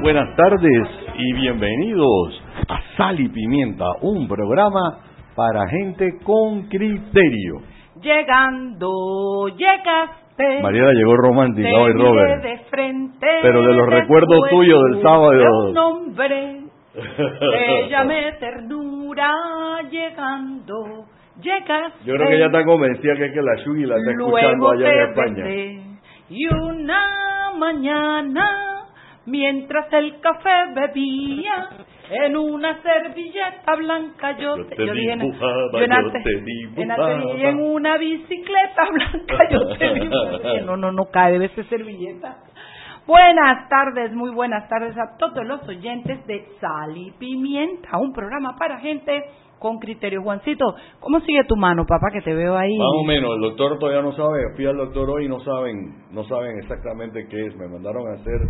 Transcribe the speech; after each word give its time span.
buenas 0.00 0.36
tardes 0.36 0.88
y 1.16 1.32
bienvenidos 1.34 2.42
a 2.68 2.80
Sal 2.96 3.18
y 3.20 3.28
Pimienta, 3.28 3.84
un 4.02 4.28
programa 4.28 5.00
para 5.34 5.68
gente 5.68 6.18
con 6.22 6.68
criterio. 6.68 7.62
Llegando, 8.00 9.48
llegaste. 9.48 10.62
Mariela 10.62 10.92
llegó 10.92 11.16
romántica 11.16 11.68
hoy, 11.76 11.92
Robert. 11.92 12.42
de 12.42 12.58
frente. 12.70 13.26
Pero 13.42 13.62
de 13.62 13.74
los 13.74 13.88
recuerdos 13.88 14.40
tuyos 14.50 14.80
del 14.90 15.02
sábado. 15.02 15.30
Un 15.30 16.14
ternura 18.38 19.32
llegando. 19.90 21.04
Llegaste. 21.40 22.04
Yo 22.04 22.14
creo 22.14 22.28
que 22.28 22.36
ella 22.36 22.46
está 22.46 22.64
convencida 22.64 23.14
que 23.16 23.26
es 23.26 23.32
que 23.32 23.42
la 23.42 23.54
Shugi 23.56 23.84
la 23.84 23.96
está 23.96 24.10
escuchando 24.12 24.70
allá 24.70 24.92
en 24.92 25.08
España. 25.08 25.44
Y 26.30 26.46
una 26.54 27.50
mañana, 27.56 28.77
mientras 29.28 29.92
el 29.92 30.20
café 30.20 30.50
bebía, 30.74 31.68
en 32.10 32.36
una 32.36 32.80
servilleta 32.82 33.76
blanca 33.76 34.36
yo, 34.38 34.56
Yo 34.56 34.66
te 34.66 34.76
dibujaba, 34.76 35.54
yo 35.72 35.78
en 35.78 35.90
yo 35.90 36.10
te 36.12 36.22
dibujaba. 36.24 37.52
una 37.52 37.96
bicicleta 37.98 38.90
blanca 38.90 39.38
yo 39.50 39.76
te 39.76 39.94
dibujé. 40.00 40.60
No, 40.62 40.76
no, 40.76 40.92
no 40.92 41.04
cae, 41.10 41.32
debe 41.32 41.48
ser 41.50 41.66
servilleta. 41.68 42.36
Buenas 43.06 43.68
tardes, 43.70 44.12
muy 44.12 44.30
buenas 44.30 44.68
tardes 44.68 44.94
a 44.98 45.16
todos 45.18 45.44
los 45.46 45.66
oyentes 45.66 46.26
de 46.26 46.44
Sal 46.60 46.94
y 46.96 47.10
Pimienta, 47.12 47.96
un 47.98 48.12
programa 48.12 48.56
para 48.58 48.78
gente 48.80 49.24
con 49.58 49.78
criterio. 49.78 50.22
Juancito, 50.22 50.64
¿cómo 51.00 51.20
sigue 51.20 51.44
tu 51.48 51.56
mano, 51.56 51.84
papá, 51.86 52.08
que 52.12 52.20
te 52.22 52.34
veo 52.34 52.56
ahí? 52.56 52.76
Más 52.76 52.88
o 53.00 53.04
menos, 53.04 53.30
el 53.36 53.40
doctor 53.42 53.78
todavía 53.78 54.02
no 54.02 54.12
sabe, 54.12 54.54
fui 54.56 54.66
al 54.66 54.76
doctor 54.76 55.10
hoy 55.10 55.26
y 55.26 55.28
no 55.28 55.40
saben, 55.40 56.04
no 56.12 56.24
saben 56.24 56.58
exactamente 56.58 57.26
qué 57.28 57.46
es. 57.46 57.56
Me 57.56 57.68
mandaron 57.68 58.06
a 58.08 58.20
hacer 58.20 58.40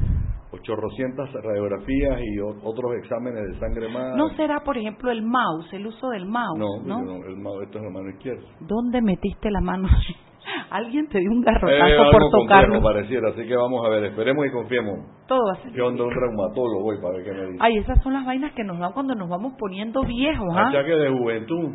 800 0.52 1.32
radiografías 1.42 2.20
y 2.22 2.41
otros 2.41 2.92
exámenes 3.02 3.48
de 3.48 3.58
sangre 3.58 3.88
más. 3.88 4.16
¿No 4.16 4.28
será, 4.36 4.60
por 4.64 4.77
ejemplo, 4.78 5.10
el 5.10 5.22
mouse, 5.22 5.72
el 5.72 5.86
uso 5.86 6.08
del 6.08 6.27
mouse? 6.27 6.58
No, 6.58 6.82
¿no? 6.84 7.02
no, 7.02 7.27
el 7.27 7.36
ma- 7.36 7.50
esto 7.62 7.78
es 7.78 7.84
la 7.84 7.91
mano 7.91 8.10
izquierda. 8.10 8.47
¿Dónde 8.60 9.02
metiste 9.02 9.50
la 9.50 9.60
mano? 9.60 9.88
Alguien 10.70 11.08
te 11.08 11.18
dio 11.18 11.30
un 11.30 11.42
Eh, 11.42 11.44
garrotazo 11.46 11.84
algo 11.84 12.10
por 12.12 12.30
tocarlo. 12.30 12.82
pareciera, 12.82 13.28
así 13.30 13.46
que 13.46 13.56
vamos 13.56 13.84
a 13.86 13.88
ver, 13.91 14.04
esperemos 14.04 14.46
y 14.46 14.50
confiemos. 14.50 14.98
Todo 15.27 15.41
va 15.46 15.52
a 15.52 15.62
ser. 15.62 15.72
Yo 15.72 15.88
ando 15.88 16.04
un 16.06 16.10
reumatólogo 16.14 16.84
hoy 16.86 16.96
para 17.02 17.14
ver 17.16 17.24
qué 17.24 17.32
me 17.32 17.44
dice. 17.46 17.58
Ay, 17.60 17.78
esas 17.78 18.02
son 18.02 18.12
las 18.12 18.24
vainas 18.27 18.52
que 18.52 18.64
nos 18.64 18.78
dan 18.78 18.92
cuando 18.92 19.14
nos 19.14 19.28
vamos 19.28 19.54
poniendo 19.58 20.02
viejos, 20.02 20.48
¿ah? 20.54 20.69
Achaque 20.69 20.92
de 20.96 21.10
juventud. 21.10 21.70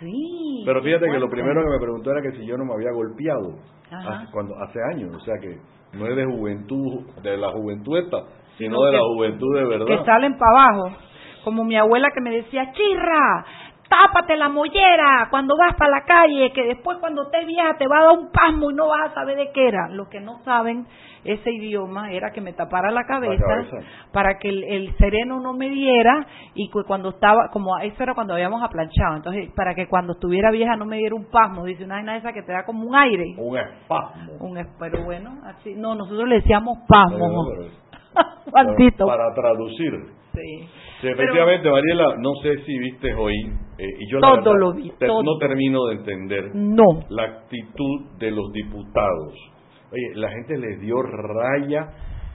Sí. 0.00 0.62
Pero 0.66 0.82
fíjate 0.82 1.06
que 1.10 1.18
lo 1.18 1.28
primero 1.30 1.62
que 1.62 1.70
me 1.70 1.78
preguntó 1.78 2.10
era 2.10 2.20
que 2.22 2.32
si 2.38 2.46
yo 2.46 2.56
no 2.58 2.64
me 2.66 2.74
había 2.74 2.92
golpeado 2.92 3.56
hace, 3.90 4.30
cuando, 4.32 4.54
hace 4.62 4.78
años, 4.92 5.14
o 5.16 5.20
sea 5.20 5.34
que 5.40 5.56
no 5.96 6.06
es 6.06 6.16
de 6.16 6.24
juventud, 6.26 7.06
de 7.22 7.36
la 7.38 7.48
juventud 7.52 7.96
esta, 7.96 8.18
sino 8.58 8.76
No, 8.76 8.84
de 8.84 8.92
la 8.92 8.98
que- 8.98 9.04
juventud 9.14 9.56
de 9.56 9.64
verdad. 9.64 9.86
Que 9.86 10.04
salen 10.04 10.36
para 10.36 10.50
abajo. 10.50 10.96
Como 11.44 11.64
mi 11.64 11.76
abuela 11.76 12.08
que 12.12 12.20
me 12.20 12.30
decía, 12.30 12.72
chirra, 12.72 13.44
tápate 13.88 14.36
la 14.36 14.48
mollera 14.48 15.28
cuando 15.30 15.56
vas 15.56 15.74
para 15.76 15.90
la 15.90 16.04
calle, 16.04 16.52
que 16.52 16.64
después 16.64 16.98
cuando 16.98 17.22
estés 17.24 17.46
vieja 17.46 17.76
te 17.78 17.86
va 17.86 17.98
a 17.98 18.04
dar 18.06 18.18
un 18.18 18.30
pasmo 18.30 18.70
y 18.70 18.74
no 18.74 18.88
vas 18.88 19.10
a 19.10 19.14
saber 19.14 19.36
de 19.36 19.50
qué 19.52 19.68
era. 19.68 19.88
Los 19.90 20.08
que 20.08 20.20
no 20.20 20.38
saben 20.44 20.86
ese 21.24 21.50
idioma 21.50 22.12
era 22.12 22.30
que 22.30 22.40
me 22.40 22.52
tapara 22.52 22.90
la 22.92 23.04
cabeza, 23.04 23.42
cabeza. 23.44 23.76
para 24.12 24.38
que 24.38 24.48
el, 24.48 24.62
el 24.64 24.96
sereno 24.96 25.40
no 25.40 25.54
me 25.54 25.68
diera 25.68 26.24
y 26.54 26.68
que 26.70 26.84
cuando 26.86 27.08
estaba, 27.10 27.48
como 27.52 27.76
eso 27.78 28.00
era 28.02 28.14
cuando 28.14 28.34
habíamos 28.34 28.62
aplanchado, 28.62 29.16
entonces 29.16 29.50
para 29.56 29.74
que 29.74 29.88
cuando 29.88 30.12
estuviera 30.12 30.50
vieja 30.52 30.76
no 30.76 30.84
me 30.86 30.98
diera 30.98 31.14
un 31.16 31.28
pasmo, 31.30 31.64
dice 31.64 31.84
una 31.84 31.96
vaina 31.96 32.16
esa 32.16 32.32
que 32.32 32.42
te 32.42 32.52
da 32.52 32.64
como 32.64 32.84
un 32.88 32.94
aire. 32.94 33.34
Un 33.38 33.56
espasmo. 33.58 34.32
Un 34.40 34.58
es- 34.58 34.68
pero 34.78 35.02
bueno, 35.04 35.40
así, 35.44 35.74
no, 35.74 35.94
nosotros 35.96 36.28
le 36.28 36.36
decíamos 36.36 36.78
pasmo. 36.88 37.18
Pero-. 37.50 37.86
Para 39.06 39.34
traducir. 39.34 39.92
Sí. 40.36 40.68
Sí, 41.00 41.08
efectivamente, 41.08 41.70
Mariela, 41.70 42.14
no 42.18 42.34
sé 42.42 42.58
si 42.64 42.78
viste 42.78 43.12
hoy, 43.14 43.34
eh, 43.78 43.84
y 44.00 44.10
yo 44.10 44.18
la 44.20 44.28
Todo 44.28 44.36
verdad 44.36 44.60
lo 44.60 44.72
vi, 44.74 44.90
te- 44.98 45.06
todo. 45.06 45.22
no 45.22 45.38
termino 45.38 45.86
de 45.86 45.94
entender 45.96 46.50
No. 46.54 46.84
la 47.10 47.22
actitud 47.24 48.18
de 48.18 48.30
los 48.30 48.52
diputados. 48.52 49.32
Oye, 49.92 50.10
la 50.14 50.30
gente 50.30 50.58
les 50.58 50.80
dio 50.80 50.96
raya 51.02 51.88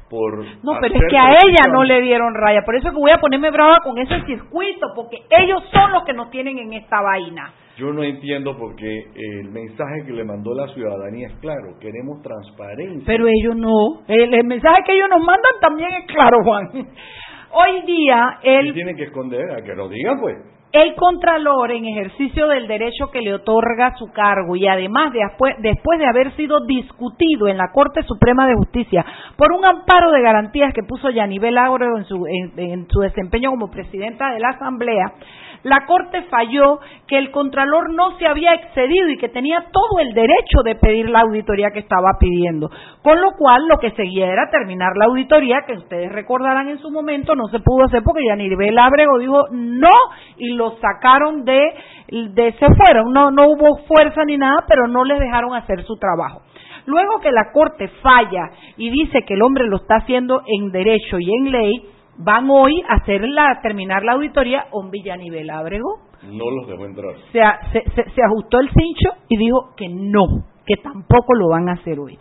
por... 0.10 0.40
No, 0.64 0.74
pero 0.82 0.94
es 0.96 1.02
que 1.10 1.18
a 1.18 1.30
ella 1.30 1.72
no 1.72 1.84
le 1.84 2.02
dieron 2.02 2.34
raya. 2.34 2.62
Por 2.66 2.76
eso 2.76 2.88
es 2.90 2.94
que 2.94 3.00
voy 3.00 3.12
a 3.12 3.18
ponerme 3.20 3.50
brava 3.52 3.80
con 3.84 3.98
ese 3.98 4.22
circuito, 4.26 4.88
porque 4.96 5.18
ellos 5.30 5.64
son 5.72 5.92
los 5.94 6.04
que 6.04 6.14
nos 6.14 6.30
tienen 6.32 6.58
en 6.60 6.74
esta 6.74 7.02
vaina. 7.02 7.54
Yo 7.78 7.94
no 7.94 8.04
entiendo 8.04 8.58
porque 8.58 9.06
el 9.16 9.50
mensaje 9.52 10.04
que 10.06 10.12
le 10.12 10.24
mandó 10.26 10.54
la 10.54 10.68
ciudadanía 10.74 11.28
es 11.28 11.34
claro, 11.40 11.78
queremos 11.80 12.22
transparencia. 12.22 13.04
Pero 13.06 13.26
ellos 13.28 13.56
no. 13.56 14.02
El, 14.08 14.34
el 14.34 14.44
mensaje 14.46 14.82
que 14.86 14.94
ellos 14.94 15.08
nos 15.10 15.20
mandan 15.26 15.54
también 15.62 15.90
es 15.94 16.06
claro, 16.08 16.38
Juan. 16.44 16.70
Hoy 17.54 17.82
día, 17.86 18.38
¿Qué 18.42 18.60
el, 18.60 18.74
tienen 18.74 18.96
que 18.96 19.04
esconder? 19.04 19.52
A 19.52 19.62
que 19.64 19.76
lo 19.76 19.90
digan, 19.90 20.20
pues. 20.20 20.38
el 20.72 20.96
Contralor, 20.96 21.72
en 21.72 21.86
ejercicio 21.86 22.48
del 22.48 22.68
derecho 22.68 23.12
que 23.12 23.22
le 23.22 23.34
otorga 23.34 23.94
su 23.98 24.12
cargo 24.12 24.56
y 24.56 24.68
además 24.68 25.12
después, 25.12 25.56
después 25.60 26.00
de 26.00 26.06
haber 26.06 26.34
sido 26.38 26.66
discutido 26.66 27.48
en 27.50 27.58
la 27.58 27.72
Corte 27.74 28.04
Suprema 28.04 28.48
de 28.48 28.56
Justicia 28.56 29.06
por 29.36 29.52
un 29.52 29.66
amparo 29.66 30.12
de 30.12 30.22
garantías 30.22 30.74
que 30.74 30.84
puso 30.84 31.10
Yanibel 31.10 31.58
Áureo 31.58 31.98
en 31.98 32.06
su, 32.06 32.26
en, 32.26 32.58
en 32.58 32.88
su 32.88 33.02
desempeño 33.02 33.50
como 33.50 33.70
presidenta 33.70 34.32
de 34.32 34.40
la 34.40 34.50
Asamblea, 34.50 35.12
la 35.64 35.86
Corte 35.86 36.24
falló 36.24 36.80
que 37.08 37.18
el 37.18 37.32
Contralor 37.32 37.94
no 37.94 38.18
se 38.18 38.26
había 38.26 38.54
excedido 38.54 39.10
y 39.10 39.18
que 39.18 39.30
tenía 39.30 39.66
todo 39.72 40.00
el 40.00 40.14
derecho 40.14 40.62
de 40.66 40.76
pedir 40.76 41.10
la 41.10 41.22
auditoría 41.22 41.70
que 41.72 41.80
estaba 41.80 42.18
pidiendo. 42.20 42.70
Con 43.04 43.22
lo 43.22 43.32
cual, 43.38 43.68
lo 43.68 43.78
que 43.78 43.92
seguía 43.92 44.28
era 44.28 44.50
terminar 44.50 44.94
la 44.96 45.06
auditoría, 45.06 45.62
que 45.68 45.74
ustedes 45.74 46.12
recordarán 46.12 46.68
en 46.68 46.80
su 46.80 46.90
momento, 46.90 47.36
no 47.36 47.48
se 47.48 47.60
pudo 47.60 47.86
hacer 47.86 48.02
porque 48.04 48.26
Yanibel 48.28 48.78
Ábrego 48.78 49.20
dijo 49.20 49.44
no 49.52 49.90
y 50.38 50.54
lo 50.54 50.78
sacaron 50.78 51.46
de, 51.46 51.62
de 52.10 52.54
se 52.54 52.66
fueron. 52.76 53.12
No, 53.14 53.32
no 53.32 53.48
hubo 53.48 53.78
fuerza 53.88 54.24
ni 54.26 54.38
nada, 54.38 54.66
pero 54.68 54.88
no 54.88 55.04
les 55.04 55.20
dejaron 55.20 55.54
hacer 55.56 55.84
su 55.84 55.96
trabajo. 55.98 56.42
Luego 56.86 57.20
que 57.22 57.32
la 57.32 57.52
Corte 57.54 57.88
falla 58.02 58.50
y 58.78 58.90
dice 58.90 59.24
que 59.28 59.36
el 59.36 59.44
hombre 59.44 59.68
lo 59.68 59.78
está 59.78 59.98
haciendo 59.98 60.42
en 60.48 60.72
derecho 60.72 61.20
y 61.20 61.36
en 61.36 61.52
ley, 61.52 61.86
van 62.24 62.50
hoy 62.50 62.82
a 62.88 62.96
hacer 62.96 63.22
la, 63.28 63.60
terminar 63.62 64.04
la 64.04 64.14
auditoría 64.14 64.66
un 64.72 64.90
Villanibel 64.92 65.50
Ábrego. 65.50 66.00
No 66.24 66.50
los 66.52 66.68
dejó 66.68 66.86
entrar. 66.86 67.16
Se, 67.32 67.40
se, 67.72 67.90
se- 67.92 68.10
se 68.12 68.22
ajustó 68.24 68.60
el 68.60 68.70
cincho 68.70 69.10
y 69.28 69.38
dijo 69.38 69.74
que 69.76 69.88
no, 69.90 70.26
que 70.66 70.76
tampoco 70.78 71.34
lo 71.34 71.50
van 71.50 71.70
a 71.70 71.74
hacer 71.74 72.00
hoy. 72.00 72.18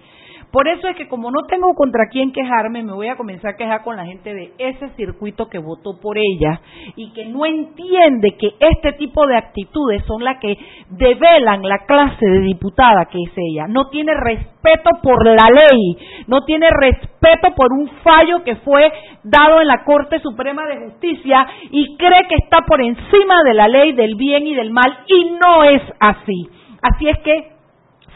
Por 0.53 0.67
eso 0.67 0.89
es 0.89 0.97
que 0.97 1.09
como 1.09 1.31
no 1.31 1.47
tengo 1.47 1.75
contra 1.75 2.09
quién 2.11 2.33
quejarme, 2.33 2.83
me 2.83 2.93
voy 2.93 3.07
a 3.07 3.17
comenzar 3.17 3.55
a 3.55 3.57
quejar 3.57 3.85
con 3.85 3.97
la 3.97 4.05
gente 4.05 4.35
de 4.35 4.53
ese 4.59 4.89
circuito 4.97 5.49
que 5.49 5.59
votó 5.59 6.01
por 6.01 6.19
ella 6.19 6.61
y 6.97 7.13
que 7.13 7.27
no 7.27 7.47
entiende 7.47 8.37
que 8.37 8.55
este 8.59 8.93
tipo 8.95 9.27
de 9.27 9.37
actitudes 9.37 10.05
son 10.07 10.25
las 10.25 10.39
que 10.39 10.59
develan 10.89 11.63
la 11.63 11.79
clase 11.87 12.27
de 12.27 12.41
diputada 12.41 13.07
que 13.07 13.19
es 13.23 13.33
ella. 13.37 13.67
No 13.69 13.91
tiene 13.91 14.13
respeto 14.15 14.91
por 15.03 15.25
la 15.25 15.49
ley, 15.51 16.25
no 16.27 16.45
tiene 16.45 16.69
respeto 16.71 17.55
por 17.55 17.73
un 17.73 17.89
fallo 18.03 18.43
que 18.45 18.57
fue 18.57 18.91
dado 19.23 19.61
en 19.61 19.69
la 19.69 19.85
Corte 19.85 20.19
Suprema 20.19 20.67
de 20.67 20.85
Justicia 20.85 21.47
y 21.71 21.97
cree 21.97 22.27
que 22.29 22.37
está 22.37 22.63
por 22.67 22.81
encima 22.81 23.43
de 23.45 23.55
la 23.55 23.69
ley 23.69 23.93
del 23.93 24.17
bien 24.17 24.47
y 24.49 24.55
del 24.55 24.71
mal 24.71 24.99
y 25.07 25.31
no 25.31 25.63
es 25.63 25.83
así. 26.01 26.49
Así 26.83 27.09
es 27.09 27.19
que 27.21 27.60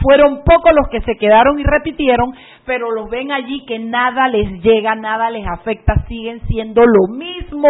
fueron 0.01 0.43
pocos 0.45 0.73
los 0.75 0.89
que 0.89 1.01
se 1.01 1.17
quedaron 1.17 1.59
y 1.59 1.65
repitieron, 1.65 2.33
pero 2.67 2.91
los 2.91 3.09
ven 3.11 3.33
allí 3.33 3.65
que 3.67 3.79
nada 3.79 4.29
les 4.29 4.63
llega, 4.63 4.95
nada 4.95 5.31
les 5.31 5.47
afecta, 5.47 6.05
siguen 6.09 6.41
siendo 6.47 6.83
lo 6.83 7.15
mismo, 7.15 7.69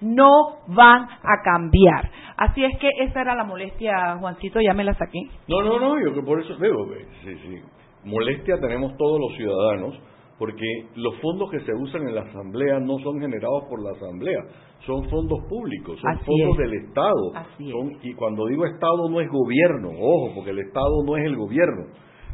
no 0.00 0.30
van 0.68 1.02
a 1.02 1.42
cambiar. 1.42 2.10
Así 2.36 2.64
es 2.64 2.76
que 2.78 2.88
esa 3.00 3.20
era 3.20 3.34
la 3.34 3.44
molestia, 3.44 4.16
Juancito, 4.18 4.60
ya 4.60 4.74
me 4.74 4.84
la 4.84 4.94
saqué. 4.94 5.20
No, 5.48 5.62
no, 5.62 5.78
no, 5.78 6.00
yo 6.00 6.14
que 6.14 6.22
por 6.22 6.40
eso 6.40 6.54
digo, 6.56 6.88
sí, 7.22 7.34
sí. 7.36 7.60
molestia 8.04 8.58
tenemos 8.60 8.96
todos 8.96 9.20
los 9.20 9.36
ciudadanos, 9.36 9.94
porque 10.38 10.66
los 10.96 11.16
fondos 11.20 11.50
que 11.50 11.60
se 11.60 11.72
usan 11.72 12.08
en 12.08 12.14
la 12.14 12.22
Asamblea 12.22 12.80
no 12.80 12.98
son 12.98 13.20
generados 13.20 13.64
por 13.68 13.82
la 13.82 13.92
Asamblea, 13.92 14.40
son 14.86 15.08
fondos 15.08 15.38
públicos, 15.48 15.98
son 16.00 16.10
Así 16.10 16.24
fondos 16.24 16.52
es. 16.52 16.58
del 16.58 16.74
Estado. 16.84 17.32
Así 17.34 17.66
es. 17.66 17.72
Son- 17.72 17.92
y 18.02 18.14
cuando 18.14 18.46
digo 18.46 18.66
Estado 18.66 19.08
no 19.10 19.20
es 19.20 19.28
gobierno, 19.30 19.90
ojo, 19.98 20.32
porque 20.36 20.50
el 20.50 20.58
Estado 20.60 21.04
no 21.06 21.16
es 21.16 21.24
el 21.24 21.36
gobierno. 21.36 21.86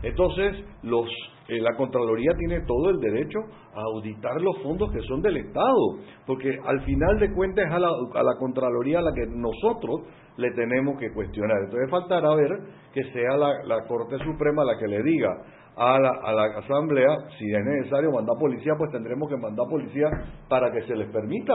Entonces, 0.02 0.56
los, 0.82 1.06
eh, 1.48 1.60
la 1.60 1.76
Contraloría 1.76 2.32
tiene 2.38 2.60
todo 2.66 2.88
el 2.88 2.96
derecho 3.00 3.38
a 3.74 3.82
auditar 3.82 4.40
los 4.40 4.56
fondos 4.62 4.90
que 4.92 5.00
son 5.02 5.20
del 5.20 5.36
Estado, 5.36 5.98
porque 6.26 6.58
al 6.64 6.80
final 6.86 7.18
de 7.18 7.32
cuentas 7.34 7.66
es 7.66 7.72
a 7.72 7.78
la, 7.78 7.88
a 7.88 8.22
la 8.22 8.34
Contraloría 8.38 9.00
a 9.00 9.02
la 9.02 9.12
que 9.12 9.26
nosotros 9.26 10.00
le 10.38 10.50
tenemos 10.52 10.98
que 10.98 11.12
cuestionar. 11.12 11.58
Entonces 11.64 11.90
faltará 11.90 12.34
ver 12.34 12.50
que 12.94 13.04
sea 13.12 13.36
la, 13.36 13.62
la 13.66 13.84
Corte 13.86 14.16
Suprema 14.24 14.64
la 14.64 14.78
que 14.78 14.86
le 14.88 15.02
diga 15.02 15.28
a 15.76 15.98
la, 16.00 16.10
a 16.24 16.32
la 16.32 16.44
Asamblea, 16.60 17.16
si 17.38 17.44
es 17.52 17.64
necesario 17.64 18.10
mandar 18.10 18.36
policía, 18.40 18.72
pues 18.78 18.90
tendremos 18.90 19.28
que 19.28 19.36
mandar 19.36 19.66
policía 19.68 20.08
para 20.48 20.70
que 20.72 20.80
se 20.86 20.96
les 20.96 21.08
permita. 21.10 21.54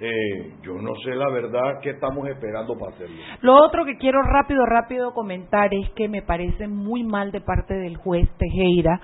Eh, 0.00 0.52
yo 0.62 0.74
no 0.74 0.94
sé 1.04 1.14
la 1.14 1.30
verdad 1.30 1.80
qué 1.82 1.90
estamos 1.90 2.26
esperando 2.28 2.76
para 2.76 2.92
hacerlo. 2.92 3.16
Lo 3.42 3.54
otro 3.54 3.84
que 3.84 3.96
quiero 3.96 4.22
rápido, 4.22 4.66
rápido 4.66 5.12
comentar 5.12 5.72
es 5.72 5.90
que 5.90 6.08
me 6.08 6.22
parece 6.22 6.66
muy 6.66 7.04
mal 7.04 7.30
de 7.30 7.40
parte 7.40 7.74
del 7.74 7.96
juez 7.96 8.28
Tejera 8.38 9.00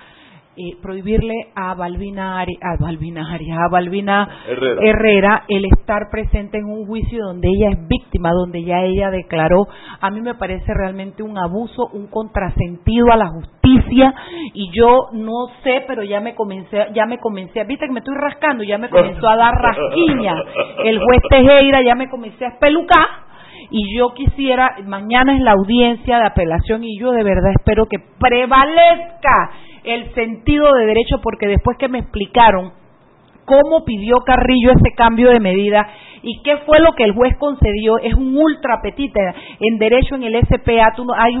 eh, 0.57 0.75
prohibirle 0.81 1.47
a 1.55 1.73
Balbina, 1.75 2.41
a 2.41 2.75
Balbina, 2.77 3.21
a 3.25 3.69
Balbina 3.69 4.27
Herrera. 4.81 5.43
el 5.47 5.63
estar 5.63 6.09
presente 6.11 6.57
en 6.57 6.65
un 6.65 6.85
juicio 6.85 7.23
donde 7.23 7.47
ella 7.47 7.69
es 7.71 7.87
víctima, 7.87 8.31
donde 8.31 8.61
ya 8.63 8.81
ella 8.81 9.09
declaró, 9.11 9.67
a 10.01 10.09
mí 10.09 10.19
me 10.19 10.35
parece 10.35 10.73
realmente 10.73 11.23
un 11.23 11.37
abuso, 11.37 11.87
un 11.93 12.07
contrasentido 12.07 13.13
a 13.13 13.15
la 13.15 13.27
justicia 13.27 14.13
y 14.53 14.69
yo 14.71 15.07
no 15.13 15.47
sé, 15.63 15.85
pero 15.87 16.03
ya 16.03 16.19
me 16.19 16.35
comencé, 16.35 16.87
ya 16.93 17.05
me 17.05 17.19
comencé, 17.19 17.63
viste 17.63 17.85
que 17.85 17.93
me 17.93 17.99
estoy 17.99 18.15
rascando, 18.15 18.63
ya 18.63 18.77
me 18.77 18.89
comenzó 18.89 19.29
a 19.29 19.37
dar 19.37 19.53
rasquiña 19.53 20.33
el 20.83 20.99
juez 20.99 21.21
Tejera, 21.29 21.81
ya 21.81 21.95
me 21.95 22.09
comencé 22.09 22.43
a 22.43 22.49
espelucar 22.49 23.30
y 23.71 23.97
yo 23.97 24.13
quisiera, 24.13 24.75
mañana 24.85 25.33
es 25.33 25.41
la 25.41 25.53
audiencia 25.53 26.17
de 26.17 26.25
apelación 26.25 26.83
y 26.83 26.99
yo 26.99 27.11
de 27.11 27.23
verdad 27.23 27.51
espero 27.57 27.85
que 27.87 27.97
prevalezca 28.19 29.51
el 29.83 30.13
sentido 30.13 30.73
de 30.73 30.85
derecho 30.85 31.21
porque 31.23 31.47
después 31.47 31.77
que 31.77 31.87
me 31.87 31.99
explicaron 31.99 32.73
cómo 33.45 33.85
pidió 33.85 34.17
Carrillo 34.25 34.71
ese 34.71 34.93
cambio 34.95 35.29
de 35.29 35.39
medida 35.39 35.87
y 36.23 36.41
qué 36.43 36.57
fue 36.65 36.79
lo 36.79 36.93
que 36.93 37.03
el 37.03 37.13
juez 37.13 37.35
concedió 37.37 37.97
es 37.99 38.13
un 38.13 38.35
ultra 38.35 38.81
petita. 38.81 39.19
En 39.59 39.77
derecho 39.77 40.15
en 40.15 40.23
el 40.23 40.39
SPA 40.45 40.93
tú 40.95 41.05
hay, 41.17 41.33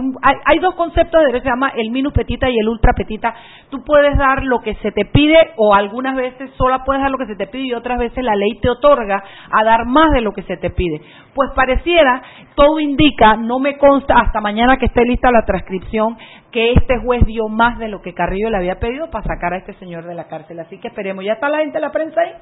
hay, 0.45 0.59
dos 0.59 0.75
conceptos 0.75 1.19
de 1.21 1.27
derecho 1.27 1.43
se 1.43 1.49
llama 1.49 1.71
el 1.75 1.91
minus 1.91 2.13
petita 2.13 2.49
y 2.49 2.57
el 2.57 2.67
ultra 2.67 2.93
petita. 2.93 3.33
Tú 3.69 3.83
puedes 3.85 4.17
dar 4.17 4.43
lo 4.43 4.59
que 4.61 4.75
se 4.75 4.91
te 4.91 5.05
pide 5.05 5.51
o 5.57 5.73
algunas 5.73 6.15
veces 6.15 6.51
solo 6.57 6.77
puedes 6.85 7.01
dar 7.01 7.11
lo 7.11 7.17
que 7.17 7.27
se 7.27 7.35
te 7.35 7.47
pide 7.47 7.65
y 7.65 7.73
otras 7.73 7.99
veces 7.99 8.23
la 8.23 8.35
ley 8.35 8.59
te 8.61 8.69
otorga 8.69 9.23
a 9.51 9.63
dar 9.63 9.85
más 9.85 10.11
de 10.11 10.21
lo 10.21 10.31
que 10.31 10.43
se 10.43 10.57
te 10.57 10.69
pide. 10.69 11.01
Pues 11.33 11.51
pareciera 11.55 12.21
todo 12.55 12.79
indica 12.79 13.35
no 13.35 13.59
me 13.59 13.77
consta 13.77 14.15
hasta 14.19 14.41
mañana 14.41 14.77
que 14.77 14.85
esté 14.85 15.03
lista 15.05 15.31
la 15.31 15.45
transcripción 15.45 16.17
que 16.51 16.73
este 16.73 16.97
juez 16.97 17.23
dio 17.25 17.47
más 17.47 17.79
de 17.79 17.87
lo 17.87 18.01
que 18.01 18.13
Carrillo 18.13 18.49
le 18.49 18.57
había 18.57 18.79
pedido 18.79 19.09
para 19.09 19.23
sacar 19.23 19.53
a 19.53 19.57
este 19.57 19.73
señor 19.75 20.05
de 20.05 20.15
la 20.15 20.27
cárcel. 20.27 20.59
Así 20.59 20.77
que 20.79 20.89
esperemos. 20.89 21.23
Ya 21.23 21.33
está 21.33 21.47
la 21.47 21.59
gente 21.59 21.77
de 21.77 21.81
la 21.81 21.91
prensa 21.91 22.19
ahí 22.19 22.33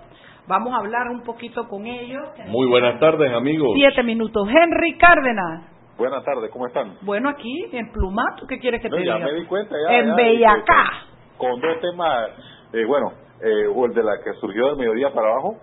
Vamos 0.50 0.74
a 0.74 0.78
hablar 0.78 1.10
un 1.10 1.22
poquito 1.22 1.68
con 1.68 1.86
ellos. 1.86 2.28
Muy 2.48 2.68
buenas 2.68 3.00
tardes, 3.00 3.32
amigos. 3.32 3.70
Siete 3.76 4.02
minutos. 4.02 4.50
Henry 4.50 4.98
Cárdenas. 4.98 5.62
Buenas 5.96 6.24
tardes, 6.24 6.50
¿cómo 6.50 6.66
están? 6.66 6.98
Bueno, 7.04 7.30
aquí 7.30 7.70
en 7.72 7.92
Plumato, 7.92 8.48
¿qué 8.48 8.58
quieres 8.58 8.82
que 8.82 8.90
te 8.90 8.98
diga? 8.98 9.20
Ya 9.20 9.26
me 9.26 9.34
di 9.34 9.46
cuenta, 9.46 9.76
ya. 9.88 9.96
En 9.96 10.16
Bellacá. 10.16 11.06
Con, 11.38 11.62
dos 11.62 11.80
temas, 11.82 12.32
eh, 12.74 12.84
bueno, 12.84 13.12
eh, 13.44 13.86
el 13.86 13.94
de 13.94 14.02
la 14.02 14.14
que 14.24 14.34
surgió 14.42 14.70
del 14.70 14.78
mediodía 14.78 15.14
para 15.14 15.30
abajo, 15.30 15.58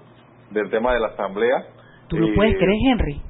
del 0.53 0.71
tema 0.71 0.95
de 0.95 1.01
la 1.01 1.09
asamblea. 1.09 1.65
¿Tú 2.07 2.19
lo 2.19 2.33
puedes 2.37 2.55
eh, 2.55 2.59
creer, 2.59 2.79
Henry? 2.93 3.21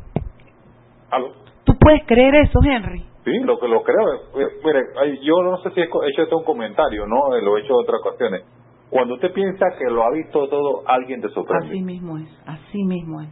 ¿Aló? 1.11 1.32
¿Tú 1.64 1.73
puedes 1.81 2.05
creer 2.05 2.35
eso, 2.35 2.59
Henry? 2.62 3.02
Sí, 3.25 3.32
lo 3.44 3.59
que 3.59 3.67
lo 3.67 3.82
creo. 3.82 4.14
Eh, 4.38 4.61
mire, 4.62 5.20
yo 5.23 5.43
no 5.43 5.56
sé 5.62 5.70
si 5.70 5.81
he 5.81 5.85
hecho 5.85 6.23
este 6.23 6.35
un 6.35 6.44
comentario, 6.44 7.06
¿no? 7.06 7.31
Lo 7.41 7.56
he 7.56 7.61
hecho 7.62 7.73
en 7.73 7.81
otras 7.81 8.00
ocasiones 8.05 8.44
cuando 8.91 9.15
usted 9.15 9.33
piensa 9.33 9.67
que 9.79 9.91
lo 9.91 10.05
ha 10.05 10.11
visto 10.11 10.49
todo, 10.49 10.83
alguien 10.87 11.21
te 11.21 11.29
sorprende. 11.31 11.69
Así 11.69 11.83
mismo 11.83 12.19
es, 12.19 12.29
así 12.47 12.85
mismo 12.85 13.21
es. 13.21 13.29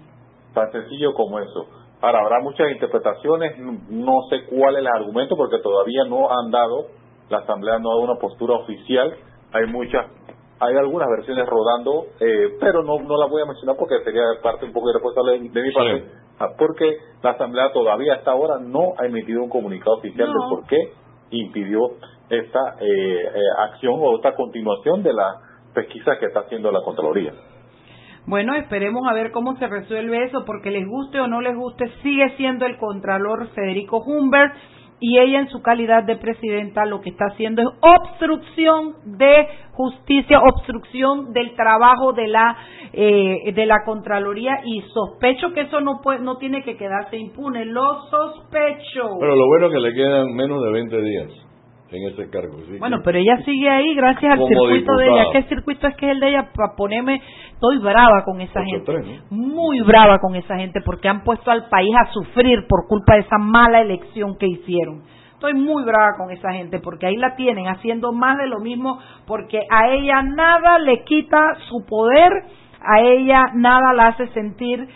Tan 0.53 0.71
sencillo 0.73 1.15
como 1.15 1.39
eso. 1.39 1.67
Ahora, 2.01 2.21
habrá 2.21 2.41
muchas 2.41 2.71
interpretaciones, 2.71 3.59
no 3.89 4.23
sé 4.29 4.45
cuál 4.47 4.75
es 4.75 4.81
el 4.81 4.87
argumento, 4.89 5.37
porque 5.37 5.59
todavía 5.63 6.05
no 6.09 6.29
han 6.31 6.51
dado, 6.51 6.87
la 7.31 7.39
Asamblea 7.39 7.79
no 7.79 7.91
ha 7.91 7.95
dado 7.95 8.13
una 8.13 8.21
postura 8.21 8.55
oficial. 8.57 9.15
Hay 9.53 9.67
muchas, 9.69 10.07
hay 10.61 10.77
algunas 10.77 11.09
versiones 11.09 11.47
rodando, 11.47 12.07
eh, 12.21 12.57
pero 12.61 12.83
no, 12.83 12.99
no 12.99 13.17
las 13.17 13.31
voy 13.31 13.43
a 13.43 13.47
mencionar 13.47 13.77
porque 13.79 14.03
sería 14.05 14.23
parte 14.43 14.67
un 14.67 14.73
poco 14.73 14.91
irresponsable 14.91 15.39
de, 15.39 15.41
mi 15.41 15.73
parte, 15.73 16.05
ah, 16.41 16.49
porque 16.59 16.99
la 17.23 17.31
Asamblea 17.31 17.73
todavía 17.73 18.15
hasta 18.15 18.33
ahora 18.33 18.59
no 18.59 18.93
ha 18.99 19.07
emitido 19.07 19.43
un 19.43 19.49
comunicado 19.49 19.97
oficial 19.97 20.29
de 20.29 20.39
por 20.51 20.67
qué 20.67 20.77
impidió 21.31 21.81
esta 22.31 22.77
eh, 22.81 22.87
eh, 22.87 23.41
acción 23.59 23.95
o 23.99 24.17
esta 24.17 24.35
continuación 24.35 25.03
de 25.03 25.13
la 25.13 25.35
pesquisa 25.75 26.19
que 26.19 26.27
está 26.27 26.41
haciendo 26.41 26.71
la 26.71 26.83
Contraloría. 26.83 27.33
Bueno, 28.27 28.55
esperemos 28.55 29.07
a 29.07 29.13
ver 29.13 29.33
cómo 29.33 29.57
se 29.57 29.67
resuelve 29.67 30.25
eso, 30.25 30.45
porque 30.47 30.71
les 30.71 30.87
guste 30.87 31.21
o 31.21 31.27
no 31.27 31.43
les 31.43 31.55
guste, 31.55 31.91
sigue 32.03 32.35
siendo 32.37 32.65
el 32.65 32.79
Contralor 32.79 33.49
Federico 33.49 33.99
Humbert 33.99 34.55
y 34.99 35.19
ella 35.19 35.41
en 35.41 35.49
su 35.49 35.61
calidad 35.61 36.05
de 36.05 36.17
presidenta 36.17 36.87
lo 36.87 37.03
que 37.03 37.11
está 37.11 37.27
haciendo 37.27 37.61
es 37.61 37.69
obstrucción 37.83 38.95
de 39.19 39.49
justicia, 39.73 40.39
obstrucción 40.41 41.35
del 41.35 41.55
trabajo 41.55 42.15
de 42.15 42.29
la 42.29 42.57
eh, 42.93 43.53
de 43.53 43.67
la 43.67 43.85
Contraloría 43.85 44.61
y 44.65 44.81
sospecho 44.83 45.53
que 45.53 45.63
eso 45.63 45.81
no 45.81 46.01
puede, 46.01 46.21
no 46.21 46.39
tiene 46.39 46.63
que 46.63 46.79
quedarse 46.79 47.19
impune, 47.19 47.67
lo 47.67 48.05
sospecho. 48.09 49.19
Pero 49.21 49.37
lo 49.37 49.47
bueno 49.47 49.67
es 49.67 49.73
que 49.73 49.81
le 49.81 49.93
quedan 49.93 50.33
menos 50.33 50.63
de 50.63 50.73
20 50.73 51.03
días 51.03 51.44
en 51.97 52.09
ese 52.09 52.29
cargo. 52.31 52.57
bueno, 52.79 52.99
pero 53.05 53.19
ella 53.19 53.37
sigue 53.45 53.69
ahí 53.69 53.95
gracias 53.95 54.33
al 54.33 54.47
circuito 54.47 54.97
de 54.97 55.07
ella. 55.07 55.25
¿Qué 55.33 55.43
circuito 55.45 55.87
es 55.87 55.97
que 55.97 56.07
es 56.07 56.13
el 56.13 56.21
de 56.21 56.29
ella? 56.29 56.51
Para 56.55 56.75
ponerme, 56.77 57.21
estoy 57.53 57.79
brava 57.79 58.25
con 58.25 58.41
esa 58.41 58.63
gente. 58.65 59.21
Muy 59.31 59.81
brava 59.83 60.19
con 60.19 60.35
esa 60.35 60.57
gente 60.57 60.81
porque 60.85 61.09
han 61.09 61.23
puesto 61.23 61.51
al 61.51 61.69
país 61.69 61.95
a 61.97 62.13
sufrir 62.13 62.67
por 62.69 62.87
culpa 62.89 63.15
de 63.15 63.21
esa 63.21 63.39
mala 63.39 63.81
elección 63.81 64.37
que 64.39 64.47
hicieron. 64.47 65.03
Estoy 65.35 65.55
muy 65.55 65.85
brava 65.85 66.17
con 66.17 66.31
esa 66.31 66.53
gente 66.53 66.81
porque 66.81 67.07
ahí 67.07 67.17
la 67.17 67.37
tienen 67.37 67.67
haciendo 67.67 68.13
más 68.13 68.39
de 68.39 68.47
lo 68.47 68.61
mismo 68.61 68.99
porque 69.27 69.61
a 69.71 69.89
ella 69.89 70.23
nada 70.23 70.79
le 70.79 71.05
quita 71.05 71.39
su 71.69 71.85
poder, 71.87 72.33
a 72.81 73.01
ella 73.01 73.47
nada 73.55 73.93
la 73.93 74.09
hace 74.09 74.29
sentir 74.29 74.89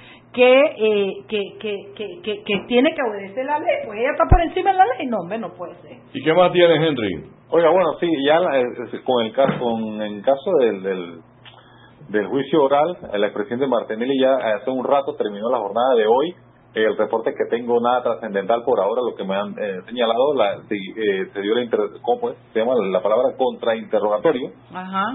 eh, 0.46 1.24
que, 1.28 1.42
que, 1.58 1.76
que, 1.94 2.20
que, 2.22 2.42
que, 2.44 2.58
tiene 2.66 2.94
que 2.94 3.02
obedecer 3.02 3.44
la 3.44 3.58
ley. 3.58 3.76
Pues 3.86 3.98
ella 3.98 4.10
está 4.12 4.24
por 4.28 4.40
encima 4.40 4.72
de 4.72 4.78
la 4.78 4.84
ley. 4.96 5.06
No, 5.06 5.18
hombre, 5.18 5.38
no 5.38 5.52
puede 5.54 5.74
ser. 5.82 5.98
¿Y 6.12 6.22
qué 6.22 6.32
más 6.32 6.52
tiene 6.52 6.74
Henry? 6.74 7.24
Oiga, 7.50 7.70
bueno, 7.70 7.94
sí, 7.98 8.06
ya 8.26 8.40
con 9.04 9.24
el 9.24 9.32
caso, 9.32 9.58
con 9.58 10.02
el 10.02 10.22
caso 10.22 10.50
del, 10.60 10.82
del, 10.82 11.20
del 12.08 12.26
juicio 12.26 12.62
oral, 12.62 12.96
el 13.12 13.24
expresidente 13.24 13.66
Martinelli 13.66 14.20
ya 14.20 14.34
hace 14.54 14.70
un 14.70 14.84
rato 14.84 15.14
terminó 15.16 15.50
la 15.50 15.58
jornada 15.58 15.94
de 15.96 16.06
hoy. 16.06 16.34
El 16.74 16.96
reporte 16.96 17.32
que 17.32 17.46
tengo 17.48 17.80
nada 17.80 18.02
trascendental 18.02 18.62
por 18.62 18.78
ahora, 18.78 19.00
lo 19.02 19.16
que 19.16 19.24
me 19.24 19.34
han 19.34 19.54
eh, 19.58 19.80
señalado, 19.86 20.34
la, 20.34 20.56
eh, 20.56 21.28
se 21.32 21.40
dio 21.40 21.54
la, 21.54 21.66
¿cómo 22.02 22.32
se 22.52 22.58
llama 22.58 22.74
la 22.90 23.02
palabra 23.02 23.34
contrainterrogatorio 23.36 24.50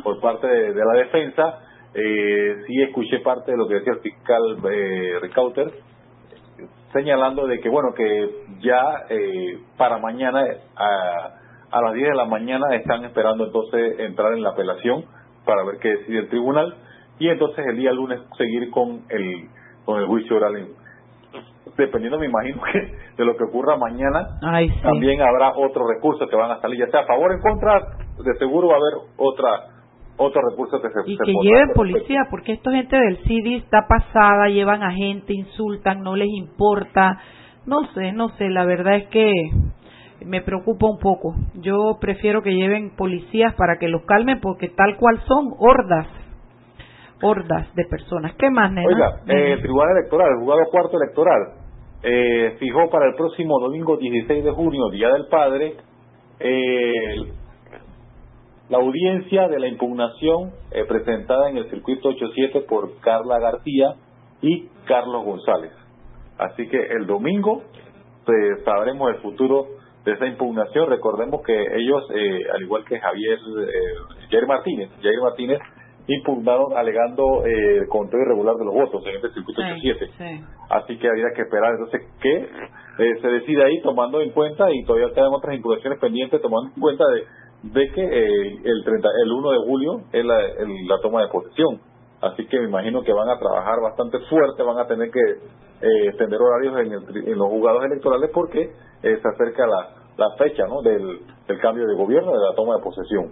por 0.04 0.20
parte 0.20 0.48
de 0.48 0.74
la 0.74 0.94
defensa 0.98 1.60
eh, 1.94 2.64
sí 2.68 2.82
escuché 2.82 3.20
parte 3.20 3.52
de 3.52 3.58
lo 3.58 3.68
que 3.68 3.76
decía 3.76 3.94
el 3.94 4.00
fiscal 4.00 4.58
eh, 4.72 5.20
Ricauter, 5.22 5.72
señalando 6.92 7.48
de 7.48 7.60
que, 7.60 7.70
bueno, 7.70 7.94
que 7.94 8.30
ya 8.62 9.06
eh, 9.10 9.60
para 9.78 9.98
mañana, 9.98 10.44
a, 10.76 11.40
a 11.72 11.82
las 11.82 11.94
10 11.94 12.10
de 12.10 12.16
la 12.16 12.26
mañana, 12.26 12.76
están 12.76 13.04
esperando 13.06 13.46
entonces 13.46 14.00
entrar 14.00 14.34
en 14.34 14.44
la 14.44 14.50
apelación 14.50 15.06
para 15.46 15.64
ver 15.64 15.78
qué 15.80 15.90
decide 15.90 16.20
el 16.20 16.30
tribunal 16.30 16.76
y 17.20 17.30
entonces 17.30 17.66
el 17.68 17.78
día 17.78 17.92
lunes 17.92 18.20
seguir 18.38 18.70
con 18.72 19.02
el, 19.10 19.50
con 19.86 20.00
el 20.00 20.08
juicio 20.08 20.38
oral. 20.38 20.68
Dependiendo, 21.78 22.20
me 22.20 22.28
imagino 22.28 22.62
que 22.72 22.80
de 23.18 23.26
lo 23.26 23.36
que 23.38 23.44
ocurra 23.44 23.78
mañana, 23.78 24.40
también 24.82 25.22
habrá 25.22 25.54
otros 25.56 25.88
recursos 25.88 26.30
que 26.30 26.36
van 26.36 26.52
a 26.52 26.60
salir, 26.60 26.80
ya 26.80 26.92
sea 26.92 27.02
a 27.02 27.06
favor 27.06 27.32
o 27.32 27.34
en 27.36 27.42
contra, 27.42 27.80
de 28.18 28.34
seguro 28.38 28.68
va 28.68 28.76
a 28.76 28.78
haber 28.78 28.94
otra 29.18 29.73
otro 30.18 30.42
recurso 30.50 30.80
que 30.82 30.90
se 30.90 31.12
y 31.12 31.18
que 31.18 31.34
lleven 31.42 31.70
policía 31.74 32.28
porque 32.30 32.54
esta 32.54 32.72
gente 32.72 32.96
del 32.96 33.18
CIDI 33.24 33.56
está 33.56 33.88
pasada 33.88 34.48
llevan 34.48 34.84
a 34.84 34.92
gente 34.92 35.34
insultan 35.34 36.02
no 36.02 36.16
les 36.16 36.30
importa. 36.30 37.20
No 37.66 37.86
sé 37.94 38.12
no 38.12 38.30
sé 38.38 38.50
la 38.50 38.66
verdad 38.66 38.96
es 38.98 39.08
que 39.08 39.32
me 40.26 40.42
preocupa 40.42 40.88
un 40.88 41.00
poco. 41.00 41.36
Yo 41.56 41.98
prefiero 42.00 42.42
que 42.42 42.54
lleven 42.54 42.96
policías 42.96 43.54
para 43.56 43.78
que 43.78 43.88
los 43.88 44.04
calmen 44.06 44.40
porque 44.40 44.70
tal 44.70 44.98
cual 44.98 45.20
son 45.28 45.54
hordas 45.58 46.08
hordas 47.22 47.74
de 47.74 47.86
personas. 47.86 48.36
Qué 48.38 48.50
más 48.50 48.72
nena? 48.72 48.88
oiga 48.88 49.22
eh, 49.28 49.54
el 49.54 49.62
tribunal 49.62 49.98
electoral 49.98 50.28
el 50.32 50.40
juzgado 50.40 50.62
cuarto 50.72 50.98
electoral 51.02 51.42
eh, 52.04 52.56
fijó 52.60 52.90
para 52.90 53.08
el 53.08 53.16
próximo 53.16 53.60
domingo 53.60 53.98
16 53.98 54.44
de 54.44 54.52
junio 54.52 54.90
día 54.92 55.10
del 55.10 55.28
padre 55.28 55.76
eh, 56.40 57.16
la 58.70 58.78
audiencia 58.78 59.48
de 59.48 59.60
la 59.60 59.68
impugnación 59.68 60.52
eh, 60.72 60.86
presentada 60.88 61.50
en 61.50 61.58
el 61.58 61.70
circuito 61.70 62.10
87 62.10 62.62
por 62.62 63.00
Carla 63.02 63.40
García 63.40 63.96
y 64.42 64.68
Carlos 64.86 65.24
González. 65.26 65.72
Así 66.38 66.68
que 66.68 66.78
el 66.78 67.06
domingo 67.06 67.64
pues, 68.26 68.64
sabremos 68.64 69.10
el 69.10 69.22
futuro 69.22 69.68
de 70.06 70.14
esa 70.14 70.26
impugnación. 70.26 70.90
Recordemos 70.90 71.42
que 71.46 71.54
ellos, 71.54 72.04
eh, 72.14 72.40
al 72.54 72.62
igual 72.62 72.84
que 72.86 73.00
Javier, 73.00 73.40
eh, 73.40 74.28
Jair 74.30 74.48
Martínez, 74.48 74.90
Jair 75.02 75.20
Martínez 75.22 75.60
impugnaron 76.06 76.76
alegando 76.76 77.46
eh, 77.46 77.78
el 77.78 77.88
conteo 77.88 78.20
irregular 78.20 78.56
de 78.56 78.66
los 78.66 78.74
votos 78.74 79.02
en 79.06 79.16
este 79.16 79.30
circuito 79.30 79.62
87. 79.62 80.44
Así 80.70 80.98
que 80.98 81.08
habría 81.08 81.32
que 81.34 81.44
esperar 81.44 81.72
entonces 81.72 82.02
que 82.22 82.50
se 83.22 83.28
decida 83.28 83.66
ahí 83.66 83.82
tomando 83.82 84.22
en 84.22 84.32
cuenta 84.32 84.70
y 84.72 84.84
todavía 84.84 85.14
quedan 85.16 85.34
otras 85.34 85.56
impugnaciones 85.56 86.00
pendientes 86.00 86.42
tomando 86.42 86.72
en 86.76 86.82
cuenta 86.82 87.06
de 87.14 87.24
de 87.64 87.92
que 87.92 88.02
eh, 88.02 88.62
el 88.64 88.84
30, 88.84 89.10
el 89.24 89.32
1 89.32 89.52
de 89.52 89.58
julio 89.66 90.02
es 90.12 90.26
la, 90.26 90.38
la 90.88 91.02
toma 91.02 91.22
de 91.22 91.30
posesión. 91.30 91.80
Así 92.22 92.46
que 92.48 92.60
me 92.60 92.66
imagino 92.66 93.02
que 93.04 93.12
van 93.12 93.30
a 93.30 93.40
trabajar 93.40 93.82
bastante 93.82 94.20
fuerte, 94.30 94.64
van 94.64 94.78
a 94.78 94.88
tener 94.88 95.12
que 95.12 95.20
eh, 95.20 96.08
extender 96.08 96.40
horarios 96.42 96.80
en, 96.80 96.94
en 97.28 97.38
los 97.38 97.50
juzgados 97.50 97.84
electorales 97.86 98.30
porque 98.34 98.72
eh, 99.04 99.20
se 99.22 99.28
acerca 99.28 99.68
la, 99.68 99.90
la 100.18 100.36
fecha 100.38 100.66
¿no? 100.68 100.82
del, 100.82 101.20
del 101.48 101.60
cambio 101.60 101.86
de 101.86 101.96
gobierno, 101.96 102.32
de 102.32 102.40
la 102.50 102.56
toma 102.56 102.78
de 102.78 102.84
posesión. 102.84 103.32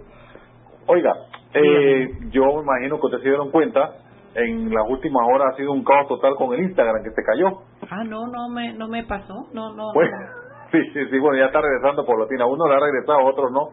Oiga, 0.86 1.14
eh, 1.54 2.10
yo 2.30 2.44
me 2.56 2.62
imagino 2.62 2.98
que 2.98 3.06
ustedes 3.06 3.22
se 3.22 3.28
dieron 3.28 3.50
cuenta, 3.50 3.96
en 4.34 4.72
las 4.72 4.88
últimas 4.88 5.26
horas 5.26 5.52
ha 5.52 5.56
sido 5.56 5.72
un 5.72 5.84
caos 5.84 6.08
total 6.08 6.34
con 6.36 6.52
el 6.54 6.60
Instagram 6.60 7.02
que 7.02 7.10
se 7.10 7.22
cayó. 7.22 7.62
Ah, 7.90 8.04
no, 8.04 8.26
no 8.26 8.48
me, 8.48 8.72
no 8.74 8.88
me 8.88 9.04
pasó, 9.04 9.46
no, 9.52 9.72
no. 9.74 9.90
Pues, 9.94 10.10
sí, 10.72 10.78
sí, 10.92 11.00
sí, 11.10 11.18
bueno, 11.18 11.38
ya 11.38 11.46
está 11.46 11.60
regresando 11.60 12.04
por 12.04 12.18
Latina. 12.18 12.46
Uno 12.46 12.66
le 12.66 12.74
ha 12.74 12.80
regresado, 12.80 13.20
a 13.20 13.24
otros 13.24 13.52
no. 13.52 13.70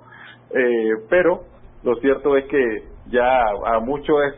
Eh, 0.56 1.06
pero 1.10 1.42
lo 1.84 1.96
cierto 1.98 2.36
es 2.38 2.46
que 2.46 2.84
ya 3.08 3.42
a 3.66 3.80
muchos 3.80 4.18
es, 4.28 4.34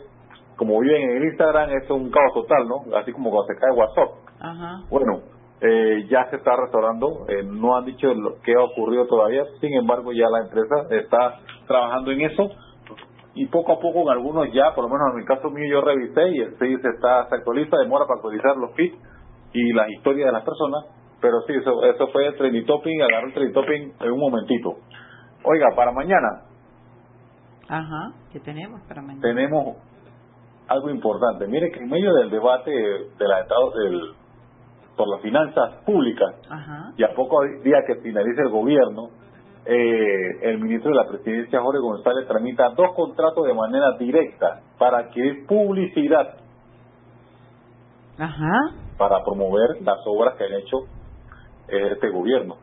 como 0.56 0.80
viven 0.80 1.02
en 1.02 1.18
el 1.18 1.24
Instagram, 1.26 1.70
es 1.72 1.90
un 1.90 2.12
caos 2.12 2.34
total, 2.34 2.68
¿no? 2.68 2.98
Así 2.98 3.12
como 3.12 3.32
cuando 3.32 3.54
se 3.54 3.60
cae 3.60 3.72
WhatsApp. 3.72 4.10
Ajá. 4.40 4.82
Bueno, 4.90 5.22
eh, 5.62 6.08
ya 6.10 6.28
se 6.30 6.38
está 6.38 6.56
restaurando, 6.56 7.26
eh, 7.28 7.44
no 7.44 7.76
han 7.76 7.86
dicho 7.86 8.12
lo 8.14 8.42
que 8.42 8.54
ha 8.54 8.64
ocurrido 8.64 9.06
todavía, 9.06 9.44
sin 9.60 9.74
embargo 9.76 10.12
ya 10.12 10.28
la 10.30 10.40
empresa 10.40 10.88
está 10.90 11.40
trabajando 11.68 12.12
en 12.12 12.22
eso 12.22 12.50
y 13.36 13.46
poco 13.46 13.74
a 13.74 13.80
poco 13.80 14.02
en 14.02 14.10
algunos 14.10 14.52
ya, 14.52 14.74
por 14.74 14.86
lo 14.86 14.90
menos 14.90 15.14
en 15.14 15.20
el 15.20 15.26
caso 15.26 15.50
mío 15.52 15.70
yo 15.70 15.82
revisé 15.82 16.30
y 16.30 16.40
el 16.40 16.58
se 16.58 16.90
está, 16.90 17.30
se 17.30 17.36
actualiza, 17.36 17.78
demora 17.78 18.06
para 18.06 18.18
actualizar 18.18 18.58
los 18.58 18.74
feeds 18.74 18.98
y 19.54 19.74
las 19.74 19.90
historias 19.90 20.28
de 20.28 20.32
las 20.32 20.44
personas, 20.44 20.86
pero 21.22 21.42
sí, 21.46 21.54
eso, 21.54 21.84
eso 21.84 22.08
fue 22.08 22.26
el 22.26 22.36
trending 22.38 22.66
topping, 22.66 23.02
agarró 23.04 23.28
el 23.28 23.34
trending 23.34 23.54
topping 23.54 23.94
en 24.00 24.12
un 24.12 24.20
momentito. 24.20 24.78
Oiga, 25.44 25.68
para 25.76 25.92
mañana. 25.92 26.44
Ajá, 27.68 28.14
¿qué 28.32 28.40
tenemos 28.40 28.82
para 28.88 29.02
mañana? 29.02 29.22
Tenemos 29.22 29.78
algo 30.68 30.90
importante. 30.90 31.48
Mire 31.48 31.72
que 31.72 31.80
en 31.80 31.90
medio 31.90 32.14
del 32.14 32.30
debate 32.30 32.72
de 32.72 33.28
la 33.28 33.44
del, 33.44 34.14
por 34.96 35.08
las 35.08 35.22
finanzas 35.22 35.84
públicas 35.86 36.36
Ajá. 36.50 36.94
y 36.98 37.04
a 37.04 37.14
poco 37.16 37.42
día 37.64 37.78
que 37.88 37.96
finalice 38.02 38.42
el 38.42 38.50
gobierno, 38.50 39.10
eh, 39.66 40.50
el 40.50 40.60
ministro 40.60 40.92
de 40.92 40.96
la 40.98 41.08
Presidencia, 41.08 41.62
Jorge 41.62 41.80
González, 41.80 42.28
tramita 42.28 42.70
dos 42.76 42.94
contratos 42.96 43.46
de 43.46 43.54
manera 43.54 43.98
directa 43.98 44.62
para 44.78 45.10
que 45.10 45.46
publicidad 45.48 46.36
Ajá. 48.18 48.58
para 48.98 49.24
promover 49.24 49.82
las 49.82 50.00
obras 50.06 50.36
que 50.36 50.46
han 50.46 50.54
hecho 50.54 50.78
eh, 51.68 51.94
este 51.94 52.10
gobierno. 52.10 52.56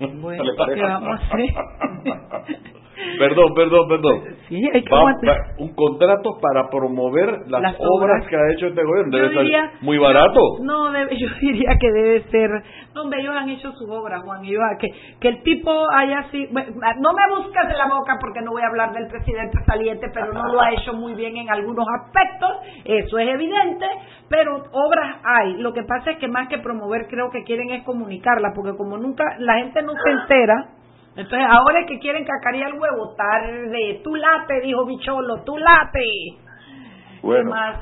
Bueno, 0.00 0.44
¿Le 0.44 0.54
parece? 0.54 0.80
¿qué 0.80 0.86
vamos 0.86 1.20
a 1.20 1.24
hacer? 1.24 1.46
Perdón, 3.18 3.54
perdón, 3.54 3.88
perdón. 3.88 4.22
sí, 4.48 4.62
hay 4.72 4.82
que 4.82 4.90
Va- 4.94 5.14
un 5.58 5.74
contrato 5.74 6.38
para 6.40 6.68
promover 6.70 7.42
las, 7.48 7.60
Las 7.62 7.76
obras, 7.78 8.20
obras. 8.22 8.26
que 8.28 8.36
ha 8.36 8.52
hecho 8.52 8.66
este 8.68 8.82
gobierno. 8.82 9.16
Debe 9.16 9.28
diría- 9.42 9.72
muy 9.82 9.98
barato. 9.98 10.40
No, 10.62 10.90
debe- 10.92 11.16
yo 11.18 11.28
diría 11.40 11.76
que 11.78 11.92
debe 11.92 12.22
ser. 12.30 12.50
No, 12.94 13.02
hombre, 13.02 13.20
ellos 13.20 13.34
han 13.36 13.48
hecho 13.50 13.70
sus 13.72 13.88
obras, 13.90 14.22
Juan. 14.22 14.44
Ellos, 14.44 14.62
que, 14.78 14.88
que 15.20 15.28
el 15.28 15.42
tipo 15.42 15.70
haya 15.94 16.24
sido. 16.30 16.52
bueno, 16.52 16.70
no 17.00 17.12
me 17.12 17.36
buscas 17.36 17.68
de 17.68 17.74
la 17.76 17.86
boca 17.86 18.16
porque 18.20 18.40
no 18.40 18.52
voy 18.52 18.62
a 18.62 18.68
hablar 18.68 18.92
del 18.92 19.08
presidente 19.08 19.58
saliente, 19.66 20.08
pero 20.14 20.32
no 20.32 20.52
lo 20.52 20.60
ha 20.60 20.70
hecho 20.72 20.92
muy 20.94 21.14
bien 21.14 21.36
en 21.36 21.50
algunos 21.50 21.86
aspectos. 22.02 22.50
Eso 22.84 23.18
es 23.18 23.28
evidente, 23.28 23.86
pero 24.28 24.56
obras 24.72 25.16
hay. 25.24 25.54
Lo 25.58 25.72
que 25.72 25.82
pasa 25.82 26.12
es 26.12 26.18
que 26.18 26.28
más 26.28 26.48
que 26.48 26.58
promover, 26.58 27.06
creo 27.08 27.30
que 27.30 27.44
quieren 27.44 27.70
es 27.70 27.84
comunicarla, 27.84 28.52
porque 28.54 28.76
como 28.76 28.96
nunca 28.96 29.24
la 29.38 29.56
gente 29.58 29.82
no 29.82 29.92
se 29.92 30.10
entera. 30.10 30.68
Entonces, 31.16 31.48
ahora 31.48 31.80
es 31.80 31.86
que 31.88 31.98
quieren 31.98 32.24
cacarear 32.24 32.72
el 32.74 32.80
huevo, 32.80 33.14
tarde. 33.16 34.00
Tú 34.04 34.14
late, 34.14 34.60
dijo 34.62 34.84
Bicholo, 34.84 35.42
tú 35.44 35.56
late. 35.56 36.00
¿Qué 36.00 37.20
Bueno, 37.22 37.50
más? 37.50 37.80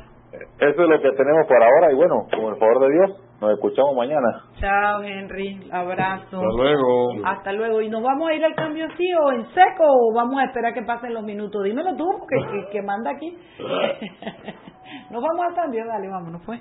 eso 0.58 0.82
es 0.82 0.88
lo 0.88 1.00
que 1.00 1.10
tenemos 1.12 1.46
por 1.46 1.62
ahora 1.62 1.92
y 1.92 1.94
bueno, 1.96 2.26
con 2.30 2.52
el 2.54 2.58
favor 2.58 2.80
de 2.80 2.92
Dios, 2.92 3.20
nos 3.40 3.52
escuchamos 3.52 3.94
mañana. 3.96 4.42
Chao, 4.60 5.02
Henry. 5.02 5.68
Abrazo. 5.70 6.36
Hasta 6.36 6.56
luego. 6.56 7.12
Hasta 7.24 7.52
luego. 7.52 7.80
¿Y 7.82 7.88
nos 7.88 8.02
vamos 8.02 8.30
a 8.30 8.34
ir 8.34 8.44
al 8.44 8.54
cambio 8.54 8.86
así 8.86 9.04
o 9.20 9.32
en 9.32 9.44
seco 9.52 9.84
o 9.84 10.14
vamos 10.14 10.40
a 10.40 10.44
esperar 10.44 10.72
que 10.72 10.82
pasen 10.82 11.12
los 11.14 11.24
minutos? 11.24 11.62
Dímelo 11.64 11.94
tú, 11.96 12.08
porque 12.18 12.36
que, 12.50 12.70
que 12.70 12.82
manda 12.82 13.10
aquí. 13.10 13.36
nos 15.10 15.22
vamos 15.22 15.46
al 15.48 15.54
cambio, 15.54 15.84
dale, 15.86 16.08
vámonos, 16.08 16.42
pues. 16.46 16.60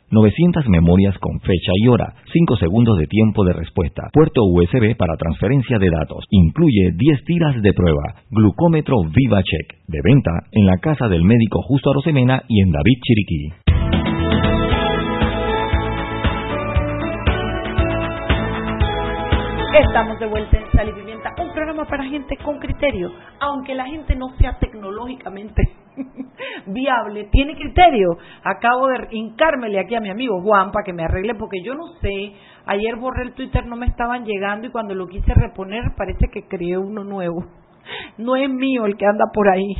900 0.11 0.67
memorias 0.67 1.17
con 1.19 1.39
fecha 1.39 1.71
y 1.75 1.87
hora, 1.87 2.13
5 2.33 2.57
segundos 2.57 2.97
de 2.97 3.07
tiempo 3.07 3.45
de 3.45 3.53
respuesta, 3.53 4.09
puerto 4.11 4.41
USB 4.43 4.97
para 4.97 5.15
transferencia 5.15 5.79
de 5.79 5.89
datos, 5.89 6.25
incluye 6.29 6.91
10 6.93 7.23
tiras 7.23 7.61
de 7.61 7.73
prueba, 7.73 8.03
glucómetro 8.29 8.97
VivaCheck, 9.03 9.87
de 9.87 9.99
venta 10.03 10.31
en 10.51 10.65
la 10.65 10.77
casa 10.77 11.07
del 11.07 11.23
médico 11.23 11.61
Justo 11.63 11.91
Arosemena 11.91 12.43
y 12.49 12.61
en 12.61 12.71
David 12.71 12.99
Chiriquí. 13.01 13.53
Estamos 19.87 20.19
de 20.19 20.27
vuelta 20.27 20.57
en 20.57 20.71
Sal 20.73 20.89
un 21.39 21.53
programa 21.53 21.85
para 21.85 22.03
gente 22.03 22.35
con 22.43 22.59
criterio. 22.59 23.11
Aunque 23.39 23.73
la 23.73 23.85
gente 23.85 24.15
no 24.15 24.35
sea 24.37 24.57
tecnológicamente 24.59 25.63
viable, 26.67 27.25
tiene 27.31 27.55
criterio. 27.55 28.17
Acabo 28.43 28.87
de 28.87 29.07
hincármele 29.11 29.79
aquí 29.79 29.95
a 29.95 30.01
mi 30.01 30.09
amigo 30.09 30.41
Juan 30.41 30.71
para 30.71 30.83
que 30.83 30.93
me 30.93 31.03
arregle, 31.03 31.35
porque 31.35 31.61
yo 31.63 31.73
no 31.75 31.87
sé. 32.01 32.33
Ayer 32.65 32.95
borré 32.95 33.23
el 33.23 33.33
Twitter, 33.33 33.65
no 33.65 33.75
me 33.75 33.87
estaban 33.87 34.25
llegando 34.25 34.67
y 34.67 34.71
cuando 34.71 34.93
lo 34.93 35.07
quise 35.07 35.33
reponer 35.33 35.83
parece 35.97 36.27
que 36.31 36.47
creé 36.47 36.77
uno 36.77 37.03
nuevo. 37.03 37.45
No 38.17 38.35
es 38.35 38.49
mío 38.49 38.85
el 38.85 38.95
que 38.95 39.05
anda 39.05 39.25
por 39.33 39.49
ahí. 39.49 39.73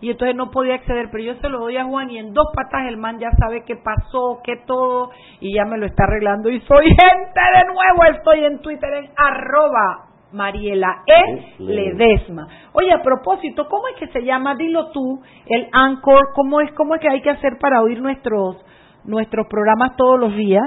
Y 0.00 0.10
entonces 0.10 0.36
no 0.36 0.50
podía 0.50 0.74
acceder, 0.74 1.08
pero 1.10 1.22
yo 1.22 1.34
se 1.36 1.48
lo 1.48 1.60
doy 1.60 1.76
a 1.76 1.84
Juan 1.84 2.10
y 2.10 2.18
en 2.18 2.34
dos 2.34 2.46
patas 2.54 2.88
el 2.88 2.98
man 2.98 3.18
ya 3.18 3.30
sabe 3.38 3.62
qué 3.64 3.76
pasó, 3.76 4.40
qué 4.44 4.56
todo, 4.66 5.10
y 5.40 5.54
ya 5.54 5.64
me 5.64 5.78
lo 5.78 5.86
está 5.86 6.04
arreglando. 6.04 6.50
Y 6.50 6.60
soy 6.62 6.84
gente 6.84 7.40
de 7.54 7.64
nuevo, 7.64 8.16
estoy 8.16 8.44
en 8.44 8.58
Twitter 8.58 8.92
en 8.92 9.10
arroba 9.16 10.13
Mariela 10.34 11.04
E. 11.06 11.62
Ledesma. 11.62 12.46
Oye, 12.72 12.92
a 12.92 13.02
propósito, 13.02 13.66
¿cómo 13.68 13.88
es 13.88 13.96
que 13.96 14.08
se 14.08 14.24
llama? 14.24 14.56
Dilo 14.56 14.90
tú, 14.90 15.20
el 15.46 15.68
Anchor, 15.72 16.32
¿cómo 16.34 16.60
es, 16.60 16.72
cómo 16.72 16.96
es 16.96 17.00
que 17.00 17.08
hay 17.08 17.22
que 17.22 17.30
hacer 17.30 17.52
para 17.60 17.80
oír 17.80 18.02
nuestros, 18.02 18.56
nuestros 19.04 19.46
programas 19.48 19.96
todos 19.96 20.18
los 20.18 20.36
días? 20.36 20.64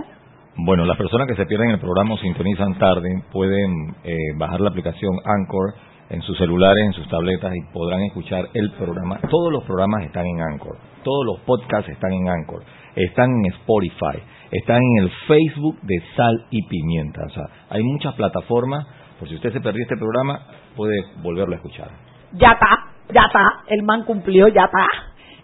Bueno, 0.56 0.86
las 0.86 0.98
personas 0.98 1.28
que 1.28 1.36
se 1.36 1.46
pierden 1.46 1.72
el 1.72 1.80
programa 1.80 2.16
o 2.16 2.18
sintonizan 2.18 2.80
tarde 2.80 3.10
pueden 3.32 3.96
eh, 4.04 4.16
bajar 4.38 4.62
la 4.62 4.70
aplicación 4.70 5.12
Anchor 5.24 5.76
en 6.10 6.22
sus 6.22 6.38
celulares, 6.38 6.84
en 6.86 6.94
sus 6.94 7.08
tabletas 7.10 7.54
y 7.54 7.74
podrán 7.74 8.02
escuchar 8.04 8.48
el 8.54 8.72
programa. 8.72 9.20
Todos 9.30 9.52
los 9.52 9.64
programas 9.66 10.04
están 10.04 10.26
en 10.26 10.42
Anchor, 10.42 10.78
todos 11.04 11.26
los 11.26 11.40
podcasts 11.42 11.90
están 11.90 12.14
en 12.14 12.30
Anchor, 12.30 12.64
están 12.96 13.30
en 13.30 13.54
Spotify, 13.54 14.24
están 14.50 14.82
en 14.82 15.04
el 15.04 15.12
Facebook 15.28 15.78
de 15.82 16.02
Sal 16.16 16.46
y 16.50 16.66
Pimienta. 16.68 17.22
O 17.26 17.30
sea, 17.30 17.44
hay 17.70 17.84
muchas 17.84 18.16
plataformas, 18.16 18.88
por 19.20 19.28
si 19.28 19.36
usted 19.36 19.52
se 19.52 19.62
perdió 19.62 19.84
este 19.84 19.98
programa, 19.98 20.40
puede 20.76 20.98
volverlo 21.22 21.54
a 21.54 21.58
escuchar. 21.58 21.90
Ya 22.34 22.52
está, 22.52 22.92
ya 23.14 23.22
está, 23.26 23.64
el 23.68 23.84
man 23.84 24.04
cumplió, 24.04 24.48
ya 24.48 24.66
está. 24.66 24.86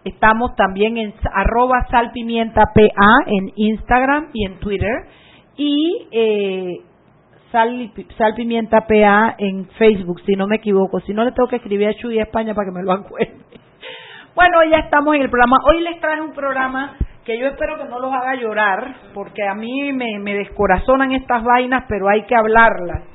Estamos 0.03 0.55
también 0.55 0.97
en 0.97 1.13
arroba 1.33 1.87
salpimienta 1.89 2.65
PA 2.73 3.17
en 3.25 3.51
Instagram 3.55 4.29
y 4.33 4.45
en 4.45 4.59
Twitter. 4.59 5.05
Y 5.55 6.07
eh, 6.11 6.81
Sal, 7.51 7.91
Sal 8.17 8.33
Pimienta 8.35 8.81
PA 8.81 9.35
en 9.37 9.67
Facebook, 9.77 10.21
si 10.25 10.33
no 10.33 10.45
me 10.47 10.57
equivoco. 10.57 10.99
Si 11.01 11.13
no, 11.13 11.23
le 11.23 11.31
tengo 11.31 11.47
que 11.47 11.57
escribir 11.57 11.87
a 11.87 11.93
Chuy 11.93 12.19
España 12.19 12.53
para 12.53 12.67
que 12.67 12.73
me 12.73 12.83
lo 12.83 12.93
acuerde. 12.93 13.33
Bueno, 14.35 14.63
ya 14.63 14.79
estamos 14.79 15.13
en 15.13 15.21
el 15.21 15.29
programa. 15.29 15.57
Hoy 15.63 15.83
les 15.83 16.01
traje 16.01 16.19
un 16.19 16.33
programa 16.33 16.97
que 17.23 17.37
yo 17.37 17.45
espero 17.45 17.77
que 17.77 17.87
no 17.87 17.99
los 17.99 18.11
haga 18.11 18.33
llorar, 18.33 18.95
porque 19.13 19.47
a 19.47 19.53
mí 19.53 19.93
me 19.93 20.33
descorazonan 20.33 21.11
estas 21.11 21.43
vainas, 21.43 21.85
pero 21.87 22.09
hay 22.09 22.23
que 22.23 22.35
hablarlas. 22.35 23.12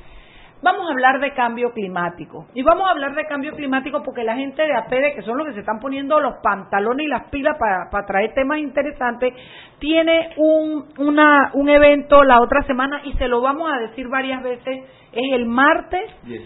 Vamos 0.61 0.87
a 0.89 0.91
hablar 0.91 1.19
de 1.21 1.33
cambio 1.33 1.71
climático. 1.71 2.45
Y 2.53 2.63
vamos 2.63 2.87
a 2.87 2.91
hablar 2.91 3.15
de 3.15 3.25
cambio 3.25 3.53
climático 3.53 4.03
porque 4.03 4.23
la 4.23 4.35
gente 4.35 4.61
de 4.61 4.73
APEDE, 4.75 5.15
que 5.15 5.21
son 5.21 5.37
los 5.37 5.47
que 5.47 5.53
se 5.53 5.59
están 5.61 5.79
poniendo 5.79 6.19
los 6.19 6.35
pantalones 6.43 7.05
y 7.05 7.09
las 7.09 7.23
pilas 7.29 7.57
para, 7.57 7.89
para 7.89 8.05
traer 8.05 8.33
temas 8.33 8.59
interesantes, 8.59 9.33
tiene 9.79 10.31
un, 10.37 10.85
una, 10.97 11.51
un 11.53 11.69
evento 11.69 12.23
la 12.23 12.41
otra 12.41 12.63
semana 12.63 13.01
y 13.05 13.13
se 13.13 13.27
lo 13.29 13.41
vamos 13.41 13.71
a 13.71 13.79
decir 13.79 14.07
varias 14.09 14.43
veces. 14.43 14.83
Es 15.11 15.33
el 15.33 15.47
martes 15.47 16.01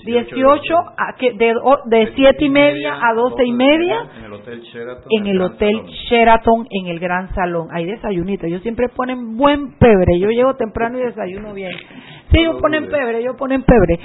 18, 0.05 0.75
a, 0.97 1.15
que 1.17 1.33
de, 1.33 1.53
de 1.85 2.13
7 2.15 2.45
y 2.45 2.49
media 2.49 2.97
a 3.01 3.13
12 3.13 3.43
y 3.43 3.51
media 3.51 4.07
En 4.19 4.23
el 4.25 4.33
Hotel 4.33 4.61
Sheraton. 4.61 5.07
en 5.09 5.27
el 5.27 5.41
Hotel 5.41 5.83
Sheraton 6.09 6.67
en 6.69 6.87
el 6.87 6.99
Gran 6.99 7.33
Salón. 7.35 7.67
Hay 7.73 7.85
desayunito. 7.85 8.45
Ellos 8.45 8.61
siempre 8.61 8.87
ponen 8.87 9.35
buen 9.35 9.73
pebre. 9.77 10.17
Yo 10.17 10.29
llego 10.29 10.53
temprano 10.53 10.97
y 10.97 11.01
desayuno 11.01 11.53
bien. 11.53 11.71
Sí, 12.33 12.39
ellos 12.39 12.59
ponen 12.59 12.89
pebre, 12.89 13.19
ellos 13.19 13.35
ponen 13.37 13.61
pebre. 13.63 13.99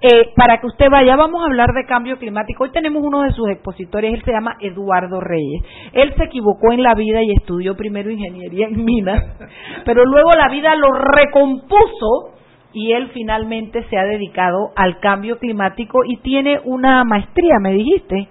Eh, 0.00 0.32
para 0.34 0.58
que 0.58 0.66
usted 0.66 0.86
vaya, 0.90 1.16
vamos 1.16 1.42
a 1.42 1.46
hablar 1.46 1.68
de 1.74 1.84
cambio 1.84 2.18
climático. 2.18 2.64
Hoy 2.64 2.70
tenemos 2.70 3.02
uno 3.04 3.22
de 3.22 3.32
sus 3.32 3.48
expositores, 3.50 4.14
él 4.14 4.22
se 4.24 4.32
llama 4.32 4.56
Eduardo 4.60 5.20
Reyes. 5.20 5.62
Él 5.92 6.14
se 6.16 6.24
equivocó 6.24 6.72
en 6.72 6.82
la 6.82 6.94
vida 6.94 7.22
y 7.22 7.32
estudió 7.32 7.76
primero 7.76 8.10
ingeniería 8.10 8.68
en 8.68 8.84
minas, 8.84 9.22
pero 9.84 10.02
luego 10.06 10.30
la 10.36 10.48
vida 10.48 10.74
lo 10.76 10.88
recompuso 10.92 12.34
y 12.72 12.92
él 12.92 13.10
finalmente 13.12 13.84
se 13.90 13.98
ha 13.98 14.04
dedicado 14.04 14.70
al 14.76 14.98
cambio 15.00 15.38
climático 15.38 16.00
y 16.06 16.16
tiene 16.18 16.60
una 16.64 17.04
maestría, 17.04 17.56
me 17.60 17.72
dijiste, 17.72 18.28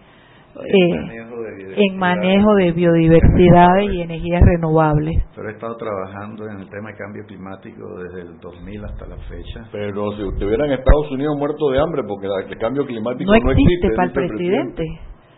eh, 0.61 1.75
en 1.75 1.97
manejo 1.97 2.53
de 2.55 2.71
biodiversidad 2.71 3.79
y 3.91 4.01
energías 4.01 4.41
renovables. 4.41 5.15
Pero 5.35 5.49
he 5.49 5.53
estado 5.53 5.75
trabajando 5.77 6.47
en 6.49 6.59
el 6.59 6.69
tema 6.69 6.91
de 6.91 6.97
cambio 6.97 7.23
climático 7.25 7.97
desde 8.03 8.21
el 8.21 8.39
2000 8.39 8.85
hasta 8.85 9.07
la 9.07 9.17
fecha. 9.17 9.67
Pero 9.71 10.11
si 10.11 10.27
estuviera 10.27 10.65
en 10.65 10.73
Estados 10.73 11.11
Unidos 11.11 11.35
muerto 11.37 11.69
de 11.71 11.79
hambre, 11.79 12.03
porque 12.07 12.27
el 12.27 12.57
cambio 12.57 12.85
climático 12.85 13.31
No 13.31 13.39
no, 13.39 13.51
existe 13.51 13.89
para 13.95 14.07
el 14.07 14.13
presidente. 14.13 14.83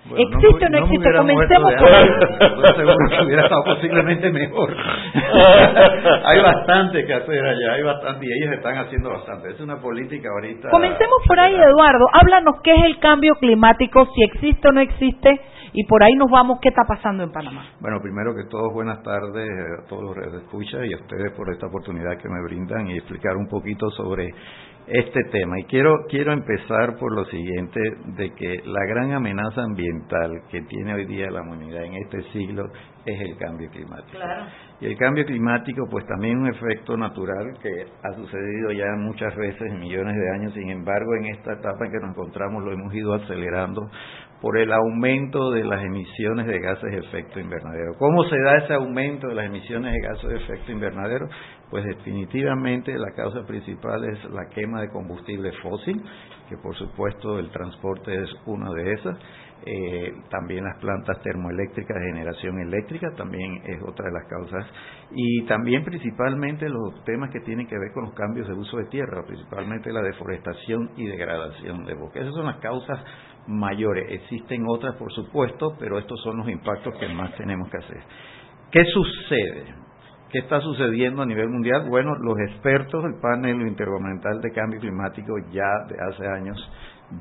Bueno, 0.08 0.30
no 0.30 0.38
¿Existe 0.38 0.66
o 0.66 0.70
no 0.70 0.78
existe? 0.78 1.12
Comencemos 1.18 1.74
por 1.80 1.94
ahí. 1.94 2.08
seguro 2.78 2.98
que 3.10 3.26
hubiera 3.26 3.44
estado 3.44 3.64
posiblemente 3.64 4.32
mejor. 4.32 4.76
hay 6.26 6.42
bastante 6.42 7.06
que 7.06 7.14
hacer 7.14 7.46
allá, 7.46 7.74
hay 7.74 7.84
bastante, 7.84 8.26
y 8.26 8.44
ellos 8.44 8.56
están 8.56 8.78
haciendo 8.78 9.10
bastante. 9.10 9.50
Es 9.50 9.60
una 9.60 9.82
política 9.82 10.30
ahorita. 10.30 10.70
Comencemos 10.70 11.18
por 11.28 11.40
ahí, 11.40 11.56
Eduardo. 11.56 12.06
Háblanos 12.14 12.56
qué 12.64 12.74
es 12.76 12.86
el 12.86 13.00
cambio 13.00 13.34
climático, 13.40 14.08
si 14.14 14.24
existe 14.24 14.68
o 14.68 14.72
no 14.72 14.82
existe, 14.82 15.42
y 15.74 15.84
por 15.86 16.04
ahí 16.04 16.14
nos 16.14 16.30
vamos, 16.30 16.60
qué 16.62 16.70
está 16.70 16.84
pasando 16.88 17.24
en 17.24 17.32
Panamá. 17.32 17.66
Bueno, 17.82 18.00
primero 18.02 18.36
que 18.36 18.44
todo, 18.50 18.72
buenas 18.72 19.02
tardes 19.02 19.50
a 19.84 19.88
todos 19.88 20.04
los 20.04 20.14
que 20.16 20.38
escuchan 20.38 20.86
y 20.86 20.94
a 20.94 20.98
ustedes 20.98 21.32
por 21.36 21.52
esta 21.52 21.66
oportunidad 21.68 22.18
que 22.22 22.30
me 22.30 22.42
brindan 22.44 22.88
y 22.88 22.98
explicar 22.98 23.36
un 23.36 23.48
poquito 23.48 23.90
sobre 23.90 24.30
este 24.88 25.24
tema. 25.32 25.60
Y 25.60 25.64
quiero, 25.66 26.06
quiero 26.10 26.34
empezar 26.34 26.98
por 27.00 27.14
lo 27.14 27.26
siguiente, 27.26 27.80
de 28.18 28.32
que 28.36 28.62
la 28.66 28.86
gran 28.86 29.12
amenaza 29.14 29.64
ambiental 29.64 30.44
que 30.50 30.62
tiene 30.64 30.94
hoy 30.94 31.06
día 31.06 31.30
la 31.32 31.42
humanidad 31.42 31.84
en 31.84 31.96
este 31.96 32.22
siglo 32.32 32.64
es 33.06 33.22
el 33.22 33.38
cambio 33.38 33.70
climático. 33.70 34.18
Y 34.82 34.88
el 34.88 34.98
cambio 34.98 35.26
climático, 35.26 35.88
pues 35.90 36.06
también 36.08 36.38
un 36.40 36.48
efecto 36.48 36.98
natural 36.98 37.58
que 37.62 37.86
ha 38.04 38.14
sucedido 38.14 38.72
ya 38.72 38.86
muchas 38.98 39.36
veces 39.36 39.62
en 39.62 39.80
millones 39.80 40.16
de 40.16 40.32
años, 40.32 40.54
sin 40.54 40.70
embargo, 40.70 41.16
en 41.20 41.26
esta 41.36 41.54
etapa 41.54 41.86
en 41.86 41.92
que 41.92 42.00
nos 42.00 42.12
encontramos 42.12 42.64
lo 42.64 42.72
hemos 42.72 42.94
ido 42.94 43.14
acelerando 43.14 43.82
por 44.42 44.58
el 44.58 44.72
aumento 44.72 45.52
de 45.52 45.64
las 45.64 45.84
emisiones 45.84 46.46
de 46.46 46.60
gases 46.60 46.92
de 46.92 46.98
efecto 46.98 47.40
invernadero. 47.40 47.94
¿Cómo 47.98 48.24
se 48.26 48.36
da 48.44 48.58
ese 48.58 48.74
aumento 48.74 49.28
de 49.28 49.36
las 49.36 49.46
emisiones 49.46 49.94
de 49.94 50.00
gases 50.02 50.30
de 50.30 50.36
efecto 50.36 50.72
invernadero? 50.72 51.28
Pues 51.70 51.84
definitivamente 51.84 52.98
la 52.98 53.12
causa 53.16 53.44
principal 53.46 54.04
es 54.06 54.24
la 54.32 54.48
quema 54.50 54.82
de 54.82 54.90
combustible 54.90 55.52
fósil, 55.64 56.02
que 56.48 56.58
por 56.58 56.76
supuesto 56.76 57.40
el 57.40 57.50
transporte 57.50 58.16
es 58.24 58.30
una 58.46 58.72
de 58.72 58.94
esas. 58.94 59.18
Eh, 59.68 60.14
también 60.30 60.64
las 60.64 60.78
plantas 60.80 61.20
termoeléctricas 61.24 61.98
de 61.98 62.12
generación 62.12 62.60
eléctrica 62.60 63.08
también 63.18 63.64
es 63.66 63.82
otra 63.82 64.06
de 64.06 64.12
las 64.12 64.28
causas 64.30 64.68
y 65.12 65.44
también 65.46 65.84
principalmente 65.84 66.70
los 66.70 67.04
temas 67.04 67.32
que 67.32 67.40
tienen 67.40 67.66
que 67.66 67.80
ver 67.80 67.92
con 67.94 68.04
los 68.04 68.14
cambios 68.14 68.48
de 68.48 68.54
uso 68.54 68.78
de 68.78 68.86
tierra, 68.86 69.24
principalmente 69.26 69.92
la 69.92 70.04
deforestación 70.04 70.92
y 70.98 71.08
degradación 71.08 71.84
de 71.86 71.96
bosques. 71.96 72.24
Esas 72.24 72.36
son 72.36 72.46
las 72.46 72.58
causas 72.58 73.00
mayores. 73.48 74.06
Existen 74.12 74.66
otras, 74.68 74.96
por 74.98 75.12
supuesto, 75.14 75.76
pero 75.80 75.98
estos 75.98 76.22
son 76.22 76.38
los 76.38 76.50
impactos 76.50 76.94
que 77.00 77.08
más 77.08 77.36
tenemos 77.36 77.70
que 77.70 77.78
hacer. 77.78 78.04
¿Qué 78.72 78.84
sucede? 78.86 79.85
¿Qué 80.36 80.40
está 80.40 80.60
sucediendo 80.60 81.22
a 81.22 81.26
nivel 81.26 81.48
mundial? 81.48 81.88
Bueno, 81.88 82.14
los 82.16 82.38
expertos 82.50 83.02
del 83.06 83.22
panel 83.22 83.62
intergubernamental 83.62 84.42
de 84.42 84.52
cambio 84.52 84.82
climático 84.82 85.34
ya 85.50 85.86
de 85.88 85.96
hace 85.98 86.28
años 86.28 86.58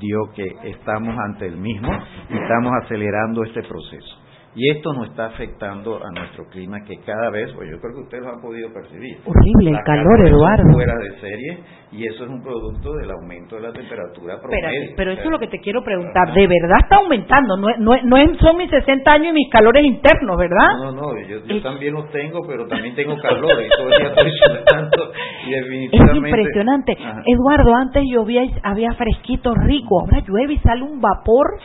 dio 0.00 0.32
que 0.34 0.42
estamos 0.68 1.16
ante 1.16 1.46
el 1.46 1.56
mismo 1.56 1.92
y 2.28 2.36
estamos 2.36 2.72
acelerando 2.82 3.44
este 3.44 3.62
proceso. 3.62 4.23
Y 4.56 4.70
esto 4.70 4.92
nos 4.92 5.10
está 5.10 5.26
afectando 5.26 5.96
a 5.96 6.10
nuestro 6.10 6.44
clima 6.48 6.78
que 6.84 6.98
cada 7.00 7.30
vez, 7.30 7.52
pues 7.54 7.68
yo 7.70 7.80
creo 7.80 7.94
que 7.94 8.00
ustedes 8.02 8.24
lo 8.24 8.30
han 8.34 8.40
podido 8.40 8.72
percibir. 8.72 9.18
Horrible 9.26 9.70
el 9.70 9.84
calor, 9.84 10.28
Eduardo. 10.28 10.72
Fuera 10.72 10.94
de 10.96 11.20
serie 11.20 11.58
y 11.90 12.06
eso 12.06 12.24
es 12.24 12.30
un 12.30 12.42
producto 12.42 12.94
del 12.94 13.10
aumento 13.10 13.56
de 13.56 13.62
la 13.62 13.72
temperatura 13.72 14.40
promedio. 14.40 14.94
pero 14.96 15.12
eso 15.12 15.22
es 15.22 15.30
lo 15.30 15.38
que 15.38 15.48
te 15.48 15.60
quiero 15.60 15.82
preguntar. 15.82 16.32
¿De 16.34 16.46
verdad 16.46 16.78
está 16.82 16.96
aumentando? 16.96 17.56
No, 17.56 17.68
no, 17.78 17.92
no 18.02 18.38
son 18.38 18.56
mis 18.56 18.70
60 18.70 19.10
años 19.10 19.28
y 19.30 19.32
mis 19.32 19.50
calores 19.50 19.84
internos, 19.84 20.36
¿verdad? 20.36 20.68
No, 20.78 20.92
no, 20.92 21.12
no 21.12 21.20
yo, 21.26 21.62
también 21.62 21.94
los 21.94 22.10
tengo, 22.10 22.40
pero 22.46 22.66
también 22.66 22.94
tengo 22.94 23.16
calor 23.18 23.60
y 23.62 23.68
todo 23.76 23.88
el 23.88 23.98
día 23.98 24.08
estoy 24.08 24.32
sudando 24.38 25.12
y 25.46 25.50
definitivamente... 25.50 26.18
Es 26.18 26.34
impresionante. 26.36 26.96
Eduardo, 27.26 27.74
antes 27.74 28.04
llovía 28.06 28.44
y 28.44 28.54
había 28.62 28.92
fresquito 28.92 29.54
rico, 29.54 30.00
ahora 30.00 30.24
llueve 30.26 30.54
y 30.54 30.58
sale 30.58 30.82
un 30.82 31.00
vapor 31.00 31.58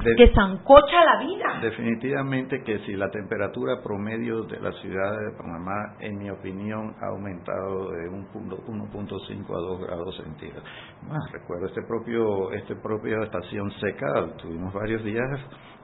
que 0.00 0.32
zancocha 0.34 1.04
la 1.04 1.20
vida. 1.20 1.60
Definitivamente 1.60 2.62
que 2.62 2.78
si 2.80 2.94
la 2.94 3.10
temperatura 3.10 3.82
promedio 3.82 4.42
de 4.44 4.58
la 4.60 4.72
ciudad 4.72 5.12
de 5.18 5.36
Panamá, 5.36 5.96
en 6.00 6.18
mi 6.18 6.30
opinión, 6.30 6.94
ha 7.00 7.08
aumentado 7.08 7.90
de 7.90 8.10
1.5 8.10 9.44
a 9.50 9.60
2 9.60 9.80
grados 9.80 10.16
centígrados. 10.16 10.64
Más, 11.08 11.30
recuerdo 11.32 11.66
este 11.66 11.82
propio, 11.82 12.52
este 12.52 12.74
propia 12.76 13.22
estación 13.22 13.70
seca, 13.80 14.36
tuvimos 14.38 14.72
varios 14.72 15.04
días 15.04 15.28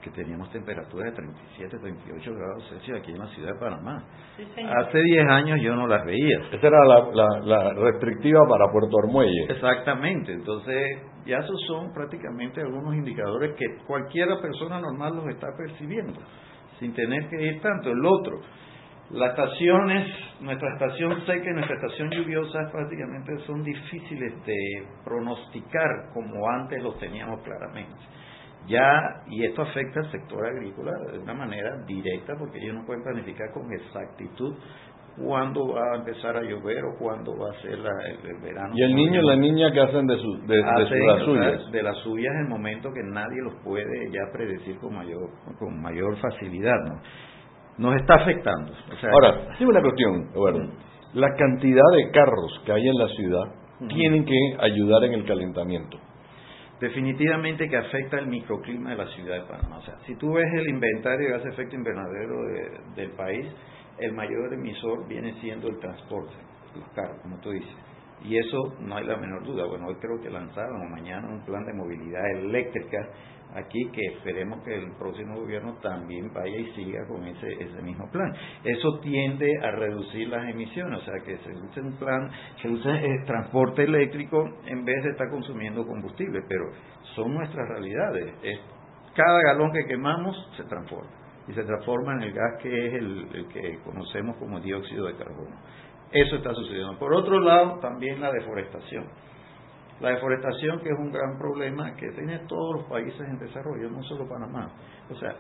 que 0.03 0.11
teníamos 0.11 0.51
temperaturas 0.51 1.11
de 1.11 1.17
37, 1.17 1.79
38 1.79 2.35
grados 2.35 2.69
Celsius 2.69 2.99
aquí 2.99 3.13
en 3.13 3.19
la 3.19 3.27
ciudad 3.29 3.53
de 3.53 3.59
Panamá. 3.59 4.05
Hace 4.79 4.99
10 4.99 5.29
años 5.29 5.61
yo 5.61 5.75
no 5.75 5.87
las 5.87 6.05
veía. 6.05 6.39
Esa 6.53 6.67
era 6.67 6.85
la, 6.85 7.41
la, 7.45 7.75
restrictiva 7.75 8.47
para 8.49 8.71
Puerto 8.71 8.99
Armuelle. 8.99 9.47
Exactamente, 9.49 10.33
entonces 10.33 11.03
ya 11.27 11.39
esos 11.39 11.61
son 11.67 11.93
prácticamente 11.93 12.61
algunos 12.61 12.95
indicadores 12.95 13.55
que 13.57 13.85
cualquier 13.87 14.29
persona 14.41 14.81
normal 14.81 15.17
los 15.17 15.29
está 15.29 15.49
percibiendo, 15.57 16.21
sin 16.79 16.95
tener 16.95 17.29
que 17.29 17.43
ir 17.43 17.61
tanto. 17.61 17.91
El 17.91 18.05
otro, 18.05 18.41
las 19.11 19.31
estaciones, 19.31 20.07
nuestra 20.41 20.69
estación 20.75 21.21
seca 21.27 21.51
y 21.51 21.55
nuestra 21.55 21.77
estación 21.77 22.11
lluviosa 22.11 22.71
prácticamente 22.71 23.39
son 23.47 23.63
difíciles 23.63 24.45
de 24.47 24.57
pronosticar 25.05 26.13
como 26.15 26.49
antes 26.49 26.83
los 26.83 26.99
teníamos 26.99 27.43
claramente 27.43 28.19
ya, 28.67 29.23
y 29.29 29.45
esto 29.45 29.63
afecta 29.63 30.01
al 30.01 30.11
sector 30.11 30.47
agrícola 30.47 30.93
de 31.13 31.19
una 31.19 31.35
manera 31.35 31.77
directa 31.87 32.35
porque 32.39 32.59
ellos 32.59 32.75
no 32.75 32.85
pueden 32.85 33.03
planificar 33.03 33.51
con 33.53 33.73
exactitud 33.73 34.55
cuándo 35.17 35.69
va 35.69 35.95
a 35.95 35.97
empezar 35.97 36.37
a 36.37 36.43
llover 36.43 36.85
o 36.85 36.99
cuándo 36.99 37.37
va 37.37 37.51
a 37.51 37.63
ser 37.63 37.73
el, 37.73 38.41
verano. 38.43 38.73
Y 38.75 38.83
el 38.83 38.95
niño 38.95 39.23
y 39.23 39.27
la 39.27 39.37
niña 39.37 39.73
que 39.73 39.81
hacen 39.81 40.07
de, 40.07 40.17
su, 40.17 40.47
de, 40.47 40.57
las 40.59 41.25
suyas. 41.25 41.73
De 41.73 41.83
las 41.83 41.97
suyas 41.99 42.33
en 42.35 42.41
el 42.43 42.49
momento 42.49 42.91
que 42.93 43.03
nadie 43.03 43.43
los 43.43 43.55
puede 43.65 44.11
ya 44.11 44.21
predecir 44.33 44.79
con 44.79 44.95
mayor, 44.95 45.31
con 45.59 45.81
mayor 45.81 46.17
facilidad. 46.19 46.77
¿no? 46.85 47.01
Nos 47.79 48.01
está 48.01 48.15
afectando. 48.17 48.73
Ahora, 49.13 49.57
sí 49.59 49.65
una 49.65 49.81
cuestión, 49.81 50.31
bueno, 50.35 50.73
la 51.15 51.35
cantidad 51.37 51.91
de 51.97 52.11
carros 52.13 52.63
que 52.65 52.73
hay 52.73 52.87
en 52.87 52.99
la 52.99 53.09
ciudad 53.09 53.45
tienen 53.89 54.25
que 54.25 54.57
ayudar 54.61 55.05
en 55.05 55.15
el 55.15 55.25
calentamiento 55.25 55.99
definitivamente 56.81 57.69
que 57.69 57.77
afecta 57.77 58.19
el 58.19 58.29
microclima 58.29 58.91
de 58.91 58.97
la 58.97 59.07
ciudad 59.09 59.41
de 59.41 59.49
Panamá. 59.49 59.79
O 59.79 59.83
sea, 59.83 59.99
si 60.07 60.15
tú 60.17 60.33
ves 60.33 60.47
el 60.55 60.69
inventario 60.69 61.27
de 61.27 61.33
gas 61.33 61.47
efecto 61.47 61.77
invernadero 61.77 62.37
del 62.95 63.11
país, 63.13 63.47
el 63.99 64.13
mayor 64.13 64.55
emisor 64.55 65.07
viene 65.09 65.35
siendo 65.41 65.69
el 65.69 65.79
transporte, 65.79 66.35
los 66.75 66.89
carros, 66.91 67.21
como 67.23 67.39
tú 67.41 67.51
dices. 67.51 67.75
Y 68.25 68.37
eso 68.37 68.75
no 68.81 68.97
hay 68.97 69.05
la 69.05 69.17
menor 69.17 69.45
duda. 69.45 69.65
Bueno, 69.67 69.87
hoy 69.89 69.97
creo 70.01 70.21
que 70.21 70.31
lanzaron 70.31 70.91
mañana 70.91 71.29
un 71.29 71.45
plan 71.45 71.65
de 71.65 71.73
movilidad 71.73 72.25
eléctrica 72.37 73.09
aquí 73.55 73.91
que 73.91 74.03
esperemos 74.15 74.63
que 74.65 74.75
el 74.75 74.93
próximo 74.99 75.37
gobierno 75.41 75.75
también 75.83 76.33
vaya 76.33 76.57
y 76.57 76.73
siga 76.73 77.07
con 77.07 77.25
ese, 77.25 77.53
ese 77.53 77.83
mismo 77.83 78.11
plan. 78.11 78.33
Eso 78.65 78.99
tiende 79.01 79.51
a 79.63 79.71
reducir 79.73 80.29
las 80.29 80.49
emisiones, 80.49 81.01
o 81.01 81.05
sea 81.05 81.23
que 81.25 81.37
se 81.39 81.51
use 81.51 81.81
un 81.81 81.97
plan, 81.99 82.31
se 82.61 82.69
use 82.69 82.91
el 82.91 83.25
transporte 83.25 83.85
eléctrico 83.85 84.45
en 84.67 84.85
vez 84.85 85.03
de 85.05 85.11
estar 85.11 85.29
consumiendo 85.31 85.87
combustible, 85.87 86.41
pero 86.49 86.65
son 87.15 87.35
nuestras 87.35 87.69
realidades. 87.69 88.35
Es, 88.43 88.61
cada 89.15 89.43
galón 89.43 89.73
que 89.73 89.87
quemamos 89.87 90.37
se 90.57 90.65
transforma 90.65 91.11
y 91.49 91.53
se 91.53 91.65
transforma 91.65 92.13
en 92.15 92.23
el 92.23 92.33
gas 92.33 92.63
que 92.63 92.87
es 92.87 92.95
el 92.95 93.47
que 93.53 93.79
conocemos 93.85 94.37
como 94.37 94.61
dióxido 94.61 95.07
de 95.07 95.17
carbono. 95.17 95.57
Eso 96.13 96.37
está 96.37 96.55
sucediendo. 96.55 96.99
Por 96.99 97.13
otro 97.15 97.41
lado, 97.41 97.79
también 97.81 98.21
la 98.21 98.33
deforestación 98.33 99.07
la 100.01 100.11
deforestación, 100.11 100.81
que 100.81 100.91
es 100.91 100.99
un 100.99 101.11
gran 101.11 101.39
problema 101.39 101.95
que 101.95 102.09
tiene 102.13 102.39
todos 102.47 102.81
los 102.81 102.85
países 102.89 103.21
en 103.21 103.39
desarrollo, 103.39 103.91
no 103.91 104.03
solo 104.05 104.29
Panamá. 104.29 104.71
O 105.11 105.15
sea, 105.17 105.35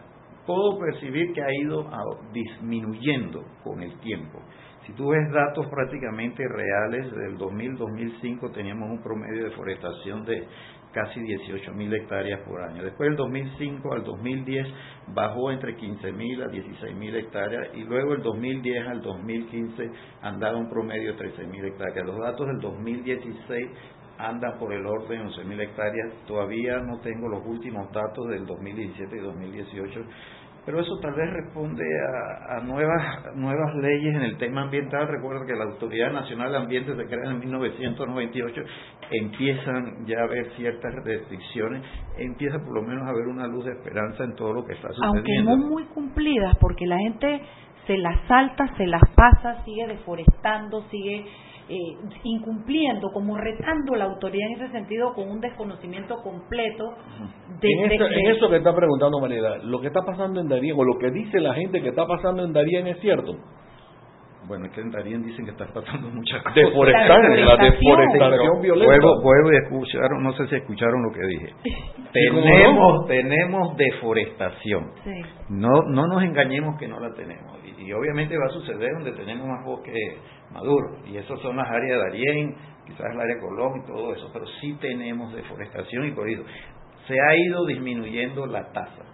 puedo 0.46 0.78
percibir 0.78 1.32
que 1.32 1.42
ha 1.42 1.52
ido 1.62 1.88
disminuyendo 2.32 3.44
con 3.62 3.82
el 3.82 3.98
tiempo. 4.00 4.40
Si 4.86 4.94
tú 4.94 5.10
ves 5.10 5.30
datos 5.30 5.66
prácticamente 5.66 6.42
reales, 6.48 7.12
del 7.14 7.36
2000-2005 7.36 8.52
teníamos 8.54 8.88
un 8.90 9.02
promedio 9.02 9.42
de 9.42 9.50
deforestación 9.50 10.24
de 10.24 10.46
casi 10.92 11.20
18 11.20 11.72
mil 11.74 11.92
hectáreas 11.92 12.40
por 12.48 12.62
año. 12.62 12.82
Después 12.82 13.10
del 13.10 13.16
2005 13.16 13.92
al 13.92 14.04
2010 14.04 14.66
bajó 15.08 15.50
entre 15.50 15.76
15 15.76 16.12
mil 16.12 16.42
a 16.42 16.48
16 16.48 16.96
mil 16.96 17.14
hectáreas 17.14 17.68
y 17.74 17.84
luego 17.84 18.12
del 18.12 18.22
2010 18.22 18.88
al 18.88 19.02
2015 19.02 19.90
andaba 20.22 20.56
un 20.56 20.70
promedio 20.70 21.12
de 21.12 21.18
13 21.18 21.46
mil 21.46 21.64
hectáreas. 21.66 22.06
Los 22.06 22.18
datos 22.18 22.46
del 22.46 22.58
2016 22.60 23.68
anda 24.18 24.58
por 24.58 24.72
el 24.72 24.84
orden 24.84 25.26
de 25.26 25.30
11.000 25.30 25.60
hectáreas. 25.60 26.12
Todavía 26.26 26.78
no 26.80 26.98
tengo 27.00 27.28
los 27.28 27.44
últimos 27.46 27.90
datos 27.92 28.28
del 28.28 28.44
2017 28.46 29.16
y 29.16 29.20
2018, 29.20 30.00
pero 30.66 30.80
eso 30.80 30.98
tal 31.00 31.14
vez 31.14 31.32
responde 31.32 31.84
a, 32.50 32.60
nuevas, 32.60 33.34
nuevas 33.36 33.74
leyes 33.76 34.14
en 34.14 34.22
el 34.22 34.36
tema 34.36 34.62
ambiental. 34.62 35.08
Recuerda 35.08 35.46
que 35.46 35.54
la 35.54 35.64
Autoridad 35.64 36.12
Nacional 36.12 36.50
de 36.50 36.58
Ambiente 36.58 36.94
se 36.94 37.06
crea 37.06 37.30
en 37.30 37.38
1998, 37.38 38.62
empiezan 39.10 40.04
ya 40.04 40.20
a 40.20 40.24
haber 40.24 40.50
ciertas 40.56 40.92
restricciones, 41.04 41.82
empieza 42.18 42.58
por 42.58 42.74
lo 42.74 42.82
menos 42.82 43.06
a 43.06 43.10
haber 43.10 43.28
una 43.28 43.46
luz 43.46 43.64
de 43.64 43.72
esperanza 43.72 44.24
en 44.24 44.34
todo 44.34 44.52
lo 44.52 44.64
que 44.66 44.74
está 44.74 44.88
sucediendo. 44.88 45.50
Aunque 45.50 45.62
no 45.62 45.68
muy 45.68 45.84
cumplidas, 45.84 46.56
porque 46.60 46.86
la 46.86 46.98
gente 46.98 47.40
se 47.86 47.96
las 47.96 48.26
salta, 48.26 48.66
se 48.76 48.86
las 48.86 49.00
pasa, 49.14 49.64
sigue 49.64 49.86
deforestando, 49.86 50.82
sigue 50.90 51.24
eh, 51.68 51.96
incumpliendo, 52.24 53.10
como 53.12 53.36
retando 53.36 53.94
la 53.94 54.06
autoridad 54.06 54.48
en 54.48 54.62
ese 54.62 54.72
sentido 54.72 55.12
con 55.14 55.30
un 55.30 55.40
desconocimiento 55.40 56.16
completo 56.22 56.94
de, 57.60 57.68
en, 57.70 58.30
eso 58.30 58.48
que 58.48 58.56
está 58.56 58.74
preguntando 58.74 59.20
María, 59.20 59.56
lo 59.64 59.80
que 59.80 59.88
está 59.88 60.00
pasando 60.02 60.40
en 60.40 60.48
Darien 60.48 60.76
o 60.78 60.84
lo 60.84 60.98
que 60.98 61.10
dice 61.10 61.40
la 61.40 61.54
gente 61.54 61.82
que 61.82 61.88
está 61.88 62.06
pasando 62.06 62.44
en 62.44 62.52
Darien 62.52 62.86
es 62.86 62.98
cierto. 63.00 63.36
Bueno, 64.46 64.64
es 64.64 64.72
que 64.72 64.80
en 64.80 64.90
Darien 64.90 65.22
dicen 65.22 65.44
que 65.44 65.50
está 65.50 65.66
pasando 65.66 66.08
muchas 66.08 66.42
cosas. 66.42 66.54
Deforestación, 66.54 67.44
la 67.44 67.56
deforestación 67.56 68.62
violenta. 68.62 69.06
Vuelvo, 69.22 69.52
y 69.52 69.56
escucharon, 69.56 70.22
no 70.22 70.32
sé 70.32 70.46
si 70.46 70.54
escucharon 70.56 71.02
lo 71.02 71.12
que 71.12 71.26
dije. 71.26 71.54
tenemos, 72.12 73.06
tenemos 73.06 73.76
deforestación. 73.76 74.90
No, 75.50 75.82
no 75.88 76.06
nos 76.06 76.22
engañemos 76.22 76.78
que 76.78 76.88
no 76.88 76.98
la 76.98 77.12
tenemos. 77.12 77.57
Y, 77.88 77.92
obviamente 77.92 78.36
va 78.36 78.46
a 78.46 78.50
suceder 78.50 78.92
donde 78.92 79.12
tenemos 79.12 79.46
más 79.46 79.64
bosque 79.64 79.92
maduro. 80.52 80.98
Y 81.06 81.16
esas 81.16 81.40
son 81.40 81.56
las 81.56 81.68
áreas 81.68 81.98
de 81.98 82.04
Darién, 82.10 82.56
quizás 82.86 83.06
el 83.12 83.20
área 83.20 83.34
de 83.34 83.40
Colón 83.40 83.82
y 83.82 83.86
todo 83.86 84.14
eso. 84.14 84.30
Pero 84.32 84.46
sí 84.60 84.76
tenemos 84.80 85.32
deforestación 85.34 86.06
y 86.06 86.12
corrido. 86.12 86.44
Se 87.06 87.14
ha 87.14 87.36
ido 87.36 87.64
disminuyendo 87.66 88.46
la 88.46 88.70
tasa 88.72 89.04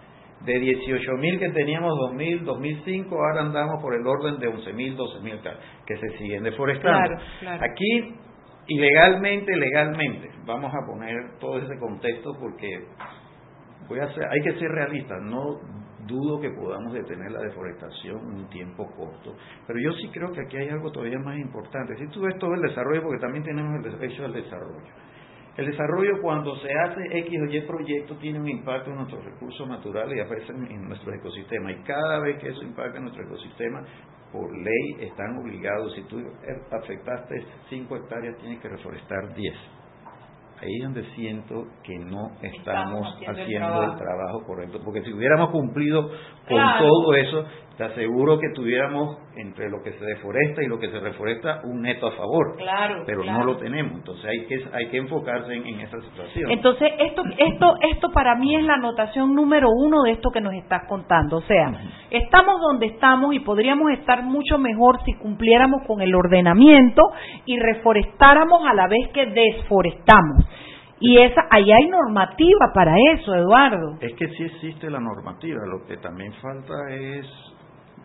de 0.45 0.53
18.000 0.59 1.39
que 1.39 1.49
teníamos 1.49 1.97
2000, 1.97 2.43
2005, 2.43 3.15
ahora 3.15 3.41
andamos 3.41 3.81
por 3.81 3.95
el 3.95 4.05
orden 4.05 4.37
de 4.37 4.47
11.000, 4.49 4.95
12.000 4.95 5.57
que 5.85 5.97
se 5.97 6.17
siguen 6.17 6.43
deforestando. 6.43 7.15
Aquí, 7.61 8.15
ilegalmente, 8.67 9.55
legalmente, 9.55 10.29
vamos 10.45 10.71
a 10.73 10.85
poner 10.85 11.39
todo 11.39 11.57
ese 11.57 11.79
contexto 11.79 12.31
porque 12.39 12.67
voy 13.87 13.99
a 13.99 14.03
hay 14.03 14.41
que 14.43 14.59
ser 14.59 14.69
realistas, 14.69 15.19
no 15.23 15.84
dudo 16.05 16.39
que 16.39 16.49
podamos 16.51 16.93
detener 16.93 17.31
la 17.31 17.41
deforestación 17.41 18.19
en 18.19 18.35
un 18.35 18.49
tiempo 18.49 18.85
corto, 18.95 19.35
pero 19.67 19.79
yo 19.79 19.91
sí 19.93 20.09
creo 20.13 20.31
que 20.31 20.41
aquí 20.41 20.57
hay 20.57 20.69
algo 20.69 20.91
todavía 20.91 21.19
más 21.19 21.37
importante. 21.37 21.95
Si 21.97 22.07
tú 22.07 22.21
ves 22.21 22.37
todo 22.39 22.53
el 22.53 22.61
desarrollo, 22.61 23.03
porque 23.03 23.19
también 23.19 23.43
tenemos 23.43 23.75
el 23.83 23.99
derecho 23.99 24.25
al 24.25 24.33
desarrollo 24.33 24.83
el 25.57 25.67
desarrollo 25.67 26.21
cuando 26.21 26.53
se 26.57 26.67
hace 26.69 27.17
X 27.19 27.39
o 27.41 27.45
Y 27.45 27.61
proyecto 27.61 28.17
tiene 28.17 28.39
un 28.39 28.49
impacto 28.49 28.89
en 28.89 28.97
nuestros 28.97 29.23
recursos 29.23 29.65
naturales 29.67 30.17
y 30.17 30.19
aparecen 30.19 30.65
en 30.69 30.85
nuestro 30.85 31.13
ecosistema. 31.13 31.71
Y 31.71 31.81
cada 31.83 32.19
vez 32.19 32.39
que 32.39 32.49
eso 32.49 32.61
impacta 32.61 32.97
en 32.97 33.03
nuestro 33.03 33.23
ecosistema, 33.23 33.81
por 34.33 34.51
ley 34.53 34.97
están 34.99 35.37
obligados, 35.37 35.93
si 35.95 36.01
tú 36.03 36.21
afectaste 36.71 37.41
5 37.69 37.95
hectáreas, 37.95 38.37
tienes 38.39 38.59
que 38.59 38.67
reforestar 38.67 39.33
10. 39.33 39.55
Ahí 40.61 40.77
es 40.77 40.83
donde 40.83 41.03
siento 41.15 41.65
que 41.83 41.97
no 41.99 42.31
estamos, 42.41 43.05
haciendo, 43.27 43.83
el, 43.83 43.97
trabajo. 43.97 44.43
correcto, 44.45 44.79
porque 44.83 45.01
si 45.03 45.11
hubiéramos 45.11 45.49
cumplido 45.49 46.09
con 46.47 46.61
todo 46.79 47.13
eso, 47.13 47.45
te 47.77 47.83
aseguro 47.83 48.39
que 48.39 48.49
tuviéramos 48.53 49.17
entre 49.35 49.69
lo 49.69 49.83
que 49.83 49.91
se 49.91 50.05
deforesta 50.05 50.63
y 50.63 50.67
lo 50.67 50.79
que 50.79 50.89
se 50.89 50.99
reforesta 50.99 51.61
un 51.65 51.81
neto 51.81 52.07
a 52.07 52.11
favor. 52.11 52.55
Claro. 52.57 53.03
Pero 53.05 53.21
claro. 53.21 53.39
no 53.39 53.45
lo 53.45 53.57
tenemos, 53.57 53.93
entonces 53.93 54.25
hay 54.25 54.45
que 54.45 54.63
hay 54.71 54.87
que 54.87 54.97
enfocarse 54.97 55.53
en, 55.53 55.65
en 55.65 55.81
esa 55.81 55.99
situación. 56.01 56.51
Entonces, 56.51 56.91
esto, 56.99 57.23
esto, 57.37 57.75
esto 57.91 58.11
para 58.11 58.35
mí 58.35 58.55
es 58.55 58.63
la 58.63 58.75
anotación 58.75 59.35
número 59.35 59.69
uno 59.69 60.03
de 60.03 60.11
esto 60.11 60.31
que 60.31 60.41
nos 60.41 60.53
estás 60.53 60.83
contando. 60.87 61.37
O 61.37 61.41
sea, 61.41 61.73
estamos 62.11 62.61
donde 62.61 62.87
estamos 62.87 63.33
y 63.33 63.39
podríamos 63.39 63.91
estar 63.91 64.23
mucho 64.23 64.57
mejor 64.57 65.03
si 65.03 65.13
cumpliéramos 65.15 65.83
con 65.85 66.01
el 66.01 66.15
ordenamiento 66.15 67.01
y 67.45 67.59
reforestáramos 67.59 68.65
a 68.67 68.73
la 68.73 68.87
vez 68.87 69.09
que 69.13 69.25
desforestamos. 69.25 70.45
Y 70.99 71.17
esa, 71.17 71.41
ahí 71.51 71.71
hay 71.71 71.87
normativa 71.89 72.71
para 72.73 72.95
eso, 73.13 73.35
Eduardo. 73.35 73.97
Es 73.99 74.13
que 74.15 74.29
sí 74.29 74.43
existe 74.43 74.89
la 74.89 74.99
normativa, 74.99 75.59
lo 75.65 75.85
que 75.85 75.97
también 75.97 76.31
falta 76.41 76.73
es 76.89 77.25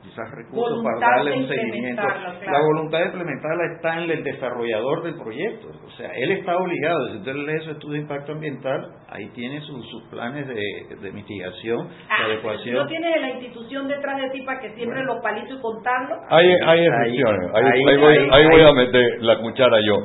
quizás 0.02 0.30
recursos 0.30 0.70
Voluntad 0.82 1.00
para 1.00 1.16
darle 1.16 1.30
de 1.32 1.36
un 1.38 1.48
seguimiento. 1.48 2.02
claro. 2.02 2.32
La 2.50 2.60
voluntad 2.60 2.98
de 3.00 3.04
implementarla 3.06 3.64
está 3.76 4.02
en 4.02 4.10
el 4.10 4.24
desarrollador 4.24 5.02
del 5.02 5.14
proyecto. 5.16 5.68
O 5.86 5.90
sea, 5.90 6.10
él 6.16 6.30
está 6.32 6.56
obligado, 6.56 7.08
si 7.10 7.18
usted 7.18 7.34
lee 7.34 7.60
su 7.64 7.70
estudio 7.72 7.92
de 7.94 7.98
impacto 8.00 8.32
ambiental, 8.32 8.80
ahí 9.08 9.28
tiene 9.34 9.60
sus, 9.60 9.86
sus 9.90 10.02
planes 10.10 10.48
de, 10.48 10.96
de 11.00 11.12
mitigación, 11.12 11.88
de 11.88 11.94
Ah, 12.08 12.24
adecuación. 12.26 12.76
¿No 12.76 12.86
tienes 12.86 13.20
la 13.20 13.30
institución 13.30 13.88
detrás 13.88 14.16
de 14.20 14.30
ti 14.30 14.42
para 14.42 14.60
que 14.60 14.70
siempre 14.74 15.04
los 15.04 15.20
palitos 15.22 15.58
y 15.58 15.60
contarlo? 15.62 16.16
Hay, 16.30 16.46
hay 16.66 16.86
excepciones. 16.86 17.50
Ahí, 17.54 17.64
ahí- 17.64 17.84
ahí 17.88 17.96
voy, 17.96 18.16
ahí- 18.16 18.28
ahí 18.32 18.46
voy 18.46 18.60
ahí- 18.62 18.68
a 18.68 18.72
meter 18.72 19.22
la 19.22 19.38
cuchara 19.38 19.76
yo. 19.84 19.96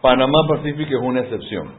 Panamá 0.00 0.38
Pacífico 0.48 0.90
es 0.96 1.02
una 1.02 1.20
excepción. 1.20 1.74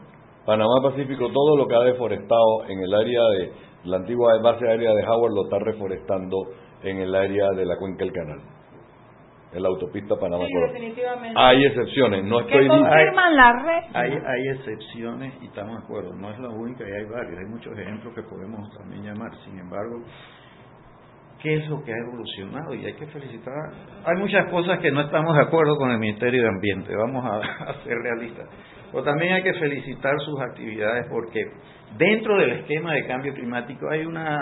Panamá 0.46 0.74
Pacífico, 0.82 1.28
todo 1.32 1.56
lo 1.56 1.66
que 1.66 1.74
ha 1.74 1.80
deforestado 1.80 2.64
en 2.68 2.78
el 2.80 2.92
área 2.94 3.22
de 3.38 3.52
la 3.84 3.96
antigua 3.98 4.32
base 4.42 4.66
aérea 4.68 4.90
de 4.94 5.02
Howard 5.06 5.32
lo 5.34 5.44
está 5.44 5.58
reforestando 5.58 6.36
en 6.84 7.00
el 7.00 7.14
área 7.14 7.50
de 7.50 7.64
la 7.64 7.76
cuenca 7.76 8.04
del 8.04 8.12
canal. 8.12 8.40
En 9.52 9.62
la 9.62 9.68
autopista 9.68 10.16
Panamá 10.16 10.44
Sí, 10.46 10.54
definitivamente. 10.72 11.40
Hay 11.40 11.64
excepciones, 11.64 12.24
no 12.24 12.40
estoy 12.40 12.66
confirman 12.66 13.36
la 13.36 13.52
red. 13.52 13.84
Hay, 13.94 14.10
hay 14.10 14.48
excepciones 14.48 15.34
y 15.42 15.46
estamos 15.46 15.78
de 15.78 15.84
acuerdo, 15.84 16.12
no 16.14 16.30
es 16.30 16.38
la 16.40 16.48
única 16.48 16.82
y 16.88 16.92
hay 16.92 17.04
varios, 17.04 17.38
hay 17.38 17.46
muchos 17.46 17.78
ejemplos 17.78 18.14
que 18.14 18.22
podemos 18.22 18.68
también 18.76 19.04
llamar. 19.04 19.30
Sin 19.44 19.56
embargo, 19.58 20.02
¿qué 21.40 21.54
es 21.54 21.68
lo 21.68 21.84
que 21.84 21.92
ha 21.92 21.96
evolucionado? 21.96 22.74
Y 22.74 22.84
hay 22.84 22.94
que 22.94 23.06
felicitar. 23.06 23.72
Hay 24.04 24.16
muchas 24.18 24.50
cosas 24.50 24.80
que 24.80 24.90
no 24.90 25.02
estamos 25.02 25.36
de 25.36 25.42
acuerdo 25.42 25.76
con 25.76 25.90
el 25.92 25.98
Ministerio 25.98 26.42
de 26.42 26.48
Ambiente, 26.48 26.92
vamos 26.96 27.24
a, 27.24 27.36
a 27.70 27.74
ser 27.84 27.96
realistas. 27.96 28.48
Pero 28.94 29.06
también 29.06 29.32
hay 29.32 29.42
que 29.42 29.54
felicitar 29.54 30.14
sus 30.20 30.40
actividades 30.40 31.08
porque 31.10 31.40
dentro 31.98 32.36
del 32.36 32.60
esquema 32.60 32.94
de 32.94 33.04
cambio 33.08 33.34
climático 33.34 33.90
hay 33.90 34.06
una, 34.06 34.38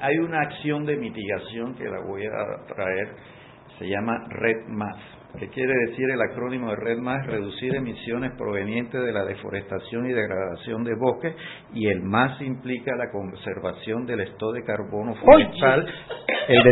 hay 0.00 0.16
una 0.16 0.40
acción 0.40 0.86
de 0.86 0.96
mitigación 0.96 1.74
que 1.74 1.84
la 1.84 2.00
voy 2.00 2.24
a 2.24 2.74
traer, 2.74 3.08
se 3.78 3.86
llama 3.86 4.24
Red 4.30 4.68
Más. 4.68 4.96
¿Qué 5.38 5.48
quiere 5.48 5.72
decir 5.86 6.10
el 6.10 6.20
acrónimo 6.20 6.70
de 6.70 6.76
Red 6.76 6.98
Más? 6.98 7.24
Reducir 7.26 7.74
emisiones 7.74 8.32
provenientes 8.36 9.00
de 9.00 9.12
la 9.12 9.24
deforestación 9.24 10.06
y 10.06 10.12
degradación 10.12 10.84
de 10.84 10.94
bosques 10.94 11.34
y 11.72 11.88
el 11.88 12.02
más 12.02 12.40
implica 12.42 12.94
la 12.96 13.10
conservación 13.10 14.06
del 14.06 14.20
estado 14.20 14.52
de 14.52 14.64
carbono 14.64 15.14
forestal, 15.14 15.86
el, 16.48 16.62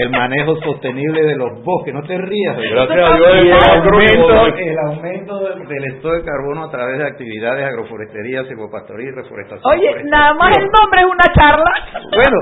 el 0.00 0.10
manejo 0.10 0.56
sostenible 0.62 1.22
de 1.22 1.36
los 1.36 1.64
bosques. 1.64 1.94
No 1.94 2.02
te 2.02 2.18
rías. 2.18 2.56
Gracias 2.56 2.98
a 2.98 3.16
Dios, 3.16 3.32
el 3.34 3.52
aumento, 3.52 4.58
el 4.58 4.78
aumento 4.78 5.38
del 5.40 5.84
estado 5.94 6.14
de 6.14 6.24
carbono 6.24 6.64
a 6.64 6.70
través 6.70 6.98
de 6.98 7.06
actividades 7.06 7.58
de 7.58 7.64
agroforestería, 7.64 8.44
silvopastoril 8.44 9.08
y 9.08 9.12
reforestación. 9.12 9.72
Oye, 9.72 9.88
forestal. 9.88 10.10
nada 10.10 10.34
más 10.34 10.56
el 10.56 10.64
nombre 10.64 11.00
es 11.00 11.06
una 11.06 11.34
charla. 11.34 11.72
Bueno, 12.14 12.36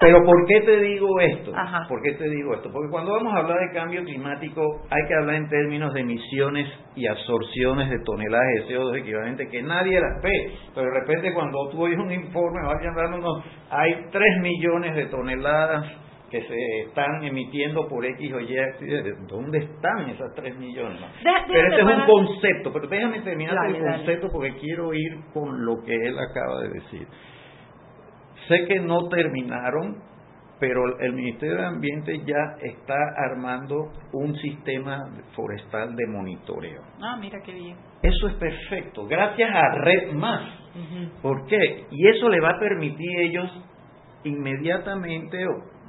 pero 0.00 0.24
¿por 0.24 0.46
qué 0.46 0.60
te 0.62 0.80
digo 0.80 1.20
esto? 1.20 1.52
Ajá. 1.54 1.86
¿Por 1.88 2.00
qué 2.02 2.12
te 2.14 2.28
digo 2.28 2.54
esto? 2.54 2.70
Porque 2.72 2.90
cuando 2.90 3.12
vamos 3.12 3.34
a 3.34 3.40
hablar 3.40 3.58
de 3.60 3.74
cambio 3.74 4.02
climático 4.02 4.62
hay 4.90 5.06
que 5.06 5.14
hablar 5.14 5.36
en 5.36 5.48
términos 5.48 5.92
de 5.92 6.00
emisiones 6.00 6.66
y 6.96 7.06
absorciones 7.06 7.90
de 7.90 7.98
toneladas 8.04 8.46
de 8.66 8.74
CO2 8.74 8.98
equivalente 9.00 9.48
que 9.48 9.62
nadie 9.62 10.00
las 10.00 10.22
ve. 10.22 10.52
Pero 10.74 10.86
de 10.90 11.00
repente 11.00 11.34
cuando 11.34 11.68
tú 11.70 11.82
oyes 11.82 11.98
un 11.98 12.10
informe, 12.10 12.60
vayan 12.66 12.94
dándonos, 12.94 13.44
hay 13.70 14.06
3 14.10 14.24
millones 14.40 14.96
de 14.96 15.06
toneladas 15.06 15.86
que 16.30 16.42
se 16.42 16.80
están 16.86 17.24
emitiendo 17.24 17.88
por 17.88 18.04
X 18.06 18.32
o 18.32 18.40
Y. 18.40 18.56
¿Dónde 19.28 19.58
están 19.58 20.08
esas 20.10 20.32
3 20.34 20.56
millones? 20.58 21.00
Pero 21.48 21.68
ese 21.74 21.80
es 21.80 21.86
un 21.98 22.06
concepto, 22.06 22.72
pero 22.72 22.86
déjame 22.86 23.20
terminar 23.20 23.54
Dale, 23.56 23.76
el 23.78 23.84
dale. 23.84 23.96
concepto 23.98 24.28
porque 24.32 24.54
quiero 24.60 24.94
ir 24.94 25.16
con 25.34 25.64
lo 25.66 25.82
que 25.84 25.92
él 25.92 26.16
acaba 26.18 26.60
de 26.62 26.68
decir. 26.70 27.06
Sé 28.50 28.66
que 28.66 28.80
no 28.80 29.08
terminaron, 29.08 29.98
pero 30.58 30.98
el 30.98 31.12
Ministerio 31.12 31.54
de 31.54 31.66
Ambiente 31.66 32.20
ya 32.26 32.56
está 32.60 32.96
armando 33.16 33.92
un 34.12 34.34
sistema 34.38 35.04
forestal 35.36 35.94
de 35.94 36.06
monitoreo. 36.08 36.82
Ah, 37.00 37.16
mira 37.20 37.38
qué 37.44 37.52
bien. 37.52 37.76
Eso 38.02 38.26
es 38.26 38.34
perfecto, 38.34 39.06
gracias 39.06 39.50
a 39.54 39.74
Red 39.76 40.12
Más. 40.14 40.50
¿Por 41.22 41.46
qué? 41.46 41.84
Y 41.92 42.08
eso 42.08 42.28
le 42.28 42.40
va 42.40 42.50
a 42.50 42.58
permitir 42.58 43.18
a 43.18 43.22
ellos 43.22 43.50
inmediatamente, 44.24 45.38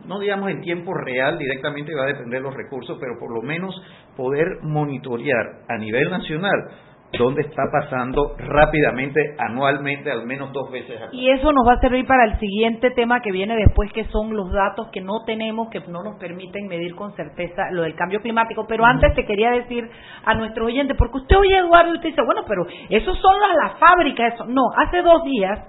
no 0.06 0.20
digamos 0.20 0.52
en 0.52 0.62
tiempo 0.62 0.94
real, 0.94 1.40
directamente 1.40 1.96
va 1.96 2.04
a 2.04 2.14
depender 2.14 2.42
de 2.42 2.48
los 2.48 2.54
recursos, 2.54 2.96
pero 3.00 3.18
por 3.20 3.34
lo 3.34 3.42
menos 3.42 3.74
poder 4.16 4.46
monitorear 4.62 5.64
a 5.68 5.78
nivel 5.80 6.12
nacional 6.12 6.70
dónde 7.18 7.42
está 7.42 7.64
pasando 7.72 8.36
rápidamente, 8.38 9.36
anualmente, 9.38 10.12
al 10.12 10.26
menos 10.26 10.52
dos 10.54 10.72
veces 10.72 11.02
al 11.02 11.14
Y 11.14 11.30
eso 11.30 11.52
nos 11.52 11.68
va 11.68 11.74
a 11.74 11.80
servir 11.80 12.06
para 12.06 12.26
el 12.26 12.40
siguiente 12.40 12.92
tema 12.92 13.22
que 13.22 13.32
viene 13.32 13.56
después, 13.56 13.92
que 13.94 14.06
son 14.06 14.36
los 14.36 14.52
datos 14.52 14.88
que 14.92 15.02
no 15.02 15.24
tenemos, 15.26 15.70
que 15.70 15.82
no 15.82 16.04
nos 16.04 16.18
permiten 16.20 16.68
medir 16.68 16.96
con 16.96 17.14
certeza 17.16 17.70
lo 17.72 17.84
del 17.84 17.96
cambio 17.96 18.22
climático. 18.22 18.66
Pero 18.68 18.86
antes 18.86 19.14
te 19.14 19.26
quería 19.26 19.52
decir 19.52 19.90
a 20.26 20.34
nuestros 20.36 20.68
oyentes, 20.68 20.96
porque 20.98 21.18
usted 21.18 21.36
oye 21.38 21.58
Eduardo 21.58 21.92
y 21.92 21.96
usted 21.96 22.10
dice, 22.10 22.22
bueno, 22.26 22.44
pero 22.48 22.66
esos 22.90 23.18
son 23.20 23.40
las, 23.40 23.56
las 23.56 23.80
fábricas, 23.80 24.34
eso. 24.34 24.46
No, 24.46 24.64
hace 24.78 25.02
dos 25.02 25.24
días 25.24 25.60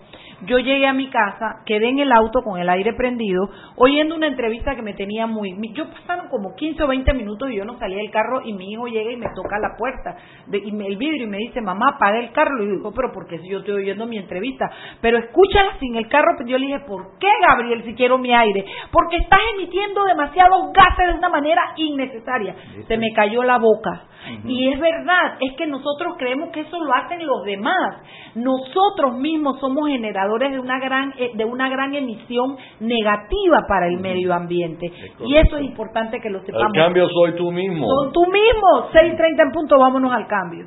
yo 0.45 0.59
llegué 0.59 0.87
a 0.87 0.93
mi 0.93 1.09
casa, 1.09 1.63
quedé 1.65 1.89
en 1.89 2.01
el 2.01 2.11
auto 2.11 2.43
con 2.43 2.59
el 2.61 2.69
aire 2.69 2.95
prendido, 2.95 3.49
oyendo 3.77 4.17
una 4.17 4.27
entrevista 4.27 4.75
que 4.75 4.83
me 4.83 4.95
tenía 4.95 5.27
muy... 5.27 5.57
Yo 5.73 5.89
pasaron 5.91 6.29
como 6.29 6.55
15 6.57 6.83
o 6.83 6.89
20 6.89 7.15
minutos 7.15 7.51
y 7.51 7.57
yo 7.57 7.65
no 7.65 7.79
salía 7.79 7.99
del 7.99 8.11
carro 8.11 8.43
y 8.45 8.53
mi 8.53 8.73
hijo 8.73 8.87
llega 8.87 9.13
y 9.13 9.17
me 9.17 9.29
toca 9.35 9.59
la 9.61 9.77
puerta, 9.77 10.17
de, 10.49 10.59
y 10.59 10.73
me, 10.73 10.87
el 10.87 10.97
vidrio 10.97 11.25
y 11.25 11.31
me 11.33 11.39
dice, 11.39 11.63
mamá, 11.63 11.95
apaga 11.97 12.19
el 12.19 12.31
carro. 12.33 12.63
Y 12.63 12.67
yo 12.67 12.73
digo, 12.77 12.93
pero 12.95 13.11
porque 13.13 13.39
si 13.39 13.49
yo 13.49 13.61
estoy 13.61 13.75
oyendo 13.75 14.07
mi 14.07 14.19
entrevista? 14.19 14.71
Pero 15.01 15.19
escúchala 15.19 15.79
sin 15.81 15.97
el 15.97 16.09
carro. 16.09 16.37
Yo 16.47 16.59
le 16.59 16.67
dije, 16.67 16.81
¿por 16.87 17.19
qué, 17.19 17.29
Gabriel, 17.49 17.83
si 17.85 17.95
quiero 17.95 18.19
mi 18.19 18.35
aire? 18.35 18.65
Porque 18.91 19.17
estás 19.17 19.41
emitiendo 19.55 20.05
demasiados 20.05 20.73
gases 20.73 21.07
de 21.07 21.19
una 21.19 21.31
manera 21.31 21.63
innecesaria. 21.77 22.55
Se 22.87 22.99
me 22.99 23.13
cayó 23.15 23.43
la 23.43 23.59
boca. 23.59 24.09
Y 24.45 24.69
es 24.69 24.79
verdad, 24.79 25.37
es 25.41 25.57
que 25.57 25.67
nosotros 25.67 26.15
creemos 26.17 26.51
que 26.53 26.61
eso 26.61 26.79
lo 26.79 26.95
hacen 26.95 27.27
los 27.27 27.43
demás. 27.45 28.03
Nosotros 28.35 29.17
mismos 29.19 29.59
somos 29.59 29.89
generadores 29.89 30.53
de 30.53 30.61
una 30.61 30.79
gran 30.79 31.13
eh, 31.19 31.33
de 31.35 31.45
una 31.45 31.69
gran 31.69 31.93
emisión 31.95 32.57
negativa 32.81 33.65
para 33.69 33.89
el 33.89 33.99
medio 33.99 34.33
ambiente. 34.33 34.93
Y 35.27 35.37
eso 35.37 35.57
es 35.57 35.65
importante 35.65 36.21
que 36.21 36.31
lo 36.31 36.41
sepamos. 36.41 36.67
Al 36.67 36.85
cambio 36.85 37.09
soy 37.09 37.35
tú 37.35 37.51
mismo. 37.51 37.87
Son 37.89 38.13
tú 38.13 38.23
mismo. 38.27 38.91
6.30 38.93 39.43
en 39.43 39.53
punto, 39.53 39.79
vámonos 39.79 40.13
al 40.13 40.27
cambio. 40.27 40.67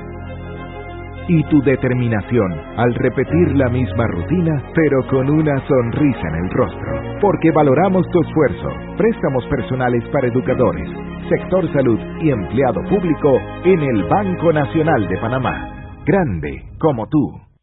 Y 1.33 1.43
tu 1.43 1.61
determinación 1.61 2.51
al 2.75 2.93
repetir 2.93 3.55
la 3.55 3.69
misma 3.69 4.05
rutina, 4.07 4.61
pero 4.75 5.07
con 5.07 5.29
una 5.29 5.65
sonrisa 5.65 6.27
en 6.27 6.35
el 6.43 6.49
rostro. 6.51 7.19
Porque 7.21 7.51
valoramos 7.51 8.05
tu 8.09 8.19
esfuerzo. 8.21 8.67
Préstamos 8.97 9.45
personales 9.45 10.03
para 10.11 10.27
educadores, 10.27 10.89
sector 11.29 11.71
salud 11.71 11.99
y 12.19 12.31
empleado 12.31 12.81
público 12.89 13.39
en 13.63 13.79
el 13.79 14.03
Banco 14.09 14.51
Nacional 14.51 15.07
de 15.07 15.17
Panamá. 15.19 16.01
Grande 16.05 16.65
como 16.77 17.07
tú. 17.07 17.50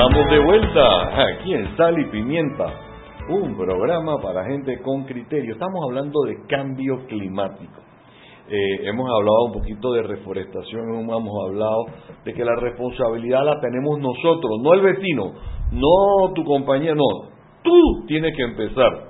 Estamos 0.00 0.30
de 0.30 0.38
vuelta 0.38 1.24
aquí 1.34 1.52
en 1.52 1.76
Sal 1.76 1.94
y 2.00 2.10
Pimienta, 2.10 2.64
un 3.28 3.54
programa 3.54 4.16
para 4.22 4.46
gente 4.46 4.80
con 4.80 5.04
criterio. 5.04 5.52
Estamos 5.52 5.84
hablando 5.84 6.22
de 6.22 6.38
cambio 6.48 7.04
climático. 7.06 7.82
Eh, 8.48 8.88
hemos 8.88 9.06
hablado 9.10 9.44
un 9.48 9.52
poquito 9.52 9.92
de 9.92 10.02
reforestación, 10.04 11.00
hemos 11.00 11.44
hablado 11.46 11.84
de 12.24 12.32
que 12.32 12.42
la 12.42 12.56
responsabilidad 12.56 13.44
la 13.44 13.60
tenemos 13.60 13.98
nosotros, 13.98 14.50
no 14.62 14.72
el 14.72 14.80
vecino, 14.80 15.34
no 15.72 16.32
tu 16.34 16.44
compañía, 16.44 16.94
no. 16.94 17.28
Tú 17.62 18.06
tienes 18.06 18.34
que 18.34 18.42
empezar. 18.42 19.09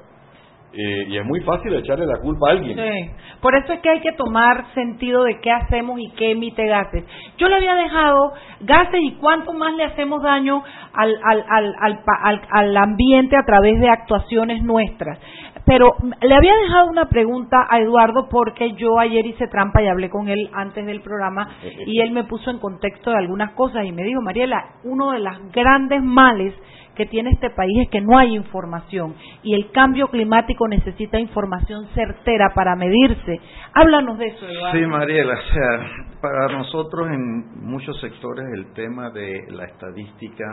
Eh, 0.72 1.06
y 1.08 1.16
es 1.16 1.26
muy 1.26 1.40
fácil 1.40 1.74
echarle 1.74 2.06
la 2.06 2.18
culpa 2.20 2.48
a 2.48 2.52
alguien. 2.52 2.76
Sí. 2.78 3.10
Por 3.40 3.56
eso 3.56 3.72
es 3.72 3.80
que 3.80 3.90
hay 3.90 4.00
que 4.00 4.12
tomar 4.12 4.72
sentido 4.74 5.24
de 5.24 5.40
qué 5.40 5.50
hacemos 5.50 5.98
y 5.98 6.10
qué 6.12 6.30
emite 6.30 6.64
gases. 6.66 7.04
Yo 7.38 7.48
le 7.48 7.56
había 7.56 7.74
dejado 7.74 8.32
gases 8.60 9.00
y 9.02 9.12
cuánto 9.16 9.52
más 9.52 9.74
le 9.74 9.84
hacemos 9.84 10.22
daño 10.22 10.62
al, 10.92 11.14
al, 11.24 11.44
al, 11.48 11.74
al, 12.22 12.40
al 12.50 12.76
ambiente 12.76 13.36
a 13.36 13.44
través 13.44 13.80
de 13.80 13.88
actuaciones 13.88 14.62
nuestras. 14.62 15.18
Pero 15.66 15.94
le 16.20 16.34
había 16.34 16.54
dejado 16.56 16.88
una 16.88 17.08
pregunta 17.08 17.66
a 17.68 17.78
Eduardo 17.78 18.28
porque 18.28 18.72
yo 18.72 18.98
ayer 18.98 19.26
hice 19.26 19.46
trampa 19.48 19.82
y 19.82 19.88
hablé 19.88 20.08
con 20.08 20.28
él 20.28 20.50
antes 20.52 20.86
del 20.86 21.00
programa 21.00 21.48
y 21.86 22.00
él 22.00 22.12
me 22.12 22.24
puso 22.24 22.50
en 22.50 22.58
contexto 22.58 23.10
de 23.10 23.18
algunas 23.18 23.52
cosas 23.52 23.84
y 23.84 23.92
me 23.92 24.02
dijo, 24.02 24.20
Mariela, 24.22 24.64
uno 24.84 25.12
de 25.12 25.20
los 25.20 25.52
grandes 25.52 26.02
males 26.02 26.54
que 27.00 27.06
tiene 27.06 27.30
este 27.30 27.48
país 27.48 27.72
es 27.80 27.88
que 27.88 28.02
no 28.02 28.18
hay 28.18 28.36
información 28.36 29.14
y 29.42 29.54
el 29.54 29.70
cambio 29.70 30.08
climático 30.08 30.68
necesita 30.68 31.18
información 31.18 31.86
certera 31.94 32.52
para 32.54 32.76
medirse. 32.76 33.40
Háblanos 33.72 34.18
de 34.18 34.26
eso, 34.26 34.46
Eduardo. 34.46 34.78
Sí, 34.78 34.84
Mariela, 34.84 35.32
o 35.32 35.54
sea, 35.54 36.20
para 36.20 36.48
nosotros 36.58 37.08
en 37.08 37.64
muchos 37.64 37.98
sectores 38.02 38.44
el 38.52 38.74
tema 38.74 39.08
de 39.08 39.46
la 39.48 39.64
estadística 39.64 40.44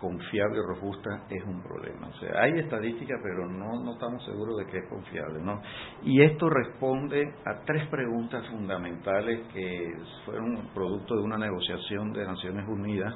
confiable 0.00 0.60
y 0.60 0.66
robusta 0.66 1.24
es 1.28 1.44
un 1.44 1.62
problema. 1.62 2.08
O 2.08 2.14
sea, 2.14 2.40
hay 2.40 2.58
estadística, 2.60 3.14
pero 3.22 3.46
no, 3.46 3.84
no 3.84 3.92
estamos 3.92 4.24
seguros 4.24 4.56
de 4.56 4.66
que 4.72 4.78
es 4.78 4.88
confiable, 4.88 5.40
¿no? 5.42 5.60
Y 6.04 6.22
esto 6.22 6.48
responde 6.48 7.22
a 7.44 7.66
tres 7.66 7.86
preguntas 7.88 8.48
fundamentales 8.48 9.40
que 9.52 9.92
fueron 10.24 10.70
producto 10.74 11.16
de 11.16 11.22
una 11.22 11.36
negociación 11.36 12.14
de 12.14 12.24
Naciones 12.24 12.66
Unidas 12.66 13.14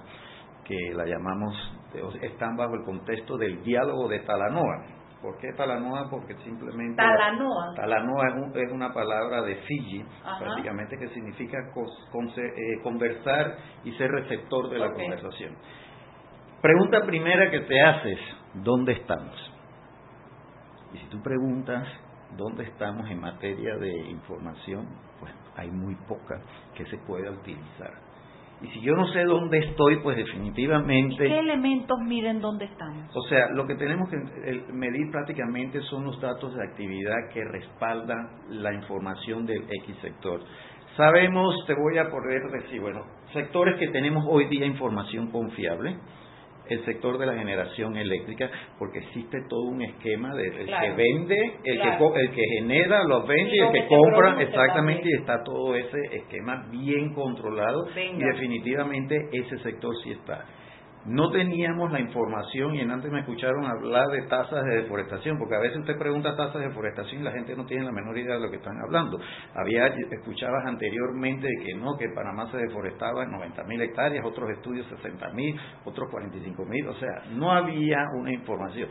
que 0.69 0.93
la 0.95 1.07
llamamos, 1.07 1.55
están 2.21 2.57
bajo 2.57 2.75
el 2.75 2.85
contexto 2.85 3.39
del 3.39 3.63
diálogo 3.63 4.07
de 4.07 4.21
Talanoa. 4.21 4.85
¿Por 5.23 5.37
qué 5.39 5.53
Talanoa? 5.57 6.09
Porque 6.11 6.37
simplemente... 6.45 6.97
Talanoa. 6.97 7.75
Talanoa 7.75 8.25
es, 8.55 8.71
una 8.71 8.93
palabra 8.93 9.43
de 9.43 9.57
Fiji, 9.57 10.05
prácticamente 10.39 10.97
que 10.99 11.09
significa 11.09 11.59
eh, 11.59 12.83
conversar 12.83 13.57
y 13.83 13.93
ser 13.93 14.11
receptor 14.11 14.69
de 14.69 14.79
la 14.79 14.93
conversación. 14.93 15.57
Pregunta 16.61 17.01
primera 17.07 17.51
que 17.51 17.61
te 17.61 17.81
haces, 17.81 18.19
¿dónde 18.55 18.93
estamos? 18.93 19.35
Y 20.93 20.99
si 20.99 21.07
tú 21.07 21.21
preguntas 21.23 21.89
dónde 22.37 22.65
estamos 22.65 23.09
en 23.11 23.21
materia 23.21 23.77
de 23.77 24.11
información, 24.11 24.87
pues 25.19 25.33
hay 25.57 25.71
muy 25.71 25.95
poca 26.07 26.41
que 26.75 26.85
se 26.87 26.99
pueda 26.99 27.31
utilizar. 27.31 28.08
Y 28.61 28.67
si 28.69 28.81
yo 28.81 28.95
no 28.95 29.07
sé 29.13 29.23
dónde 29.25 29.59
estoy, 29.59 30.01
pues 30.03 30.17
definitivamente... 30.17 31.25
¿Qué 31.25 31.39
elementos 31.39 31.99
miden 32.01 32.41
dónde 32.41 32.65
estamos? 32.65 33.09
O 33.15 33.23
sea, 33.29 33.51
lo 33.51 33.67
que 33.67 33.77
tenemos 33.77 34.11
que 34.11 34.17
medir 34.73 35.11
prácticamente 35.13 35.81
son 35.83 36.05
los 36.05 36.21
datos 36.21 36.55
de 36.55 36.65
actividad 36.65 37.17
que 37.33 37.45
respaldan 37.45 38.29
la 38.49 38.75
información 38.75 39.47
del 39.47 39.63
X 39.63 39.97
sector. 40.03 40.41
Sabemos, 40.97 41.55
te 41.67 41.75
voy 41.75 41.99
a 41.99 42.11
poner 42.11 42.43
decir, 42.51 42.81
bueno, 42.81 43.05
sectores 43.33 43.79
que 43.79 43.89
tenemos 43.89 44.25
hoy 44.29 44.47
día 44.47 44.67
información 44.67 45.31
confiable, 45.31 45.97
el 46.69 46.85
sector 46.85 47.19
de 47.19 47.27
la 47.27 47.35
generación 47.35 47.97
eléctrica, 47.97 48.51
porque 48.79 48.99
existe 48.99 49.39
todo 49.49 49.63
un 49.63 49.83
esquema 49.83 50.35
de 50.35 50.49
el 50.49 50.67
que 50.67 50.91
vende, 50.97 51.53
el 51.65 51.81
que 51.81 51.89
el 51.89 52.31
que 52.31 52.43
genera, 52.59 53.05
los 53.05 53.27
vende 53.27 53.57
y 53.57 53.59
el 53.61 53.73
que, 53.73 53.87
compra, 53.87 54.41
exactamente, 54.41 55.09
y 55.09 55.21
está 55.21 55.43
todo 55.45 55.75
ese 55.75 55.99
esquema 56.13 56.67
bien 56.71 57.15
controlado. 57.15 57.89
Y 57.97 58.19
definitivamente 58.19 59.29
ese 59.33 59.59
sector 59.59 59.95
sí 60.03 60.13
está 60.13 60.45
no 61.09 61.31
teníamos 61.31 61.91
la 61.91 62.01
información 62.01 62.75
y 62.75 62.81
en 62.81 62.91
antes 62.91 63.11
me 63.11 63.21
escucharon 63.21 63.65
hablar 63.65 64.09
de 64.09 64.23
tasas 64.29 64.63
de 64.65 64.83
deforestación, 64.83 65.39
porque 65.39 65.57
a 65.57 65.61
veces 65.61 65.79
usted 65.79 65.99
pregunta 65.99 66.37
tasas 66.37 66.61
de 66.61 66.69
deforestación 66.69 67.23
y 67.23 67.25
la 67.25 67.33
gente 67.33 67.57
no 67.57 67.65
tiene 67.65 67.85
la 67.85 67.93
menor 67.93 68.17
idea 68.19 68.35
de 68.35 68.41
lo 68.41 68.51
que 68.51 68.57
están 68.57 68.79
hablando. 68.81 69.19
Había, 69.55 69.87
escuchabas 69.87 70.67
anteriormente 70.67 71.47
de 71.47 71.65
que 71.65 71.75
no, 71.75 71.97
que 71.97 72.09
Panamá 72.15 72.51
se 72.51 72.59
deforestaba 72.59 73.25
en 73.25 73.31
90 73.31 73.65
mil 73.65 73.81
hectáreas, 73.81 74.25
otros 74.25 74.51
estudios 74.51 74.87
60 74.89 75.31
mil, 75.31 75.59
otros 75.85 76.11
45 76.11 76.65
mil, 76.67 76.87
o 76.89 76.95
sea, 76.95 77.23
no 77.33 77.53
había 77.53 78.05
una 78.21 78.33
información. 78.33 78.91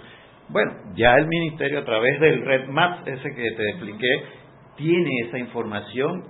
Bueno, 0.49 0.71
ya 0.95 1.15
el 1.15 1.27
ministerio 1.27 1.79
a 1.79 1.85
través 1.85 2.19
del 2.19 2.43
Red 2.45 2.67
Maps, 2.69 3.05
ese 3.05 3.29
que 3.35 3.51
te 3.51 3.69
expliqué, 3.69 4.23
tiene 4.77 5.09
esa 5.27 5.37
información 5.37 6.23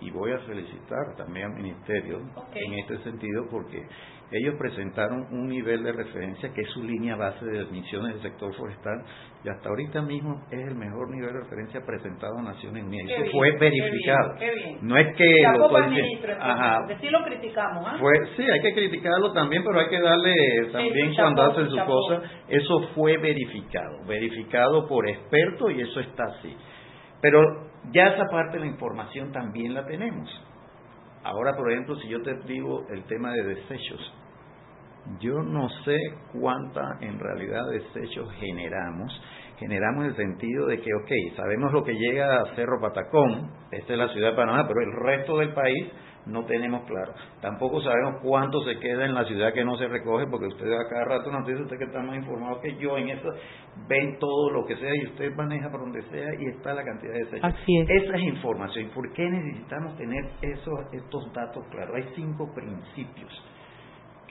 y 0.00 0.10
voy 0.10 0.32
a 0.32 0.38
felicitar 0.40 1.14
también 1.16 1.46
al 1.46 1.56
Ministerio 1.56 2.20
en 2.54 2.72
este 2.74 2.98
sentido 3.04 3.46
porque 3.50 3.86
ellos 4.32 4.54
presentaron 4.58 5.26
un 5.32 5.48
nivel 5.48 5.82
de 5.82 5.92
referencia 5.92 6.52
que 6.52 6.60
es 6.60 6.68
su 6.70 6.82
línea 6.84 7.16
base 7.16 7.44
de 7.44 7.60
admisiones 7.60 8.14
del 8.14 8.22
sector 8.22 8.54
forestal 8.54 9.02
y 9.42 9.48
hasta 9.48 9.68
ahorita 9.68 10.02
mismo 10.02 10.40
es 10.50 10.68
el 10.68 10.76
mejor 10.76 11.10
nivel 11.10 11.32
de 11.32 11.40
referencia 11.40 11.80
presentado 11.84 12.38
a 12.38 12.42
Naciones 12.42 12.84
Unidas. 12.84 13.10
Eso 13.10 13.30
fue 13.32 13.50
verificado. 13.58 14.34
No 14.82 14.96
es 14.96 15.16
que 15.16 15.42
lo 15.42 15.66
estoy 16.88 17.10
lo 17.10 17.24
criticamos. 17.24 17.84
¿ah? 17.86 17.98
sí, 18.36 18.44
hay 18.48 18.60
que 18.60 18.72
criticarlo 18.72 19.32
también, 19.32 19.64
pero 19.64 19.80
hay 19.80 19.88
que 19.88 20.00
darle 20.00 20.34
también 20.72 21.14
cuando 21.14 21.42
hacen 21.42 21.68
su 21.68 21.78
cosa. 21.84 22.22
Eso 22.48 22.88
fue 22.94 23.16
verificado, 23.18 24.04
verificado 24.06 24.86
por 24.86 25.08
expertos 25.08 25.72
y 25.72 25.80
eso 25.80 26.00
está 26.00 26.24
así. 26.24 26.56
Pero 27.20 27.40
ya 27.92 28.08
esa 28.08 28.26
parte 28.30 28.58
de 28.58 28.64
la 28.64 28.70
información 28.70 29.32
también 29.32 29.74
la 29.74 29.84
tenemos. 29.86 30.28
Ahora, 31.22 31.54
por 31.54 31.70
ejemplo, 31.70 31.96
si 31.96 32.08
yo 32.08 32.22
te 32.22 32.34
digo 32.46 32.86
el 32.90 33.04
tema 33.04 33.32
de 33.32 33.42
desechos, 33.42 34.12
yo 35.20 35.42
no 35.42 35.68
sé 35.84 35.96
cuánta 36.32 36.98
en 37.00 37.18
realidad 37.18 37.62
desechos 37.70 38.30
generamos. 38.34 39.12
Generamos 39.58 40.04
en 40.04 40.10
el 40.10 40.16
sentido 40.16 40.66
de 40.66 40.80
que, 40.80 40.90
ok, 40.94 41.36
sabemos 41.36 41.72
lo 41.72 41.84
que 41.84 41.92
llega 41.92 42.40
a 42.40 42.54
Cerro 42.54 42.80
Patacón, 42.80 43.50
esta 43.70 43.92
es 43.92 43.98
la 43.98 44.08
ciudad 44.08 44.30
de 44.30 44.36
Panamá, 44.36 44.66
pero 44.66 44.80
el 44.80 44.92
resto 45.04 45.36
del 45.36 45.52
país 45.52 45.92
no 46.26 46.44
tenemos 46.44 46.84
claro. 46.84 47.12
Tampoco 47.40 47.80
sabemos 47.82 48.20
cuánto 48.22 48.62
se 48.64 48.78
queda 48.78 49.04
en 49.04 49.14
la 49.14 49.24
ciudad 49.24 49.52
que 49.52 49.64
no 49.64 49.76
se 49.76 49.88
recoge, 49.88 50.26
porque 50.30 50.46
usted 50.46 50.72
a 50.72 50.88
cada 50.88 51.04
rato 51.04 51.30
nos 51.30 51.46
dice 51.46 51.62
usted 51.62 51.78
que 51.78 51.84
está 51.84 52.00
más 52.02 52.16
informado 52.16 52.60
que 52.60 52.76
yo 52.76 52.96
en 52.96 53.10
eso, 53.10 53.28
ven 53.88 54.18
todo 54.18 54.50
lo 54.50 54.64
que 54.64 54.76
sea 54.76 54.94
y 54.94 55.06
usted 55.06 55.34
maneja 55.34 55.70
por 55.70 55.80
donde 55.80 56.02
sea 56.10 56.28
y 56.38 56.46
está 56.56 56.72
la 56.72 56.84
cantidad 56.84 57.12
de 57.12 57.24
desechos. 57.24 57.44
Así 57.44 57.78
es. 57.78 57.90
Esa 57.90 58.16
es 58.16 58.22
información. 58.22 58.90
¿Por 58.94 59.12
qué 59.12 59.28
necesitamos 59.28 59.96
tener 59.96 60.24
esos, 60.42 60.78
estos 60.92 61.32
datos 61.32 61.66
claros? 61.70 61.96
Hay 61.96 62.12
cinco 62.14 62.50
principios 62.54 63.30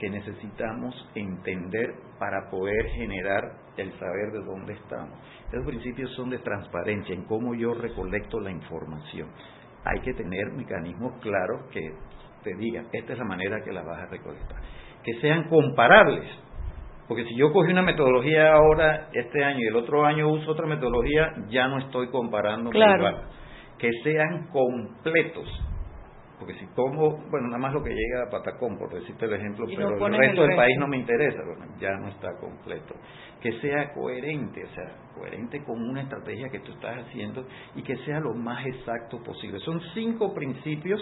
que 0.00 0.10
necesitamos 0.10 0.94
entender 1.14 1.94
para 2.18 2.50
poder 2.50 2.88
generar 2.96 3.52
el 3.76 3.92
saber 3.98 4.32
de 4.32 4.44
dónde 4.44 4.72
estamos. 4.72 5.16
Esos 5.52 5.64
principios 5.66 6.10
son 6.16 6.30
de 6.30 6.38
transparencia, 6.38 7.14
en 7.14 7.24
cómo 7.24 7.54
yo 7.54 7.74
recolecto 7.74 8.40
la 8.40 8.50
información 8.50 9.28
hay 9.84 10.00
que 10.00 10.14
tener 10.14 10.52
mecanismos 10.52 11.20
claros 11.20 11.66
que 11.72 11.80
te 12.42 12.54
digan, 12.56 12.86
esta 12.92 13.12
es 13.12 13.18
la 13.18 13.24
manera 13.24 13.62
que 13.64 13.72
la 13.72 13.82
vas 13.82 14.02
a 14.02 14.06
recolectar. 14.06 14.58
Que 15.04 15.12
sean 15.20 15.48
comparables. 15.48 16.24
Porque 17.08 17.24
si 17.24 17.36
yo 17.36 17.52
cogí 17.52 17.72
una 17.72 17.82
metodología 17.82 18.52
ahora, 18.52 19.08
este 19.12 19.44
año, 19.44 19.58
y 19.60 19.66
el 19.66 19.76
otro 19.76 20.04
año 20.04 20.28
uso 20.28 20.52
otra 20.52 20.66
metodología, 20.66 21.32
ya 21.48 21.66
no 21.66 21.78
estoy 21.78 22.08
comparando. 22.08 22.70
Claro. 22.70 23.22
Que 23.78 23.90
sean 24.04 24.48
completos. 24.48 25.48
Porque 26.40 26.54
si 26.54 26.66
tomo, 26.74 27.18
bueno, 27.30 27.48
nada 27.48 27.58
más 27.58 27.74
lo 27.74 27.82
que 27.82 27.90
llega 27.90 28.24
a 28.26 28.30
Patacón, 28.30 28.78
por 28.78 28.92
decirte 28.92 29.26
el 29.26 29.34
ejemplo, 29.34 29.66
pero 29.68 30.06
el 30.06 30.16
resto 30.16 30.42
del 30.42 30.56
país 30.56 30.76
no 30.78 30.88
me 30.88 30.96
interesa, 30.96 31.42
bueno, 31.44 31.66
ya 31.78 31.92
no 31.98 32.08
está 32.08 32.36
completo 32.40 32.94
que 33.40 33.52
sea 33.60 33.92
coherente, 33.94 34.64
o 34.64 34.74
sea, 34.74 34.96
coherente 35.14 35.64
con 35.64 35.80
una 35.82 36.02
estrategia 36.02 36.48
que 36.50 36.60
tú 36.60 36.72
estás 36.72 37.06
haciendo 37.06 37.46
y 37.74 37.82
que 37.82 37.96
sea 38.04 38.20
lo 38.20 38.34
más 38.34 38.64
exacto 38.66 39.22
posible. 39.22 39.58
Son 39.60 39.80
cinco 39.94 40.34
principios 40.34 41.00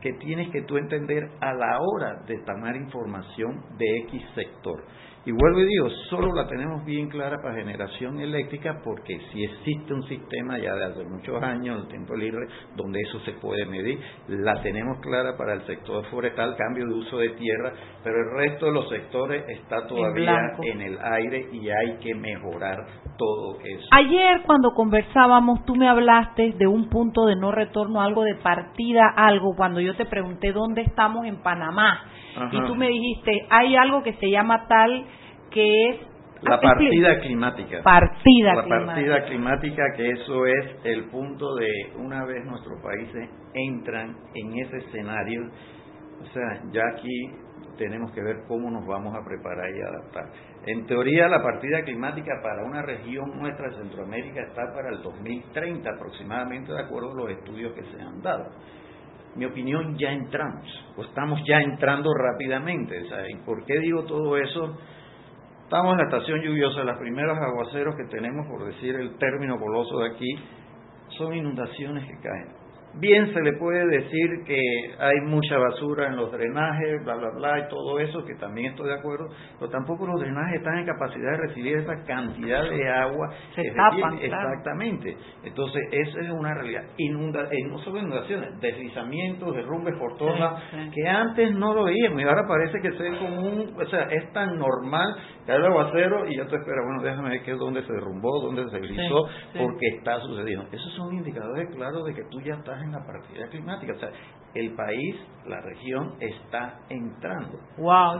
que 0.00 0.12
tienes 0.14 0.50
que 0.50 0.62
tú 0.62 0.76
entender 0.76 1.30
a 1.40 1.52
la 1.52 1.78
hora 1.78 2.22
de 2.26 2.38
tomar 2.38 2.74
información 2.76 3.62
de 3.76 3.98
X 4.08 4.22
sector. 4.34 4.84
Y 5.26 5.32
vuelvo 5.32 5.60
y 5.60 5.66
digo, 5.66 5.90
solo 6.08 6.32
la 6.32 6.46
tenemos 6.46 6.82
bien 6.86 7.10
clara 7.10 7.36
para 7.42 7.54
generación 7.54 8.18
eléctrica 8.20 8.80
porque 8.82 9.20
si 9.30 9.44
existe 9.44 9.92
un 9.92 10.02
sistema 10.04 10.58
ya 10.58 10.74
de 10.74 10.84
hace 10.86 11.04
muchos 11.04 11.42
años, 11.42 11.82
el 11.82 11.88
tiempo 11.88 12.16
libre, 12.16 12.46
donde 12.74 13.00
eso 13.00 13.20
se 13.20 13.32
puede 13.32 13.66
medir, 13.66 14.00
la 14.28 14.62
tenemos 14.62 14.98
clara 15.00 15.36
para 15.36 15.52
el 15.52 15.66
sector 15.66 16.06
forestal, 16.06 16.56
cambio 16.56 16.86
de 16.86 16.94
uso 16.94 17.18
de 17.18 17.28
tierra, 17.30 17.72
pero 18.02 18.16
el 18.16 18.38
resto 18.38 18.66
de 18.66 18.72
los 18.72 18.88
sectores 18.88 19.44
está 19.48 19.86
todavía 19.86 20.34
en, 20.62 20.80
el 20.80 20.98
aire 20.98 21.48
y 21.52 21.68
hay 21.68 21.98
que 21.98 22.14
mejorar 22.14 22.78
todo 23.18 23.58
eso. 23.62 23.88
Ayer 23.90 24.42
cuando 24.46 24.70
conversábamos, 24.70 25.66
tú 25.66 25.76
me 25.76 25.86
hablaste 25.86 26.54
de 26.56 26.66
un 26.66 26.88
punto 26.88 27.26
de 27.26 27.36
no 27.36 27.52
retorno, 27.52 28.00
algo 28.00 28.24
de 28.24 28.36
partida, 28.36 29.12
algo, 29.14 29.54
cuando 29.54 29.80
yo 29.80 29.94
te 29.96 30.06
pregunté 30.06 30.52
dónde 30.52 30.80
estamos 30.80 31.26
en 31.26 31.42
Panamá. 31.42 32.04
Y 32.52 32.60
tú 32.64 32.76
me 32.76 32.88
dijiste, 32.88 33.46
hay 33.50 33.74
algo 33.74 34.02
que 34.04 34.14
se 34.14 34.30
llama 34.30 34.66
tal 34.68 35.04
que 35.50 35.90
es 35.90 35.96
la 36.42 36.60
partida 36.60 37.18
climática. 37.20 37.82
Partida 37.82 38.54
la 38.54 38.66
partida 38.66 39.24
climática, 39.24 39.82
que 39.96 40.10
eso 40.10 40.46
es 40.46 40.66
el 40.84 41.04
punto 41.10 41.54
de 41.56 41.68
una 41.96 42.24
vez 42.24 42.44
nuestros 42.46 42.80
países 42.82 43.28
entran 43.52 44.16
en 44.34 44.58
ese 44.58 44.78
escenario, 44.78 45.42
o 46.22 46.26
sea, 46.32 46.62
ya 46.72 46.82
aquí 46.96 47.30
tenemos 47.76 48.12
que 48.12 48.22
ver 48.22 48.36
cómo 48.46 48.70
nos 48.70 48.86
vamos 48.86 49.14
a 49.14 49.24
preparar 49.24 49.68
y 49.74 49.80
adaptar. 49.80 50.24
En 50.66 50.86
teoría, 50.86 51.28
la 51.28 51.42
partida 51.42 51.82
climática 51.82 52.32
para 52.42 52.64
una 52.64 52.82
región 52.82 53.38
nuestra 53.38 53.68
de 53.68 53.76
Centroamérica 53.76 54.42
está 54.42 54.62
para 54.74 54.90
el 54.90 55.02
2030 55.02 55.90
aproximadamente, 55.90 56.72
de 56.72 56.80
acuerdo 56.80 57.12
a 57.12 57.14
los 57.14 57.30
estudios 57.30 57.72
que 57.74 57.82
se 57.84 58.00
han 58.00 58.20
dado 58.22 58.50
mi 59.36 59.44
opinión, 59.44 59.96
ya 59.96 60.10
entramos, 60.10 60.66
o 60.96 61.02
estamos 61.02 61.40
ya 61.46 61.60
entrando 61.60 62.12
rápidamente. 62.14 63.00
¿Y 63.28 63.36
por 63.44 63.64
qué 63.64 63.78
digo 63.78 64.04
todo 64.04 64.36
eso? 64.36 64.76
Estamos 65.70 65.92
en 65.92 65.98
la 65.98 66.04
estación 66.06 66.40
lluviosa, 66.42 66.82
los 66.82 66.98
primeros 66.98 67.38
aguaceros 67.38 67.94
que 67.94 68.02
tenemos, 68.06 68.44
por 68.48 68.64
decir 68.64 68.92
el 68.96 69.16
término 69.18 69.56
coloso 69.56 70.00
de 70.00 70.08
aquí, 70.08 70.34
son 71.16 71.32
inundaciones 71.32 72.08
que 72.08 72.20
caen. 72.20 72.59
Bien 72.94 73.32
se 73.32 73.40
le 73.40 73.52
puede 73.54 73.86
decir 73.86 74.44
que 74.44 74.60
hay 74.98 75.20
mucha 75.26 75.58
basura 75.58 76.08
en 76.08 76.16
los 76.16 76.32
drenajes, 76.32 77.04
bla, 77.04 77.14
bla, 77.14 77.30
bla, 77.30 77.58
y 77.60 77.68
todo 77.68 77.98
eso, 78.00 78.24
que 78.24 78.34
también 78.34 78.72
estoy 78.72 78.88
de 78.88 78.94
acuerdo, 78.94 79.28
pero 79.58 79.70
tampoco 79.70 80.06
los 80.06 80.20
drenajes 80.20 80.58
están 80.58 80.78
en 80.78 80.86
capacidad 80.86 81.32
de 81.32 81.36
recibir 81.48 81.76
esa 81.76 82.02
cantidad 82.04 82.68
de 82.68 82.88
agua. 82.88 83.30
Se 83.54 83.70
tapan, 83.70 84.18
Exactamente. 84.18 85.16
Entonces, 85.44 85.82
esa 85.92 86.20
es 86.20 86.30
una 86.30 86.54
realidad. 86.54 86.82
Inunda, 86.98 87.44
eh, 87.44 87.64
no 87.68 87.78
solo 87.78 87.98
inundaciones, 87.98 88.60
deslizamientos, 88.60 89.54
derrumbes 89.54 89.94
por 89.96 90.16
todas 90.16 90.62
que 90.94 91.08
antes 91.08 91.52
no 91.54 91.74
lo 91.74 91.84
veíamos 91.84 92.20
y 92.20 92.24
ahora 92.24 92.46
parece 92.46 92.80
que 92.80 92.88
es 92.88 93.18
común, 93.18 93.74
o 93.76 93.86
sea, 93.86 94.02
es 94.10 94.32
tan 94.32 94.58
normal 94.58 95.14
que 95.46 95.52
hay 95.52 95.62
aguacero 95.62 96.26
y 96.28 96.36
ya 96.36 96.46
te 96.46 96.56
espera, 96.56 96.82
bueno, 96.84 97.02
déjame 97.02 97.30
ver 97.30 97.42
qué 97.42 97.52
es 97.52 97.58
donde 97.58 97.82
se 97.82 97.92
derrumbó, 97.92 98.40
dónde 98.40 98.68
se 98.70 98.80
deslizó, 98.80 99.26
porque 99.56 99.86
está 99.98 100.20
sucediendo. 100.20 100.66
Esos 100.72 100.92
son 100.94 101.14
indicadores 101.14 101.74
claros 101.74 102.04
de 102.04 102.14
que 102.14 102.24
tú 102.30 102.40
ya 102.40 102.54
estás 102.54 102.79
en 102.82 102.92
la 102.92 103.04
partida 103.04 103.48
climática. 103.48 103.92
O 103.92 103.98
sea, 103.98 104.10
el 104.54 104.72
país, 104.74 105.16
la 105.46 105.60
región 105.60 106.14
está 106.20 106.80
entrando. 106.88 107.58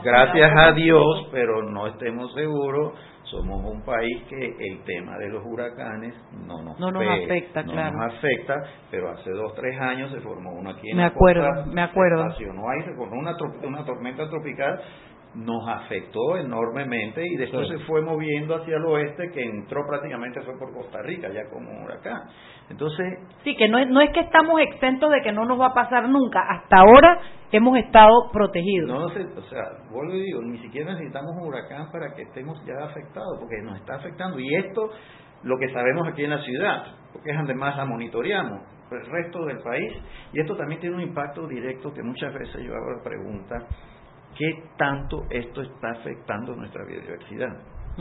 Gracias 0.03 0.51
a 0.57 0.73
Dios, 0.73 1.29
pero 1.33 1.63
no 1.63 1.89
estemos 1.89 2.33
seguros, 2.35 2.95
somos 3.25 3.65
un 3.65 3.83
país 3.83 4.23
que 4.29 4.57
el 4.59 4.83
tema 4.85 5.17
de 5.19 5.29
los 5.29 5.45
huracanes 5.45 6.15
no 6.47 6.63
nos, 6.63 6.77
afecta, 6.81 7.63
no 7.63 7.73
claro. 7.73 7.97
nos 7.97 8.15
afecta, 8.15 8.55
pero 8.91 9.11
hace 9.11 9.31
dos, 9.31 9.55
tres 9.55 9.79
años 9.81 10.11
se 10.13 10.21
formó 10.21 10.53
uno 10.53 10.71
aquí 10.71 10.91
en 10.91 10.97
me 10.97 11.05
acuerdo, 11.05 11.67
me 11.67 11.83
acuerdo. 11.83 12.31
Se 12.37 12.45
ahí, 12.45 12.83
se 12.85 12.95
formó 12.95 13.19
una, 13.19 13.37
una 13.63 13.85
tormenta 13.85 14.29
tropical 14.29 14.81
nos 15.35 15.69
afectó 15.69 16.37
enormemente 16.37 17.23
y 17.25 17.37
después 17.37 17.69
se 17.69 17.79
fue 17.81 18.03
moviendo 18.03 18.57
hacia 18.57 18.77
el 18.77 18.85
oeste 18.85 19.31
que 19.33 19.43
entró 19.43 19.87
prácticamente 19.87 20.41
fue 20.43 20.59
por 20.59 20.73
Costa 20.73 21.03
Rica 21.03 21.29
ya 21.29 21.49
como 21.51 21.71
un 21.71 21.85
huracán. 21.85 22.23
Entonces 22.69 23.19
sí 23.45 23.55
que 23.57 23.69
no 23.69 23.79
es, 23.79 23.89
no 23.89 24.01
es 24.01 24.11
que 24.11 24.21
estamos 24.21 24.61
exentos 24.61 25.11
de 25.11 25.21
que 25.23 25.33
no 25.33 25.45
nos 25.45 25.61
va 25.61 25.69
a 25.69 25.75
pasar 25.75 26.09
nunca. 26.09 26.41
Hasta 26.49 26.79
ahora 26.79 27.21
hemos 27.53 27.79
estado 27.79 28.31
protegidos. 28.33 28.89
No, 28.89 29.09
sé 29.11 29.25
o 29.37 29.43
sea 29.43 29.63
vuelvo 29.91 30.15
y 30.15 30.23
digo 30.23 30.43
ni 30.43 30.59
siquiera 30.59 30.93
necesitamos 30.93 31.31
un 31.37 31.49
huracán 31.49 31.91
para 31.93 32.13
que 32.15 32.23
estemos 32.23 32.61
ya 32.67 32.85
afectados 32.85 33.39
porque 33.39 33.63
nos 33.63 33.79
está 33.79 33.97
afectando. 33.97 34.39
Y 34.41 34.53
esto 34.57 34.91
lo 35.45 35.59
que 35.59 35.73
sabemos 35.73 36.09
aquí 36.09 36.25
en 36.25 36.31
la 36.31 36.43
ciudad 36.43 36.87
porque 37.13 37.31
es 37.31 37.39
además 37.39 37.77
la 37.77 37.85
monitoreamos 37.85 38.63
el 38.91 39.07
resto 39.07 39.45
del 39.45 39.59
país. 39.59 39.93
Y 40.33 40.41
esto 40.41 40.57
también 40.57 40.81
tiene 40.81 40.97
un 40.97 41.03
impacto 41.03 41.47
directo 41.47 41.93
que 41.93 42.03
muchas 42.03 42.35
veces 42.35 42.63
yo 42.65 42.75
hago 42.75 42.91
la 42.97 43.03
pregunta 43.05 43.67
qué 44.37 44.65
tanto 44.77 45.25
esto 45.31 45.63
está 45.63 45.91
afectando 45.91 46.55
nuestra 46.55 46.85
biodiversidida. 46.85 47.57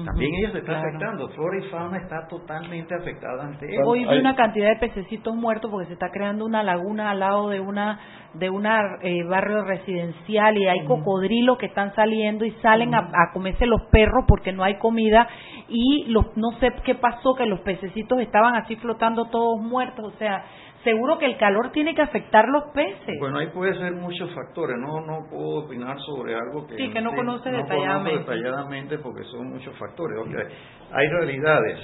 También 0.06 0.34
ella 0.36 0.52
se 0.52 0.60
está 0.60 0.80
afectando, 0.80 1.28
flora 1.30 1.58
y 1.58 1.70
fauna 1.70 1.98
está 1.98 2.28
totalmente 2.28 2.94
afectada 2.96 3.44
ante 3.44 3.66
esto. 3.66 3.88
Hoy 3.88 4.06
vi 4.06 4.18
una 4.18 4.36
cantidad 4.36 4.70
de 4.70 4.76
pececitos 4.76 5.36
muertos 5.36 5.70
porque 5.70 5.88
se 5.88 5.94
está 5.94 6.10
creando 6.12 6.46
una 6.46 6.64
laguna 6.64 7.10
al 7.12 7.20
lado 7.20 7.50
de 7.50 7.60
una 7.60 8.00
de 8.34 8.50
un 8.50 8.66
eh, 8.68 9.24
barrio 9.28 9.64
residencial 9.64 10.56
y 10.58 10.68
hay 10.68 10.86
cocodrilos 10.86 11.58
que 11.58 11.66
están 11.66 11.96
saliendo 11.96 12.46
y 12.46 12.52
salen 12.62 12.94
a, 12.94 13.00
a, 13.00 13.34
comerse 13.34 13.66
los 13.66 13.82
perros 13.90 14.26
porque 14.28 14.52
no 14.52 14.64
hay 14.64 14.78
comida 14.78 15.28
y 15.68 16.06
los 16.10 16.38
no 16.38 16.52
sé 16.60 16.72
qué 16.84 16.94
pasó 16.94 17.34
que 17.34 17.48
los 17.48 17.62
pececitos 17.62 18.20
estaban 18.20 18.56
así 18.56 18.76
flotando 18.76 19.26
todos 19.26 19.60
muertos, 19.60 20.14
o 20.14 20.18
sea, 20.18 20.46
seguro 20.84 21.18
que 21.18 21.26
el 21.26 21.38
calor 21.38 21.72
tiene 21.72 21.94
que 21.94 22.02
afectar 22.02 22.48
los 22.48 22.66
peces. 22.74 23.20
Bueno, 23.20 23.40
ahí 23.40 23.48
puede 23.48 23.78
ser 23.78 23.94
muchos 23.94 24.34
factores, 24.34 24.78
no 24.78 25.02
no 25.02 25.28
puedo 25.30 25.66
opinar 25.66 25.98
sobre 26.00 26.36
algo 26.36 26.66
que, 26.68 26.76
sí, 26.76 26.90
que 26.90 27.02
no 27.02 27.14
conoce 27.16 27.52
detalladamente. 27.52 28.20
detalladamente 28.20 28.98
porque 29.00 29.24
son 29.26 29.50
muchos 29.50 29.78
factores. 29.78 30.18
hay 30.92 31.08
realidades, 31.08 31.80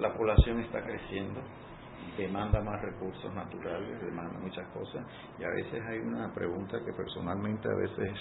la 0.00 0.12
población 0.12 0.60
está 0.60 0.82
creciendo, 0.82 1.40
demanda 2.16 2.60
más 2.60 2.80
recursos 2.82 3.32
naturales, 3.34 4.00
demanda 4.02 4.38
muchas 4.40 4.66
cosas 4.68 5.06
y 5.38 5.44
a 5.44 5.48
veces 5.50 5.82
hay 5.88 5.98
una 5.98 6.32
pregunta 6.34 6.78
que 6.84 6.92
personalmente 6.92 7.68
a 7.68 7.76
veces 7.76 8.18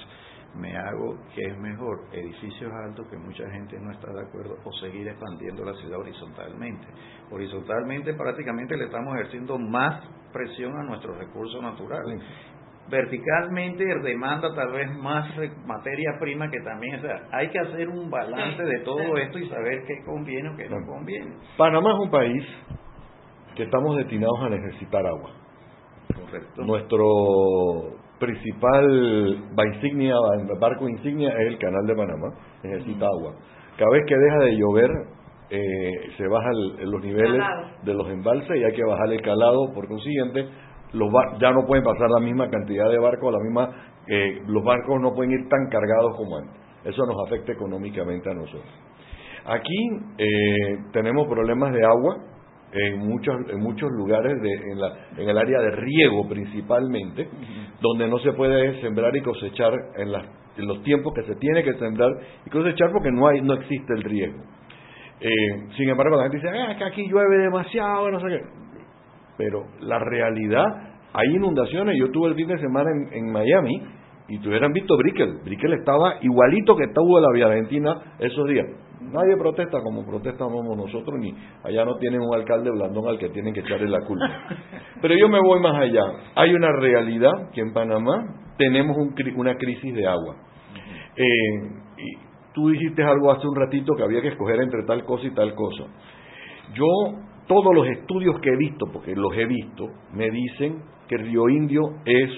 me 0.58 0.76
hago 0.76 1.18
que 1.34 1.42
es 1.42 1.58
mejor 1.58 2.06
edificios 2.12 2.72
altos 2.72 3.08
que 3.10 3.18
mucha 3.18 3.50
gente 3.50 3.80
no 3.80 3.92
está 3.92 4.12
de 4.12 4.22
acuerdo 4.22 4.58
o 4.64 4.72
seguir 4.74 5.08
expandiendo 5.08 5.64
la 5.64 5.74
ciudad 5.74 6.00
horizontalmente. 6.00 6.88
Horizontalmente 7.32 8.14
prácticamente 8.14 8.76
le 8.78 8.86
estamos 8.86 9.16
ejerciendo 9.16 9.58
más 9.58 10.04
presión 10.34 10.78
a 10.78 10.84
nuestros 10.84 11.18
recursos 11.18 11.62
naturales. 11.62 12.22
Verticalmente 12.90 13.84
demanda 14.02 14.54
tal 14.56 14.72
vez 14.72 14.90
más 14.98 15.30
materia 15.66 16.12
prima 16.20 16.50
que 16.50 16.62
también, 16.62 16.96
o 16.96 17.02
sea, 17.02 17.28
hay 17.32 17.50
que 17.50 17.60
hacer 17.60 17.90
un 17.90 18.10
balance 18.10 18.64
de 18.64 18.80
todo 18.80 19.18
esto 19.18 19.40
y 19.40 19.50
saber 19.50 19.84
qué 19.86 20.06
conviene 20.06 20.50
o 20.50 20.56
qué 20.56 20.70
no 20.70 20.86
conviene. 20.86 21.36
Panamá 21.58 21.92
es 21.92 22.00
un 22.00 22.10
país 22.10 22.44
que 23.56 23.64
estamos 23.64 23.98
destinados 23.98 24.40
a 24.42 24.50
necesitar 24.50 25.06
agua. 25.06 25.32
Correcto. 26.16 26.64
Nuestro 26.64 27.97
principal 28.20 29.38
insignia, 29.74 30.16
barco 30.60 30.88
insignia 30.90 31.30
es 31.30 31.48
el 31.48 31.58
canal 31.58 31.86
de 31.86 31.96
Panamá, 31.96 32.34
necesita 32.64 33.06
agua. 33.06 33.36
Cada 33.78 33.92
vez 33.92 34.04
que 34.08 34.18
deja 34.18 34.40
de 34.40 34.58
llover, 34.58 34.92
eh, 35.50 35.92
se 36.18 36.28
bajan 36.28 36.54
los 36.92 37.02
niveles 37.02 37.42
de 37.84 37.94
los 37.94 38.10
embalses 38.10 38.58
y 38.58 38.64
hay 38.64 38.74
que 38.74 38.84
bajar 38.84 39.12
el 39.12 39.22
calado, 39.22 39.72
por 39.74 39.88
consiguiente, 39.88 40.46
los 40.94 41.10
ya 41.40 41.52
no 41.52 41.66
pueden 41.66 41.84
pasar 41.84 42.10
la 42.10 42.20
misma 42.20 42.50
cantidad 42.50 42.90
de 42.90 42.98
barcos, 42.98 43.32
la 43.32 43.40
misma, 43.40 43.70
eh, 44.08 44.42
los 44.48 44.64
barcos 44.64 45.00
no 45.02 45.14
pueden 45.14 45.32
ir 45.32 45.50
tan 45.50 45.70
cargados 45.70 46.16
como 46.18 46.38
antes. 46.38 46.56
Eso 46.86 47.06
nos 47.06 47.16
afecta 47.28 47.52
económicamente 47.52 48.30
a 48.30 48.34
nosotros. 48.34 48.74
Aquí 49.46 49.90
eh, 50.18 50.78
tenemos 50.92 51.28
problemas 51.28 51.74
de 51.74 51.86
agua, 51.86 52.18
en 52.72 53.00
muchos, 53.00 53.36
en 53.50 53.60
muchos 53.62 53.90
lugares 53.92 54.34
de, 54.42 54.52
en, 54.52 54.80
la, 54.80 54.94
en 55.18 55.30
el 55.30 55.38
área 55.38 55.60
de 55.60 55.72
riego 55.72 56.28
principalmente, 56.28 57.28
donde 57.82 58.08
no 58.08 58.20
se 58.20 58.34
puede 58.34 58.82
sembrar 58.82 59.16
y 59.16 59.22
cosechar 59.22 59.74
en, 59.98 60.12
las, 60.12 60.26
en, 60.58 60.68
los 60.68 60.84
tiempos 60.84 61.14
que 61.14 61.24
se 61.24 61.36
tiene 61.36 61.64
que 61.64 61.74
sembrar 61.76 62.12
y 62.46 62.50
cosechar 62.50 62.92
porque 62.92 63.12
no, 63.12 63.28
hay, 63.28 63.42
no 63.42 63.54
existe 63.54 63.94
el 63.94 64.04
riego. 64.04 64.36
Eh, 65.20 65.30
sin 65.78 65.90
embargo, 65.90 66.18
la 66.18 66.24
gente 66.24 66.38
dice, 66.38 66.50
ah, 66.50 66.76
que 66.78 66.84
aquí 66.84 67.08
llueve 67.10 67.38
demasiado, 67.38 68.12
no 68.12 68.20
sé 68.20 68.28
qué. 68.28 68.42
Pero 69.38 69.64
la 69.82 70.00
realidad, 70.00 70.66
hay 71.14 71.36
inundaciones. 71.36 71.96
Yo 71.98 72.12
tuve 72.12 72.30
el 72.30 72.36
fin 72.36 72.48
de 72.48 72.60
semana 72.60 72.90
en, 72.92 73.14
en 73.14 73.32
Miami 73.32 73.82
y 74.28 74.40
tuvieran 74.40 74.74
visto 74.74 74.98
Brickell. 74.98 75.40
Brickell 75.44 75.74
estaba 75.74 76.16
igualito 76.22 76.76
que 76.76 76.84
estuvo 76.84 77.20
la 77.20 77.32
Vía 77.34 77.48
Argentina 77.48 77.96
esos 78.20 78.48
días 78.48 78.68
Nadie 79.12 79.38
protesta 79.38 79.82
como 79.82 80.06
protestamos 80.06 80.64
nosotros, 80.76 81.20
ni 81.20 81.34
allá 81.64 81.86
no 81.86 81.98
tienen 81.98 82.22
un 82.22 82.34
alcalde 82.36 82.70
blandón 82.70 83.08
al 83.08 83.18
que 83.18 83.30
tienen 83.30 83.54
que 83.54 83.62
echarle 83.62 83.90
la 83.90 84.02
culpa. 84.02 84.26
Pero 85.02 85.16
yo 85.18 85.30
me 85.30 85.40
voy 85.40 85.60
más 85.62 85.76
allá. 85.80 86.04
Hay 86.36 86.54
una 86.54 86.72
realidad 86.72 87.50
que 87.54 87.62
en 87.62 87.74
Panamá 87.74 88.26
tenemos 88.58 88.98
una 89.36 89.56
crisis 89.56 89.94
de 89.94 90.08
agua. 90.08 90.36
Eh, 91.16 91.24
y 91.98 92.18
tú 92.54 92.70
dijiste 92.70 93.04
algo 93.04 93.32
hace 93.32 93.48
un 93.48 93.56
ratito 93.56 93.94
que 93.96 94.04
había 94.04 94.22
que 94.22 94.30
escoger 94.30 94.60
entre 94.62 94.84
tal 94.84 95.04
cosa 95.06 95.26
y 95.26 95.32
tal 95.32 95.56
cosa. 95.56 95.84
Yo, 96.74 96.86
todos 97.48 97.74
los 97.74 97.88
estudios 97.88 98.40
que 98.42 98.50
he 98.50 98.58
visto, 98.58 98.86
porque 98.92 99.16
los 99.16 99.34
he 99.38 99.46
visto, 99.46 99.86
me 100.14 100.30
dicen 100.30 100.84
que 101.08 101.16
el 101.16 101.22
Río 101.22 101.50
Indio 101.50 101.82
es 102.06 102.30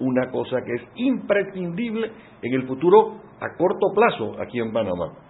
una 0.00 0.30
cosa 0.30 0.62
que 0.64 0.72
es 0.74 0.82
imprescindible 0.94 2.10
en 2.42 2.54
el 2.54 2.66
futuro 2.66 3.20
a 3.40 3.56
corto 3.56 3.88
plazo 3.94 4.40
aquí 4.40 4.58
en 4.60 4.72
Panamá. 4.72 5.27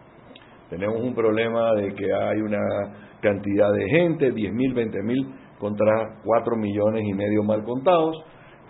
Tenemos 0.71 1.01
un 1.01 1.15
problema 1.15 1.75
de 1.75 1.95
que 1.95 2.13
hay 2.13 2.41
una 2.41 2.61
cantidad 3.21 3.73
de 3.73 3.89
gente, 3.89 4.33
10 4.33 4.53
mil, 4.53 4.75
20 4.75 5.03
mil 5.03 5.35
contra 5.59 6.21
4 6.25 6.57
millones 6.57 7.05
y 7.05 7.15
medio 7.15 7.43
mal 7.43 7.65
contados, 7.65 8.17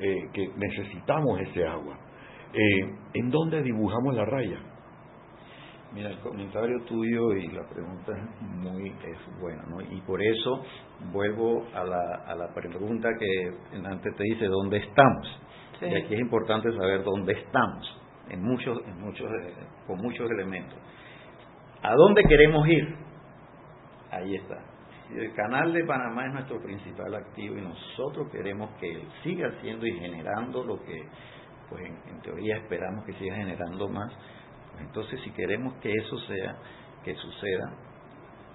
eh, 0.00 0.28
que 0.32 0.48
necesitamos 0.56 1.40
ese 1.40 1.66
agua. 1.66 1.98
Eh, 2.52 2.94
¿En 3.14 3.30
dónde 3.30 3.62
dibujamos 3.62 4.14
la 4.14 4.24
raya? 4.24 4.58
Mira, 5.92 6.10
el 6.10 6.18
comentario 6.18 6.82
tuyo 6.84 7.32
y 7.32 7.46
la 7.48 7.66
pregunta 7.66 8.12
es 8.12 8.42
muy 8.42 8.90
es 8.90 9.40
buena, 9.40 9.62
¿no? 9.70 9.80
Y 9.80 10.00
por 10.02 10.22
eso 10.22 10.62
vuelvo 11.12 11.66
a 11.74 11.82
la, 11.82 12.24
a 12.26 12.34
la 12.34 12.52
pregunta 12.52 13.08
que 13.18 13.78
antes 13.86 14.14
te 14.14 14.22
dice, 14.22 14.46
¿dónde 14.46 14.78
estamos? 14.78 15.40
Y 15.80 15.94
aquí 15.94 16.14
es 16.14 16.20
importante 16.20 16.70
saber 16.72 17.04
dónde 17.04 17.32
estamos, 17.32 18.00
en 18.28 18.42
muchos, 18.42 18.78
en 18.86 19.00
muchos, 19.00 19.26
eh, 19.30 19.54
con 19.86 19.98
muchos 19.98 20.30
elementos. 20.30 20.78
¿A 21.82 21.94
dónde 21.94 22.24
queremos 22.24 22.66
ir? 22.68 22.96
Ahí 24.10 24.34
está. 24.34 24.58
El 25.14 25.32
canal 25.32 25.72
de 25.72 25.84
Panamá 25.84 26.26
es 26.26 26.32
nuestro 26.34 26.60
principal 26.60 27.14
activo 27.14 27.56
y 27.56 27.62
nosotros 27.62 28.28
queremos 28.30 28.70
que 28.78 28.90
él 28.90 29.08
siga 29.22 29.50
siendo 29.60 29.86
y 29.86 29.98
generando 29.98 30.64
lo 30.64 30.82
que, 30.82 31.02
pues 31.70 31.82
en, 31.84 32.20
teoría 32.20 32.56
esperamos 32.56 33.04
que 33.04 33.14
siga 33.14 33.36
generando 33.36 33.88
más. 33.88 34.12
Pues 34.72 34.82
entonces, 34.84 35.20
si 35.22 35.30
queremos 35.30 35.74
que 35.76 35.92
eso 35.92 36.18
sea, 36.26 36.56
que 37.04 37.14
suceda, 37.14 37.72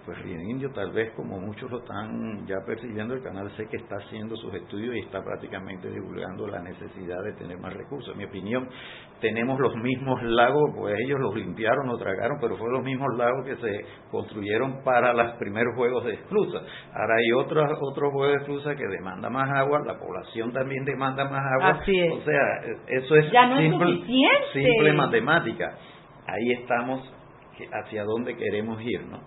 pues 0.05 0.17
Río 0.21 0.39
Indio 0.41 0.71
tal 0.71 0.91
vez 0.91 1.11
como 1.15 1.39
muchos 1.39 1.71
lo 1.71 1.79
están 1.79 2.45
ya 2.45 2.57
percibiendo, 2.65 3.13
el 3.13 3.23
canal 3.23 3.49
sé 3.55 3.67
que 3.67 3.77
está 3.77 3.95
haciendo 3.95 4.35
sus 4.35 4.53
estudios 4.53 4.95
y 4.95 4.99
está 4.99 5.23
prácticamente 5.23 5.89
divulgando 5.89 6.47
la 6.47 6.61
necesidad 6.61 7.23
de 7.23 7.33
tener 7.33 7.57
más 7.57 7.73
recursos. 7.73 8.11
En 8.11 8.17
mi 8.17 8.25
opinión, 8.25 8.67
tenemos 9.21 9.59
los 9.59 9.75
mismos 9.75 10.21
lagos, 10.23 10.71
pues 10.75 10.95
ellos 11.05 11.19
los 11.19 11.35
limpiaron, 11.35 11.87
los 11.87 11.99
tragaron, 11.99 12.37
pero 12.41 12.57
fueron 12.57 12.75
los 12.75 12.83
mismos 12.83 13.15
lagos 13.17 13.45
que 13.45 13.55
se 13.55 13.85
construyeron 14.11 14.83
para 14.83 15.13
los 15.13 15.33
primeros 15.37 15.75
juegos 15.75 16.03
de 16.05 16.13
esclusa. 16.13 16.59
Ahora 16.93 17.15
hay 17.17 17.31
otros 17.31 17.71
otros 17.81 18.11
juegos 18.11 18.33
de 18.33 18.41
esclusa 18.41 18.75
que 18.75 18.87
demanda 18.87 19.29
más 19.29 19.49
agua, 19.51 19.81
la 19.85 19.97
población 19.97 20.51
también 20.51 20.83
demanda 20.83 21.25
más 21.25 21.43
agua. 21.59 21.79
O 22.11 22.21
sea, 22.21 22.75
eso 22.87 23.15
es, 23.15 23.31
simple, 23.57 24.01
simple 24.53 24.93
matemática. 24.93 25.77
Ahí 26.27 26.51
estamos 26.61 27.01
hacia 27.71 28.03
dónde 28.03 28.35
queremos 28.35 28.81
ir, 28.81 29.05
¿no? 29.05 29.19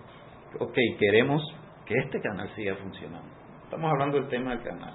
Ok, 0.59 0.77
queremos 0.99 1.43
que 1.85 1.95
este 1.95 2.21
canal 2.21 2.49
siga 2.55 2.75
funcionando. 2.75 3.27
Estamos 3.63 3.91
hablando 3.91 4.17
del 4.17 4.29
tema 4.29 4.51
del 4.51 4.63
canal. 4.63 4.93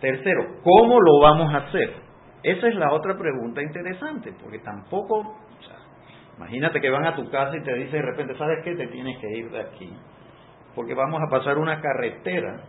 Tercero, 0.00 0.60
¿cómo 0.62 1.00
lo 1.00 1.20
vamos 1.20 1.52
a 1.52 1.58
hacer? 1.58 1.94
Esa 2.42 2.68
es 2.68 2.74
la 2.76 2.92
otra 2.92 3.16
pregunta 3.18 3.62
interesante, 3.62 4.32
porque 4.40 4.60
tampoco, 4.60 5.36
imagínate 6.36 6.80
que 6.80 6.90
van 6.90 7.04
a 7.04 7.16
tu 7.16 7.28
casa 7.30 7.56
y 7.56 7.62
te 7.62 7.74
dice 7.74 7.96
de 7.96 8.02
repente, 8.02 8.36
¿sabes 8.38 8.58
qué? 8.64 8.74
Te 8.74 8.86
tienes 8.88 9.18
que 9.18 9.28
ir 9.28 9.50
de 9.50 9.60
aquí, 9.60 9.92
porque 10.74 10.94
vamos 10.94 11.20
a 11.20 11.30
pasar 11.30 11.58
una 11.58 11.80
carretera 11.80 12.62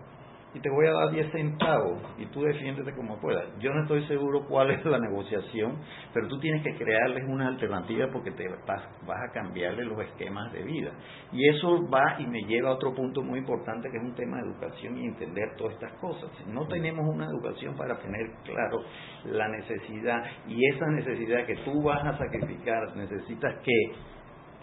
y 0.53 0.59
te 0.59 0.69
voy 0.69 0.87
a 0.87 0.91
dar 0.91 1.11
10 1.11 1.31
centavos 1.31 2.01
y 2.17 2.25
tú 2.27 2.41
defiéndete 2.41 2.93
como 2.95 3.19
puedas. 3.19 3.45
Yo 3.59 3.71
no 3.71 3.83
estoy 3.83 4.05
seguro 4.07 4.45
cuál 4.47 4.71
es 4.71 4.83
la 4.83 4.99
negociación, 4.99 5.77
pero 6.13 6.27
tú 6.27 6.39
tienes 6.39 6.63
que 6.63 6.75
crearles 6.75 7.23
una 7.27 7.47
alternativa 7.47 8.07
porque 8.11 8.31
te 8.31 8.47
vas, 8.67 8.83
vas 9.05 9.29
a 9.29 9.31
cambiarle 9.31 9.85
los 9.85 9.99
esquemas 9.99 10.51
de 10.53 10.63
vida. 10.63 10.91
Y 11.31 11.47
eso 11.49 11.87
va 11.89 12.19
y 12.19 12.25
me 12.25 12.41
lleva 12.43 12.69
a 12.69 12.73
otro 12.73 12.93
punto 12.95 13.21
muy 13.21 13.39
importante 13.39 13.89
que 13.91 13.97
es 13.97 14.03
un 14.03 14.15
tema 14.15 14.37
de 14.37 14.49
educación 14.49 14.97
y 14.97 15.05
entender 15.05 15.55
todas 15.57 15.73
estas 15.73 15.93
cosas. 15.99 16.29
No 16.47 16.67
tenemos 16.67 17.05
una 17.07 17.25
educación 17.25 17.75
para 17.75 17.99
tener 17.99 18.31
claro 18.43 18.81
la 19.25 19.47
necesidad 19.49 20.23
y 20.47 20.59
esa 20.73 20.87
necesidad 20.87 21.45
que 21.45 21.55
tú 21.57 21.83
vas 21.83 22.03
a 22.05 22.17
sacrificar, 22.17 22.95
necesitas 22.95 23.55
que 23.63 24.18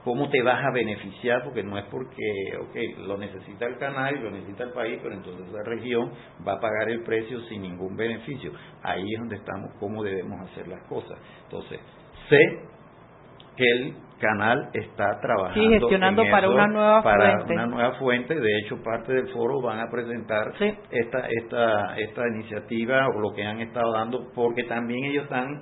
cómo 0.07 0.31
te 0.31 0.41
vas 0.41 0.65
a 0.65 0.71
beneficiar, 0.71 1.43
porque 1.43 1.65
no 1.65 1.77
es 1.77 1.85
porque, 1.87 2.23
ok, 2.61 3.07
lo 3.09 3.19
necesita 3.19 3.67
el 3.67 3.77
canal 3.77 4.17
y 4.17 4.21
lo 4.21 4.31
necesita 4.31 4.63
el 4.63 4.71
país, 4.71 5.01
pero 5.03 5.17
entonces 5.17 5.51
la 5.51 5.65
región 5.65 6.13
va 6.47 6.53
a 6.53 6.61
pagar 6.61 6.89
el 6.91 7.03
precio 7.03 7.41
sin 7.49 7.63
ningún 7.63 7.97
beneficio. 7.97 8.53
Ahí 8.85 9.03
es 9.03 9.19
donde 9.19 9.35
estamos, 9.35 9.73
cómo 9.81 10.05
debemos 10.05 10.49
hacer 10.49 10.69
las 10.69 10.81
cosas. 10.85 11.19
Entonces, 11.43 11.81
sé 12.31 12.39
que 13.57 13.65
el 13.65 13.95
canal 14.21 14.71
está 14.75 15.19
trabajando 15.21 15.71
gestionando 15.71 16.23
para 16.31 16.49
una 16.51 16.67
nueva 16.69 17.03
para 17.03 17.33
fuente. 17.39 17.53
una 17.55 17.67
nueva 17.67 17.93
fuente 17.99 18.35
de 18.35 18.59
hecho 18.61 18.83
parte 18.83 19.13
del 19.13 19.29
foro 19.29 19.61
van 19.61 19.81
a 19.81 19.91
presentar 19.91 20.53
esta 20.91 21.27
esta 21.29 21.97
esta 21.99 22.23
iniciativa 22.29 23.09
o 23.09 23.21
lo 23.21 23.35
que 23.35 23.45
han 23.45 23.61
estado 23.61 23.93
dando 23.93 24.31
porque 24.35 24.65
también 24.65 25.05
ellos 25.05 25.25
están 25.25 25.61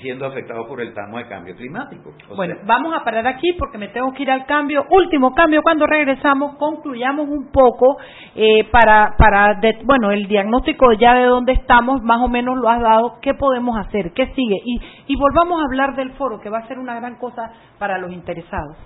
siendo 0.00 0.26
afectado 0.26 0.66
por 0.66 0.80
el 0.80 0.92
tamo 0.92 1.18
de 1.18 1.26
cambio 1.26 1.54
climático. 1.56 2.12
bueno, 2.36 2.56
vamos 2.66 2.94
a 2.94 3.04
parar 3.04 3.26
aquí 3.26 3.52
porque 3.58 3.78
me 3.78 3.88
tengo 3.88 4.12
que 4.12 4.22
ir 4.22 4.30
al 4.30 4.46
cambio. 4.46 4.84
Último 4.90 5.34
cambio, 5.34 5.62
cuando 5.62 5.86
regresamos, 5.86 6.56
concluyamos 6.56 7.28
un 7.28 7.50
poco 7.50 7.96
eh, 8.34 8.64
para, 8.70 9.14
para 9.16 9.60
bueno, 9.84 10.10
el 10.10 10.26
diagnóstico 10.26 10.92
ya 10.92 11.14
de 11.14 11.26
dónde 11.26 11.52
estamos, 11.52 12.02
más 12.02 12.20
o 12.20 12.28
menos 12.28 12.56
lo 12.56 12.68
has 12.68 12.80
dado, 12.80 13.18
qué 13.20 13.34
podemos 13.34 13.76
hacer, 13.78 14.12
qué 14.12 14.26
sigue. 14.34 14.60
Y, 14.64 14.80
y 15.06 15.16
volvamos 15.16 15.60
a 15.60 15.64
hablar 15.64 15.96
del 15.96 16.12
foro, 16.12 16.40
que 16.40 16.50
va 16.50 16.58
a 16.58 16.68
ser 16.68 16.78
una 16.78 16.94
gran 16.94 17.16
cosa 17.16 17.52
para 17.78 17.98
los 17.98 18.12
interesados. 18.12 18.76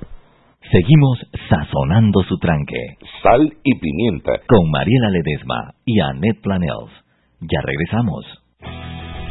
Seguimos 0.71 1.19
sazonando 1.49 2.23
su 2.25 2.37
tranque. 2.39 2.97
Sal 3.23 3.53
y 3.63 3.79
pimienta. 3.79 4.33
Con 4.49 4.71
Mariela 4.71 5.11
Ledesma 5.11 5.75
y 5.85 6.01
Annette 6.01 6.43
Planels. 6.43 6.93
Ya 7.41 7.61
regresamos. 7.63 8.98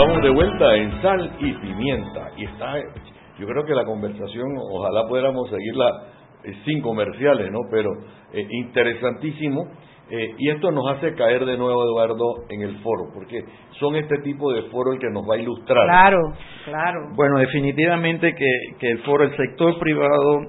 Estamos 0.00 0.22
de 0.22 0.30
vuelta 0.30 0.76
en 0.76 1.02
Sal 1.02 1.30
y 1.40 1.52
Pimienta. 1.52 2.30
Y 2.34 2.46
está, 2.46 2.72
yo 3.38 3.46
creo 3.46 3.66
que 3.66 3.74
la 3.74 3.84
conversación, 3.84 4.56
ojalá 4.56 5.06
pudiéramos 5.06 5.50
seguirla 5.50 6.04
eh, 6.42 6.54
sin 6.64 6.80
comerciales, 6.80 7.52
¿no? 7.52 7.58
Pero 7.70 7.90
eh, 8.32 8.46
interesantísimo. 8.50 9.68
Eh, 10.08 10.36
y 10.38 10.48
esto 10.48 10.70
nos 10.70 10.90
hace 10.90 11.14
caer 11.14 11.44
de 11.44 11.58
nuevo, 11.58 11.84
Eduardo, 11.84 12.46
en 12.48 12.62
el 12.62 12.78
foro, 12.78 13.10
porque 13.12 13.44
son 13.78 13.94
este 13.96 14.16
tipo 14.22 14.50
de 14.54 14.62
foro 14.70 14.94
el 14.94 14.98
que 14.98 15.10
nos 15.10 15.28
va 15.28 15.34
a 15.34 15.38
ilustrar. 15.38 15.86
Claro, 15.86 16.32
claro. 16.64 17.00
Bueno, 17.14 17.36
definitivamente 17.36 18.34
que, 18.34 18.78
que 18.78 18.90
el 18.92 19.00
foro, 19.00 19.24
el 19.24 19.36
sector 19.36 19.78
privado 19.78 20.40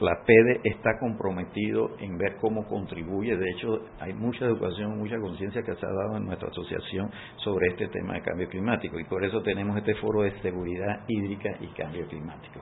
la, 0.00 0.24
PEDE 0.24 0.60
está 0.64 0.98
comprometido 0.98 1.96
en 2.00 2.16
ver 2.18 2.36
cómo 2.40 2.66
contribuye. 2.66 3.36
De 3.36 3.50
hecho, 3.50 3.80
hay 4.00 4.12
mucha 4.12 4.44
educación, 4.44 4.98
mucha 4.98 5.18
conciencia 5.18 5.62
que 5.62 5.74
se 5.74 5.86
ha 5.86 5.90
dado 5.90 6.16
en 6.16 6.24
nuestra 6.24 6.48
asociación 6.48 7.10
sobre 7.36 7.68
este 7.68 7.88
tema 7.88 8.14
de 8.14 8.22
cambio 8.22 8.48
climático 8.48 8.98
y 8.98 9.04
por 9.04 9.24
eso 9.24 9.42
tenemos 9.42 9.76
este 9.76 9.94
foro 9.96 10.22
de 10.22 10.32
seguridad 10.40 11.00
hídrica 11.08 11.50
y 11.60 11.66
cambio 11.68 12.06
climático. 12.06 12.60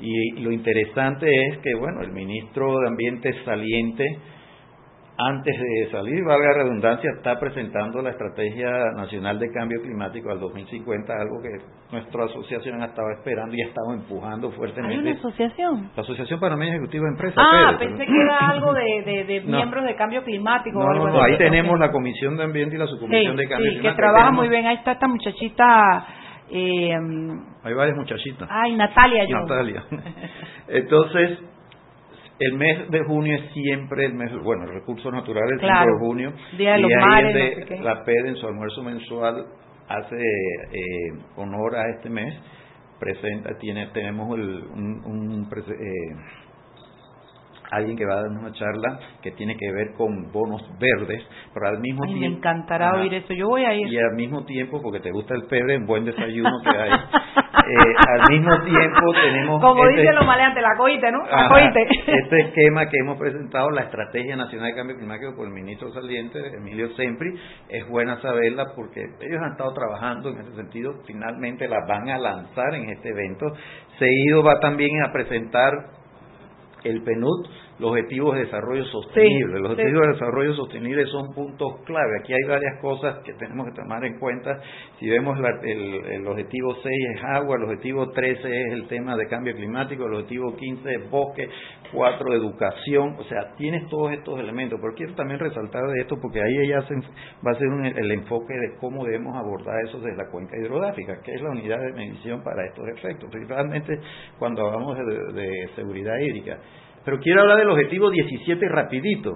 Y 0.00 0.40
lo 0.40 0.50
interesante 0.50 1.26
es 1.48 1.58
que, 1.58 1.74
bueno, 1.78 2.02
el 2.02 2.12
ministro 2.12 2.80
de 2.80 2.88
Ambiente 2.88 3.44
saliente 3.44 4.04
antes 5.16 5.56
de 5.56 5.90
salir, 5.92 6.24
valga 6.24 6.48
la 6.48 6.64
redundancia, 6.64 7.08
está 7.16 7.38
presentando 7.38 8.02
la 8.02 8.10
Estrategia 8.10 8.68
Nacional 8.96 9.38
de 9.38 9.52
Cambio 9.52 9.80
Climático 9.80 10.30
al 10.30 10.40
2050, 10.40 11.12
algo 11.12 11.40
que 11.40 11.50
nuestra 11.92 12.24
asociación 12.24 12.82
ha 12.82 12.86
estado 12.86 13.10
esperando 13.12 13.54
y 13.54 13.62
ha 13.62 13.66
estado 13.66 13.94
empujando 13.94 14.50
fuertemente. 14.50 14.96
¿Hay 14.96 15.02
una 15.02 15.12
asociación? 15.12 15.90
La 15.94 16.02
Asociación 16.02 16.40
Panameña 16.40 16.72
Ejecutiva 16.72 17.04
de 17.04 17.10
Empresas. 17.10 17.38
Ah, 17.38 17.76
pensé 17.78 18.06
que 18.06 18.12
era 18.12 18.48
algo 18.48 18.72
de, 18.74 19.42
miembros 19.46 19.84
de 19.84 19.94
Cambio 19.94 20.24
Climático. 20.24 20.80
No, 20.80 20.92
no, 20.92 21.22
ahí 21.22 21.38
tenemos 21.38 21.78
la 21.78 21.92
Comisión 21.92 22.36
de 22.36 22.44
Ambiente 22.44 22.74
y 22.74 22.78
la 22.78 22.86
Subcomisión 22.86 23.36
de 23.36 23.46
Cambio 23.46 23.70
sí, 23.70 23.76
Climático. 23.78 23.96
que 23.96 24.02
trabaja 24.02 24.32
muy 24.32 24.48
bien. 24.48 24.66
Ahí 24.66 24.76
está 24.76 24.92
esta 24.92 25.06
muchachita... 25.06 26.06
Eh, 26.50 26.92
hay 27.62 27.72
varias 27.72 27.96
muchachitas. 27.96 28.48
Ay, 28.50 28.76
Natalia, 28.76 29.24
yo. 29.26 29.38
Natalia. 29.38 29.84
Entonces, 30.68 31.38
el 32.38 32.52
mes 32.54 32.90
de 32.90 33.04
junio 33.04 33.36
es 33.36 33.52
siempre 33.52 34.06
el 34.06 34.14
mes, 34.14 34.32
bueno, 34.42 34.66
recursos 34.66 35.12
naturales, 35.12 35.52
el 35.52 35.68
5 35.68 35.84
de 35.86 35.98
junio. 35.98 36.32
Día 36.58 36.72
de 36.72 36.78
los 36.80 36.90
mares, 37.00 37.80
La 37.80 38.04
PED 38.04 38.26
en 38.26 38.36
su 38.36 38.46
almuerzo 38.46 38.82
mensual 38.82 39.46
hace 39.88 40.16
eh, 40.16 41.12
honor 41.36 41.76
a 41.76 41.90
este 41.94 42.10
mes. 42.10 42.34
Presenta, 42.98 43.56
tiene, 43.58 43.88
tenemos 43.88 44.36
el, 44.38 44.64
un, 44.72 45.04
un 45.04 45.48
eh, 45.56 46.16
alguien 47.76 47.96
que 47.96 48.06
va 48.06 48.14
a 48.14 48.22
dar 48.22 48.30
una 48.30 48.52
charla 48.52 48.98
que 49.22 49.32
tiene 49.32 49.56
que 49.56 49.70
ver 49.72 49.94
con 49.96 50.30
bonos 50.32 50.62
verdes, 50.78 51.22
pero 51.52 51.68
al 51.68 51.80
mismo 51.80 52.04
tiempo... 52.04 52.20
Me 52.20 52.26
encantará 52.26 52.94
oír 52.94 53.12
eso, 53.14 53.32
yo 53.34 53.48
voy 53.48 53.64
a 53.64 53.74
ir. 53.74 53.88
Y 53.88 53.98
al 53.98 54.14
mismo 54.14 54.44
tiempo, 54.44 54.80
porque 54.82 55.00
te 55.00 55.10
gusta 55.10 55.34
el 55.34 55.44
pebre, 55.44 55.78
un 55.78 55.86
buen 55.86 56.04
desayuno 56.04 56.50
que 56.62 56.76
hay, 56.76 56.90
eh, 56.90 57.94
al 58.08 58.30
mismo 58.30 58.62
tiempo 58.62 59.12
tenemos... 59.12 59.60
Como 59.60 59.84
este, 59.86 60.00
dicen 60.00 60.14
los 60.14 60.26
maleantes, 60.26 60.62
la 60.62 60.76
coite, 60.76 61.12
¿no? 61.12 61.26
La 61.26 61.48
coite. 61.48 61.86
Este 62.06 62.40
esquema 62.40 62.86
que 62.88 62.98
hemos 63.00 63.18
presentado, 63.18 63.70
la 63.70 63.82
Estrategia 63.82 64.36
Nacional 64.36 64.70
de 64.70 64.76
Cambio 64.76 64.96
Climático 64.96 65.34
por 65.36 65.46
el 65.46 65.52
ministro 65.52 65.92
saliente, 65.92 66.38
Emilio 66.56 66.94
Sempri, 66.96 67.34
es 67.68 67.88
buena 67.88 68.20
saberla 68.20 68.72
porque 68.74 69.00
ellos 69.20 69.42
han 69.42 69.52
estado 69.52 69.72
trabajando 69.72 70.30
en 70.30 70.40
ese 70.40 70.54
sentido, 70.54 70.94
finalmente 71.06 71.68
la 71.68 71.84
van 71.86 72.08
a 72.10 72.18
lanzar 72.18 72.74
en 72.74 72.90
este 72.90 73.10
evento. 73.10 73.46
Seguido 73.98 74.42
va 74.42 74.60
también 74.60 74.90
a 75.04 75.12
presentar 75.12 75.72
el 76.84 77.02
PNUD, 77.02 77.46
los 77.78 77.90
objetivos 77.90 78.34
de 78.36 78.44
desarrollo 78.44 78.84
sostenible. 78.84 79.58
los 79.58 79.72
objetivos 79.72 80.06
de 80.06 80.12
desarrollo 80.12 80.54
sostenible 80.54 81.06
son 81.06 81.34
puntos 81.34 81.80
clave. 81.84 82.20
Aquí 82.20 82.32
hay 82.32 82.48
varias 82.48 82.80
cosas 82.80 83.18
que 83.24 83.32
tenemos 83.34 83.66
que 83.66 83.72
tomar 83.72 84.04
en 84.04 84.18
cuenta. 84.18 84.60
Si 84.98 85.08
vemos 85.08 85.36
el, 85.62 86.04
el, 86.12 86.26
objetivo 86.26 86.74
6 86.74 86.86
es 87.16 87.24
agua, 87.24 87.56
el 87.56 87.64
objetivo 87.64 88.10
13 88.10 88.48
es 88.48 88.72
el 88.72 88.86
tema 88.86 89.16
de 89.16 89.26
cambio 89.26 89.54
climático, 89.54 90.06
el 90.06 90.14
objetivo 90.14 90.54
15 90.54 90.94
es 90.94 91.10
bosque, 91.10 91.48
4 91.92 92.34
educación, 92.34 93.16
o 93.18 93.24
sea, 93.24 93.54
tienes 93.56 93.88
todos 93.88 94.12
estos 94.12 94.38
elementos. 94.38 94.78
Pero 94.80 94.94
quiero 94.94 95.14
también 95.14 95.40
resaltar 95.40 95.82
de 95.88 96.00
esto 96.00 96.18
porque 96.20 96.40
ahí 96.40 96.68
ya 96.68 96.78
va 96.78 97.50
a 97.50 97.54
ser 97.54 97.68
el 97.96 98.12
enfoque 98.12 98.54
de 98.54 98.76
cómo 98.80 99.04
debemos 99.04 99.36
abordar 99.36 99.74
eso 99.84 99.98
desde 99.98 100.16
la 100.16 100.30
cuenca 100.30 100.56
hidrográfica, 100.56 101.20
que 101.22 101.34
es 101.34 101.42
la 101.42 101.50
unidad 101.50 101.80
de 101.80 101.92
medición 101.92 102.42
para 102.44 102.64
estos 102.66 102.86
efectos, 102.88 103.28
principalmente 103.30 103.98
cuando 104.38 104.66
hablamos 104.66 104.96
de 105.34 105.68
seguridad 105.74 106.16
hídrica. 106.18 106.58
Pero 107.04 107.18
quiero 107.20 107.42
hablar 107.42 107.58
del 107.58 107.70
objetivo 107.70 108.10
17 108.10 108.68
rapidito, 108.68 109.32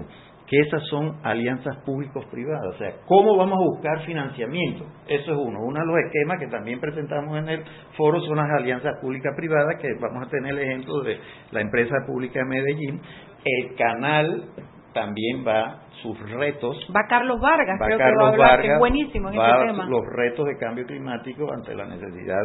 que 0.47 0.59
esas 0.61 0.81
son 0.87 1.19
alianzas 1.23 1.77
públicos-privadas. 1.85 2.75
O 2.75 2.77
sea, 2.79 2.93
¿cómo 3.05 3.37
vamos 3.37 3.59
a 3.59 3.69
buscar 3.69 4.05
financiamiento? 4.05 4.83
Eso 5.07 5.31
es 5.31 5.37
uno. 5.37 5.59
Uno 5.61 5.79
de 5.79 5.85
los 5.85 5.95
esquemas 6.05 6.39
que 6.39 6.47
también 6.47 6.79
presentamos 6.79 7.37
en 7.37 7.49
el 7.49 7.63
foro 7.95 8.19
son 8.21 8.37
las 8.37 8.49
alianzas 8.49 8.99
públicas-privadas, 8.99 9.79
que 9.79 9.89
vamos 10.01 10.25
a 10.25 10.29
tener 10.29 10.53
el 10.53 10.59
ejemplo 10.59 11.01
de 11.01 11.19
la 11.51 11.61
empresa 11.61 11.95
pública 12.07 12.39
de 12.39 12.45
Medellín. 12.45 12.99
El 13.45 13.75
canal 13.75 14.45
también 14.93 15.45
va 15.45 15.81
sus 16.01 16.17
retos. 16.31 16.77
Va 16.95 17.05
Carlos 17.07 17.39
Vargas, 17.39 17.79
creo 17.83 17.97
que 17.97 18.03
va 18.03 18.25
a 18.25 18.29
hablar, 18.29 18.61
que 18.61 18.71
es 18.71 18.79
buenísimo 18.79 19.29
en 19.29 19.39
va 19.39 19.51
este 19.51 19.67
tema. 19.67 19.85
Los 19.85 20.05
retos 20.05 20.45
de 20.45 20.57
cambio 20.57 20.85
climático 20.85 21.51
ante 21.53 21.75
la 21.75 21.85
necesidad 21.85 22.39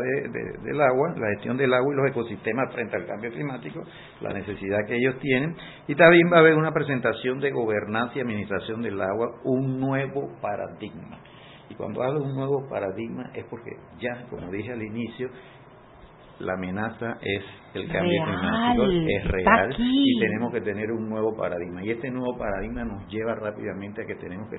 del 0.63 0.81
agua, 0.81 1.15
la 1.17 1.29
gestión 1.35 1.57
del 1.57 1.73
agua 1.73 1.93
y 1.93 1.97
los 1.97 2.11
ecosistemas 2.11 2.73
frente 2.73 2.97
al 2.97 3.07
cambio 3.07 3.31
climático, 3.31 3.81
la 4.21 4.33
necesidad 4.33 4.79
que 4.87 4.97
ellos 4.97 5.19
tienen. 5.21 5.57
Y 5.87 5.95
también 5.95 6.31
va 6.33 6.39
a 6.39 6.41
haber 6.41 6.55
una 6.55 6.73
presentación 6.73 7.41
de 7.41 7.51
gobernanza 7.51 8.19
y 8.19 8.21
administración 8.21 8.83
del 8.83 9.01
agua, 9.01 9.29
un 9.45 9.81
nuevo 9.81 10.31
paradigma. 10.41 11.19
Y 11.69 11.75
cuando 11.77 12.03
hablo 12.03 12.21
de 12.21 12.27
un 12.27 12.37
nuevo 12.37 12.69
paradigma 12.69 13.31
es 13.35 13.45
porque 13.47 13.71
ya, 13.99 14.27
como 14.29 14.51
dije 14.51 14.73
al 14.73 14.83
inicio, 14.83 15.29
la 16.41 16.55
amenaza 16.55 17.19
es 17.21 17.45
el 17.75 17.89
cambio 17.89 18.25
climático, 18.25 18.85
es 19.09 19.25
real 19.29 19.75
y 19.79 20.21
tenemos 20.21 20.53
que 20.53 20.61
tener 20.61 20.91
un 20.91 21.09
nuevo 21.09 21.37
paradigma. 21.37 21.85
Y 21.85 21.91
este 21.91 22.11
nuevo 22.11 22.37
paradigma 22.37 22.85
nos 22.85 23.07
lleva 23.09 23.35
rápidamente 23.35 24.03
a 24.03 24.07
que 24.07 24.17
tenemos 24.17 24.49
que 24.51 24.59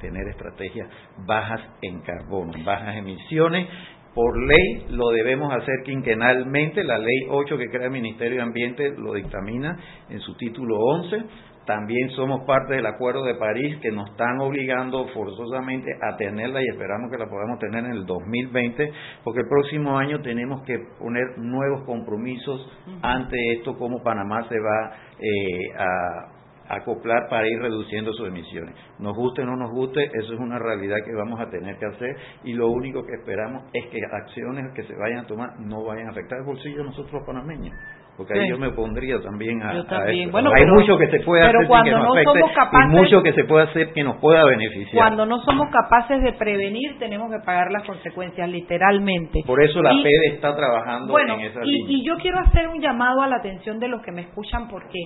tener 0.00 0.28
estrategias 0.28 0.88
bajas 1.26 1.60
en 1.82 2.00
carbono, 2.00 2.52
bajas 2.64 2.96
emisiones. 2.96 3.68
Por 4.14 4.34
ley 4.46 4.86
lo 4.90 5.10
debemos 5.10 5.52
hacer 5.52 5.82
quinquenalmente, 5.84 6.82
la 6.84 6.98
ley 6.98 7.26
8 7.28 7.58
que 7.58 7.68
crea 7.68 7.86
el 7.86 7.92
Ministerio 7.92 8.36
de 8.36 8.42
Ambiente 8.42 8.94
lo 8.96 9.12
dictamina 9.12 9.76
en 10.08 10.20
su 10.20 10.34
título 10.36 10.78
11 10.78 11.24
también 11.66 12.10
somos 12.10 12.44
parte 12.46 12.74
del 12.74 12.86
Acuerdo 12.86 13.24
de 13.24 13.34
París 13.34 13.78
que 13.82 13.90
nos 13.90 14.08
están 14.10 14.40
obligando 14.40 15.06
forzosamente 15.08 15.90
a 16.00 16.16
tenerla 16.16 16.62
y 16.62 16.68
esperamos 16.68 17.10
que 17.10 17.18
la 17.18 17.28
podamos 17.28 17.58
tener 17.58 17.84
en 17.84 17.90
el 17.90 18.06
2020, 18.06 18.92
porque 19.24 19.40
el 19.40 19.48
próximo 19.48 19.98
año 19.98 20.20
tenemos 20.22 20.62
que 20.62 20.78
poner 20.98 21.38
nuevos 21.38 21.84
compromisos 21.84 22.66
ante 23.02 23.36
esto, 23.54 23.76
como 23.76 24.02
Panamá 24.02 24.48
se 24.48 24.58
va 24.60 24.92
eh, 25.18 25.72
a 25.76 26.36
acoplar 26.68 27.28
para 27.28 27.48
ir 27.48 27.60
reduciendo 27.60 28.12
sus 28.12 28.28
emisiones. 28.28 28.74
Nos 28.98 29.16
guste 29.16 29.42
o 29.42 29.46
no 29.46 29.56
nos 29.56 29.70
guste, 29.70 30.04
eso 30.04 30.34
es 30.34 30.40
una 30.40 30.58
realidad 30.58 30.96
que 31.04 31.14
vamos 31.14 31.40
a 31.40 31.48
tener 31.50 31.76
que 31.78 31.86
hacer 31.86 32.16
y 32.44 32.52
lo 32.54 32.68
único 32.68 33.04
que 33.04 33.14
esperamos 33.14 33.64
es 33.72 33.86
que 33.86 34.00
acciones 34.04 34.72
que 34.74 34.82
se 34.84 34.94
vayan 34.94 35.18
a 35.18 35.26
tomar 35.26 35.60
no 35.60 35.84
vayan 35.84 36.08
a 36.08 36.10
afectar 36.10 36.38
el 36.38 36.44
bolsillo 36.44 36.78
de 36.78 36.84
nosotros 36.84 37.22
panameños 37.26 37.74
porque 38.16 38.38
ahí 38.38 38.48
yo 38.48 38.58
me 38.58 38.70
pondría 38.70 39.20
también 39.20 39.62
a, 39.62 39.84
también. 39.86 40.30
hay 40.34 40.66
mucho 40.66 40.96
que 40.96 41.10
se 41.10 41.20
puede 41.20 41.42
hacer 41.42 41.68
que 41.84 41.90
nos 41.90 42.16
afecte 42.16 42.76
y 42.82 42.88
mucho 42.88 43.22
que 43.22 43.32
se 43.32 43.44
puede 43.44 43.64
hacer 43.64 43.92
que 43.92 44.02
nos 44.02 44.16
pueda 44.16 44.44
beneficiar. 44.44 44.96
Cuando 44.96 45.26
no 45.26 45.42
somos 45.42 45.68
capaces 45.70 46.22
de 46.22 46.32
prevenir, 46.32 46.98
tenemos 46.98 47.30
que 47.30 47.38
pagar 47.44 47.70
las 47.70 47.84
consecuencias 47.84 48.48
literalmente. 48.48 49.42
Por 49.46 49.62
eso 49.62 49.82
la 49.82 49.90
PED 49.90 50.34
está 50.34 50.56
trabajando 50.56 51.18
en 51.18 51.40
esa 51.40 51.60
y, 51.62 51.70
línea. 51.70 51.86
Y 51.90 52.06
yo 52.06 52.16
quiero 52.16 52.38
hacer 52.38 52.68
un 52.68 52.80
llamado 52.80 53.20
a 53.20 53.26
la 53.26 53.36
atención 53.36 53.78
de 53.78 53.88
los 53.88 54.02
que 54.02 54.12
me 54.12 54.22
escuchan 54.22 54.68
porque 54.68 54.98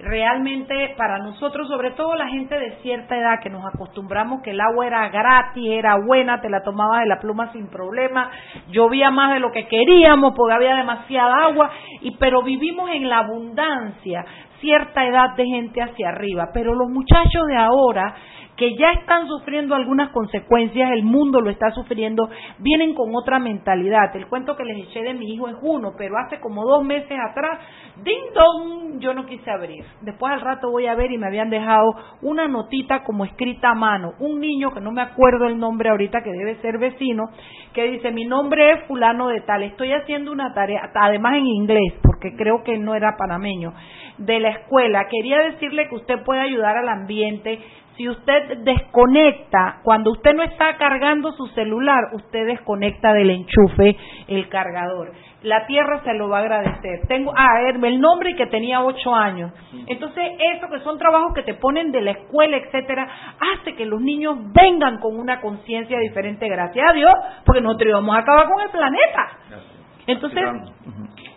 realmente 0.00 0.94
para 0.96 1.18
nosotros, 1.18 1.68
sobre 1.68 1.92
todo 1.92 2.14
la 2.14 2.28
gente 2.28 2.58
de 2.58 2.76
cierta 2.82 3.16
edad 3.16 3.40
que 3.42 3.50
nos 3.50 3.64
acostumbramos 3.66 4.42
que 4.42 4.50
el 4.50 4.60
agua 4.60 4.86
era 4.86 5.08
gratis, 5.08 5.64
era 5.68 5.96
buena, 5.96 6.40
te 6.40 6.48
la 6.48 6.62
tomabas 6.62 7.00
de 7.00 7.06
la 7.06 7.18
pluma 7.18 7.52
sin 7.52 7.68
problema, 7.68 8.30
llovía 8.68 9.10
más 9.10 9.34
de 9.34 9.40
lo 9.40 9.50
que 9.50 9.66
queríamos 9.66 10.34
porque 10.36 10.54
había 10.54 10.76
demasiada 10.76 11.44
agua, 11.44 11.70
y 12.00 12.12
pero 12.12 12.42
vivimos 12.42 12.90
en 12.90 13.08
la 13.08 13.18
abundancia, 13.18 14.24
cierta 14.60 15.04
edad 15.04 15.34
de 15.36 15.44
gente 15.44 15.82
hacia 15.82 16.10
arriba, 16.10 16.50
pero 16.52 16.74
los 16.74 16.88
muchachos 16.88 17.46
de 17.46 17.56
ahora 17.56 18.14
que 18.58 18.76
ya 18.76 18.90
están 18.90 19.28
sufriendo 19.28 19.76
algunas 19.76 20.10
consecuencias, 20.10 20.90
el 20.90 21.04
mundo 21.04 21.40
lo 21.40 21.48
está 21.48 21.70
sufriendo, 21.70 22.28
vienen 22.58 22.92
con 22.92 23.14
otra 23.14 23.38
mentalidad. 23.38 24.14
El 24.16 24.26
cuento 24.26 24.56
que 24.56 24.64
les 24.64 24.88
eché 24.88 25.00
de 25.04 25.14
mi 25.14 25.32
hijo 25.32 25.48
es 25.48 25.54
uno, 25.62 25.92
pero 25.96 26.16
hace 26.18 26.40
como 26.40 26.64
dos 26.64 26.84
meses 26.84 27.16
atrás, 27.30 27.60
ding 28.02 28.34
dong, 28.34 28.98
yo 28.98 29.14
no 29.14 29.26
quise 29.26 29.48
abrir. 29.48 29.84
Después 30.00 30.32
al 30.32 30.40
rato 30.40 30.72
voy 30.72 30.86
a 30.86 30.96
ver 30.96 31.12
y 31.12 31.18
me 31.18 31.28
habían 31.28 31.50
dejado 31.50 31.86
una 32.22 32.48
notita 32.48 33.04
como 33.04 33.24
escrita 33.24 33.70
a 33.70 33.74
mano. 33.74 34.14
Un 34.18 34.40
niño 34.40 34.72
que 34.72 34.80
no 34.80 34.90
me 34.90 35.02
acuerdo 35.02 35.46
el 35.46 35.56
nombre 35.56 35.90
ahorita, 35.90 36.24
que 36.24 36.32
debe 36.32 36.56
ser 36.56 36.78
vecino, 36.78 37.30
que 37.72 37.84
dice, 37.84 38.10
mi 38.10 38.24
nombre 38.24 38.72
es 38.72 38.88
fulano 38.88 39.28
de 39.28 39.40
tal, 39.42 39.62
estoy 39.62 39.92
haciendo 39.92 40.32
una 40.32 40.52
tarea, 40.52 40.90
además 40.94 41.34
en 41.34 41.46
inglés, 41.46 41.94
porque 42.02 42.34
creo 42.34 42.64
que 42.64 42.76
no 42.76 42.96
era 42.96 43.16
panameño, 43.16 43.72
de 44.18 44.40
la 44.40 44.48
escuela. 44.48 45.06
Quería 45.08 45.38
decirle 45.50 45.88
que 45.88 45.94
usted 45.94 46.24
puede 46.24 46.40
ayudar 46.40 46.76
al 46.76 46.88
ambiente 46.88 47.60
si 47.98 48.08
usted 48.08 48.58
desconecta, 48.58 49.80
cuando 49.82 50.12
usted 50.12 50.32
no 50.32 50.44
está 50.44 50.76
cargando 50.76 51.32
su 51.32 51.48
celular, 51.48 51.98
usted 52.12 52.46
desconecta 52.46 53.12
del 53.12 53.30
enchufe 53.30 53.96
el 54.28 54.48
cargador. 54.48 55.12
La 55.42 55.66
tierra 55.66 56.00
se 56.04 56.14
lo 56.14 56.28
va 56.28 56.38
a 56.38 56.42
agradecer. 56.42 57.00
Tengo, 57.08 57.32
ah, 57.36 57.60
el 57.68 58.00
nombre 58.00 58.36
que 58.36 58.46
tenía 58.46 58.84
ocho 58.84 59.12
años. 59.12 59.52
Entonces, 59.88 60.24
eso 60.54 60.68
que 60.68 60.78
son 60.80 60.96
trabajos 60.96 61.34
que 61.34 61.42
te 61.42 61.54
ponen 61.54 61.90
de 61.90 62.00
la 62.00 62.12
escuela, 62.12 62.56
etcétera, 62.58 63.08
hace 63.52 63.74
que 63.74 63.84
los 63.84 64.00
niños 64.00 64.36
vengan 64.52 64.98
con 64.98 65.18
una 65.18 65.40
conciencia 65.40 65.98
diferente, 65.98 66.48
gracias 66.48 66.90
a 66.90 66.92
Dios, 66.92 67.12
porque 67.44 67.60
nosotros 67.60 67.90
íbamos 67.90 68.14
a 68.14 68.20
acabar 68.20 68.46
con 68.48 68.60
el 68.60 68.70
planeta. 68.70 69.77
Entonces, 70.08 70.42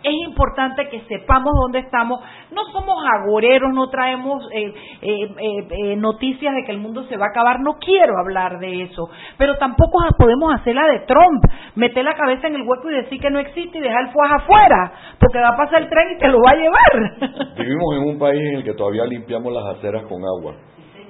es 0.02 0.14
importante 0.26 0.88
que 0.88 1.00
sepamos 1.02 1.52
dónde 1.60 1.80
estamos. 1.80 2.20
No 2.50 2.64
somos 2.72 2.96
agoreros, 3.04 3.72
no 3.74 3.90
traemos 3.90 4.48
eh, 4.50 4.72
eh, 5.02 5.28
eh, 5.36 5.96
noticias 5.96 6.54
de 6.54 6.64
que 6.64 6.72
el 6.72 6.78
mundo 6.78 7.04
se 7.04 7.18
va 7.18 7.26
a 7.26 7.28
acabar. 7.28 7.60
No 7.60 7.74
quiero 7.74 8.18
hablar 8.18 8.58
de 8.60 8.82
eso. 8.84 9.10
Pero 9.36 9.56
tampoco 9.58 9.98
podemos 10.18 10.54
hacer 10.54 10.74
la 10.74 10.86
de 10.86 11.00
Trump, 11.00 11.44
meter 11.74 12.02
la 12.02 12.14
cabeza 12.14 12.48
en 12.48 12.54
el 12.54 12.62
hueco 12.62 12.90
y 12.90 12.94
decir 12.94 13.20
que 13.20 13.30
no 13.30 13.40
existe 13.40 13.76
y 13.76 13.82
dejar 13.82 14.06
el 14.06 14.12
fuego 14.12 14.34
afuera, 14.34 14.92
porque 15.20 15.38
va 15.38 15.48
a 15.48 15.56
pasar 15.56 15.82
el 15.82 15.90
tren 15.90 16.16
y 16.16 16.18
te 16.18 16.28
lo 16.28 16.38
va 16.38 16.50
a 16.52 16.56
llevar. 16.56 17.54
Vivimos 17.58 17.96
en 17.96 18.08
un 18.08 18.18
país 18.18 18.40
en 18.40 18.56
el 18.56 18.64
que 18.64 18.72
todavía 18.72 19.04
limpiamos 19.04 19.52
las 19.52 19.76
aceras 19.76 20.04
con 20.04 20.22
agua. 20.24 20.54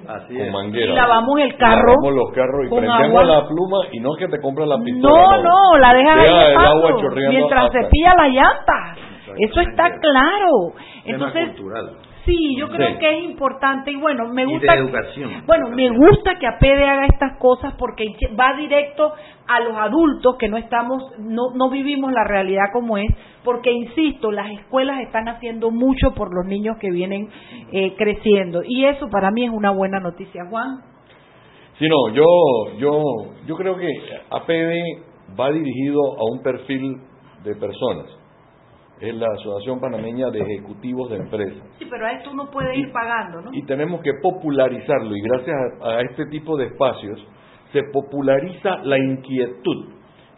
Así 0.07 0.37
con 0.37 0.51
manguera. 0.51 0.91
Y 0.91 0.95
lavamos 0.95 1.39
el 1.39 1.57
carro. 1.57 1.87
Lavamos 1.87 2.13
los 2.13 2.31
carros 2.31 2.65
y 2.65 2.69
prendemos 2.69 3.27
la 3.27 3.47
pluma 3.47 3.77
y 3.91 3.99
no 3.99 4.09
es 4.15 4.19
que 4.19 4.27
te 4.27 4.41
compras 4.41 4.67
la 4.67 4.77
pistola. 4.79 5.37
No, 5.37 5.43
no, 5.43 5.77
la 5.77 5.93
dejas 5.93 6.17
ahí 6.17 6.51
el 6.51 6.57
agua 6.57 6.91
mientras 7.29 7.71
se 7.71 7.79
pilla 7.89 8.13
la 8.15 8.27
llanta. 8.27 8.95
Eso 9.37 9.61
está 9.61 9.89
claro. 9.99 10.73
Entonces, 11.05 11.49
Sí, 12.25 12.55
yo 12.57 12.69
creo 12.69 12.97
que 12.99 13.17
es 13.17 13.23
importante 13.25 13.91
y 13.91 13.97
bueno, 13.97 14.29
me 14.29 14.45
gusta. 14.45 14.75
educación. 14.75 15.43
Bueno, 15.45 15.69
me 15.69 15.89
gusta 15.89 16.39
que 16.39 16.47
APD 16.47 16.83
haga 16.83 17.05
estas 17.05 17.37
cosas 17.37 17.73
porque 17.77 18.05
va 18.39 18.55
directo 18.57 19.11
a 19.45 19.59
los 19.59 19.75
adultos 19.75 20.37
que 20.39 20.47
no 20.47 20.55
estamos, 20.55 21.03
no, 21.19 21.53
no 21.53 21.69
vivimos 21.69 22.13
la 22.13 22.23
realidad 22.23 22.65
como 22.71 22.97
es, 22.97 23.09
porque 23.43 23.73
insisto, 23.73 24.31
las 24.31 24.49
escuelas 24.51 25.01
están 25.01 25.27
haciendo 25.27 25.69
mucho 25.69 26.13
por 26.15 26.33
los 26.33 26.45
niños 26.45 26.77
que 26.79 26.91
vienen 26.91 27.27
eh, 27.73 27.93
creciendo 27.97 28.61
y 28.65 28.85
eso 28.85 29.09
para 29.09 29.29
mí 29.31 29.43
es 29.43 29.51
una 29.51 29.71
buena 29.71 29.99
noticia, 29.99 30.45
Juan. 30.49 30.79
Sí, 31.77 31.89
no, 31.89 32.09
yo, 32.13 32.77
yo, 32.77 33.01
yo 33.45 33.55
creo 33.57 33.75
que 33.75 33.89
APD 34.29 35.37
va 35.37 35.51
dirigido 35.51 35.99
a 36.17 36.31
un 36.31 36.41
perfil 36.41 37.01
de 37.43 37.55
personas 37.55 38.22
es 39.03 39.15
la 39.15 39.27
Asociación 39.27 39.81
Panameña 39.81 40.29
de 40.29 40.39
Ejecutivos 40.39 41.09
de 41.09 41.17
Empresas. 41.17 41.61
Sí, 41.77 41.85
pero 41.89 42.05
a 42.05 42.11
esto 42.13 42.31
uno 42.31 42.49
puede 42.49 42.77
ir 42.77 42.91
pagando, 42.91 43.41
¿no? 43.41 43.49
Y 43.53 43.65
tenemos 43.65 44.01
que 44.01 44.13
popularizarlo 44.21 45.15
y 45.15 45.21
gracias 45.21 45.55
a, 45.81 46.01
este 46.01 46.25
tipo 46.27 46.55
de 46.57 46.67
espacios 46.67 47.19
se 47.73 47.83
populariza 47.91 48.77
la 48.83 48.97
inquietud. 48.97 49.93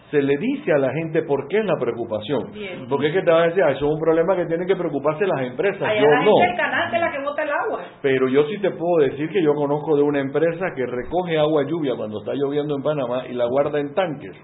Se 0.10 0.22
le 0.22 0.38
dice 0.38 0.72
a 0.72 0.78
la 0.78 0.92
gente 0.94 1.24
por 1.24 1.48
qué 1.48 1.60
es 1.60 1.66
la 1.66 1.78
preocupación. 1.80 2.52
Porque 2.90 3.08
es 3.08 3.14
que 3.14 3.22
te 3.22 3.32
va 3.32 3.44
a 3.44 3.48
decir, 3.48 3.64
ah, 3.64 3.72
eso 3.72 3.86
es 3.86 3.92
un 3.92 4.00
problema 4.00 4.36
que 4.36 4.46
tienen 4.46 4.68
que 4.68 4.76
preocuparse 4.76 5.26
las 5.26 5.42
empresas. 5.42 5.80
yo 5.80 6.08
la 6.08 6.24
no. 6.24 6.32
el 6.42 6.56
canal 6.56 6.92
de 6.92 7.00
la 7.00 7.12
que 7.12 7.20
bota 7.20 7.44
el 7.44 7.50
agua. 7.50 7.82
Pero 8.02 8.30
yo 8.30 8.46
sí 8.46 8.58
te 8.60 8.72
puedo 8.72 9.08
decir 9.10 9.30
que 9.30 9.44
yo 9.44 9.54
conozco 9.54 9.96
de 9.96 10.04
una 10.04 10.20
empresa 10.20 10.68
que 10.76 10.86
recoge 10.86 11.38
agua 11.38 11.64
lluvia 11.68 11.96
cuando 11.98 12.20
está 12.20 12.34
lloviendo 12.34 12.76
en 12.76 12.84
Panamá 12.84 13.28
y 13.28 13.34
la 13.34 13.46
guarda 13.46 13.80
en 13.80 13.94
tanques 13.94 14.36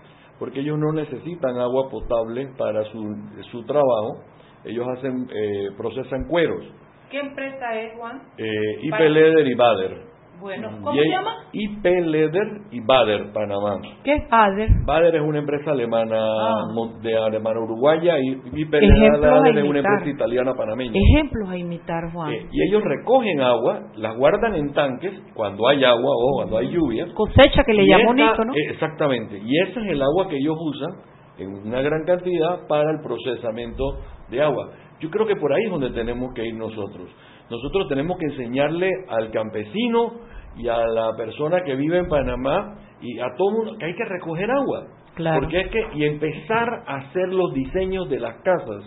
porque 0.42 0.62
ellos 0.62 0.80
no 0.80 0.92
necesitan 0.92 1.56
agua 1.60 1.88
potable 1.92 2.48
para 2.58 2.84
su, 2.86 3.16
su 3.52 3.64
trabajo, 3.64 4.24
ellos 4.66 4.88
hacen, 4.88 5.28
eh, 5.32 5.70
procesan 5.78 6.28
cueros. 6.28 6.66
¿Qué 7.12 7.20
empresa 7.20 7.80
es, 7.80 7.96
Juan? 7.96 8.24
Eh, 8.39 8.80
IP 8.82 9.00
Leder 9.02 9.46
y 9.46 9.54
Bader. 9.54 10.11
Bueno, 10.42 10.70
¿cómo 10.84 10.96
Y 10.96 11.04
se 11.04 11.10
llama? 11.10 11.32
IP 11.54 11.84
Leder 11.86 12.48
y 12.72 12.80
Bader, 12.80 13.32
Panamá. 13.32 13.78
¿Qué 14.04 14.14
es 14.16 14.30
Bader? 14.30 14.70
Bader 14.86 15.16
es 15.16 15.22
una 15.22 15.38
empresa 15.39 15.72
alemana 15.72 16.18
Ah. 16.18 16.64
de 17.02 17.16
alemana 17.18 17.60
uruguaya 17.60 18.18
y 18.20 18.32
IP 18.54 18.72
Leder 18.74 19.58
es 19.58 19.64
una 19.70 19.80
empresa 19.80 20.10
italiana 20.10 20.54
panameña. 20.56 20.94
Ejemplos 21.00 21.50
a 21.50 21.58
imitar, 21.58 22.12
Juan. 22.12 22.34
Eh, 22.34 22.48
y 22.52 22.68
ellos 22.68 22.84
recogen 22.84 23.39
agua, 23.42 23.82
las 23.98 24.18
guardan 24.18 24.56
en 24.56 24.74
tanques 24.74 25.14
cuando 25.36 25.68
hay 25.68 25.84
agua 25.84 26.10
o 26.16 26.36
cuando 26.38 26.58
hay 26.58 26.70
lluvia. 26.70 27.06
Cosecha 27.14 27.64
que 27.64 27.74
le 27.74 27.84
Nico, 27.84 28.44
¿no? 28.44 28.54
eh, 28.54 28.72
exactamente. 28.72 29.38
Y 29.38 29.62
ese 29.62 29.80
es 29.80 29.92
el 29.92 30.02
agua 30.02 30.28
que 30.28 30.38
ellos 30.38 30.58
usan 30.60 30.89
en 31.38 31.68
una 31.68 31.82
gran 31.82 32.04
cantidad 32.06 32.68
para 32.68 32.92
el 32.92 33.02
procesamiento 33.02 33.84
de 34.30 34.42
agua. 34.42 34.72
Yo 35.00 35.10
creo 35.10 35.26
que 35.26 35.36
por 35.36 35.52
ahí 35.54 35.66
es 35.66 35.72
donde 35.72 35.89
tenemos 35.92 36.34
que 36.34 36.46
ir 36.46 36.56
nosotros. 36.56 37.10
Nosotros 37.50 37.88
tenemos 37.89 38.18
que 38.18 38.26
enseñarle 38.28 38.89
al 39.10 39.32
campesino 39.32 40.14
y 40.58 40.68
a 40.68 40.78
la 40.88 41.16
persona 41.18 41.62
que 41.66 41.76
vive 41.76 41.97
en 41.99 42.08
Panamá 42.08 42.76
y 43.02 43.20
a 43.20 43.28
todo 43.38 43.52
mundo 43.52 43.76
que 43.80 43.86
hay 43.86 43.95
que 43.95 44.06
recoger 44.06 44.49
agua. 44.52 44.84
Claro. 45.16 45.41
Porque 45.41 45.60
es 45.62 45.68
que, 45.70 45.84
y 45.93 46.06
empezar 46.06 46.68
a 46.88 46.95
hacer 46.97 47.30
los 47.30 47.54
diseños 47.54 48.10
de 48.10 48.20
las 48.20 48.36
casas 48.43 48.84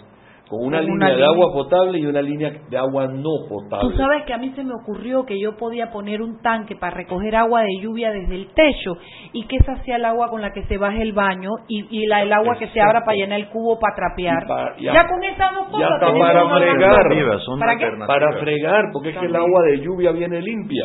con 0.48 0.60
una 0.66 0.78
Con 0.78 0.86
línea 0.86 0.94
una 0.96 1.06
de 1.08 1.12
línea. 1.16 1.28
agua 1.30 1.52
potable 1.54 1.98
y 1.98 2.06
una 2.06 2.20
línea 2.22 2.52
de 2.68 2.76
agua 2.76 3.06
no 3.08 3.30
potable. 3.48 3.90
Tú 3.90 3.96
sabes 3.96 4.24
que 4.24 4.34
a 4.34 4.38
mí 4.38 4.52
se 4.54 4.62
me 4.62 4.72
ocurrió 4.74 5.24
que 5.24 5.40
yo 5.40 5.56
podía 5.56 5.90
poner 5.90 6.20
un 6.20 6.40
tanque 6.42 6.76
para 6.76 6.94
recoger 6.96 7.34
agua 7.34 7.62
de 7.62 7.80
lluvia 7.80 8.10
desde 8.12 8.34
el 8.34 8.48
techo 8.54 8.96
y 9.32 9.46
que 9.46 9.56
esa 9.56 9.76
sea 9.84 9.96
el 9.96 10.04
agua 10.04 10.28
con 10.28 10.42
la 10.42 10.52
que 10.52 10.62
se 10.64 10.76
baje 10.76 11.00
el 11.02 11.12
baño 11.14 11.48
y, 11.68 11.86
y 11.90 12.06
la, 12.06 12.22
el 12.22 12.32
agua 12.32 12.56
que 12.58 12.68
se 12.68 12.80
abra 12.80 13.00
para 13.04 13.16
llenar 13.16 13.40
el 13.40 13.48
cubo 13.48 13.78
para 13.78 13.94
trapear. 13.96 14.42
Y 14.44 14.46
pa- 14.48 14.76
ya- 14.78 14.92
ya, 14.94 15.08
con 15.08 15.24
esas 15.24 15.54
dos 15.54 15.66
cosas 15.68 15.88
para 16.20 16.42
fregar. 16.58 17.08
¿Para 17.60 17.78
qué? 17.78 17.84
Para 18.06 18.32
fregar, 18.40 18.84
porque 18.92 19.08
es 19.10 19.16
que 19.18 19.26
el 19.26 19.36
agua 19.36 19.62
de 19.70 19.80
lluvia 19.80 20.12
viene 20.12 20.40
limpia. 20.42 20.84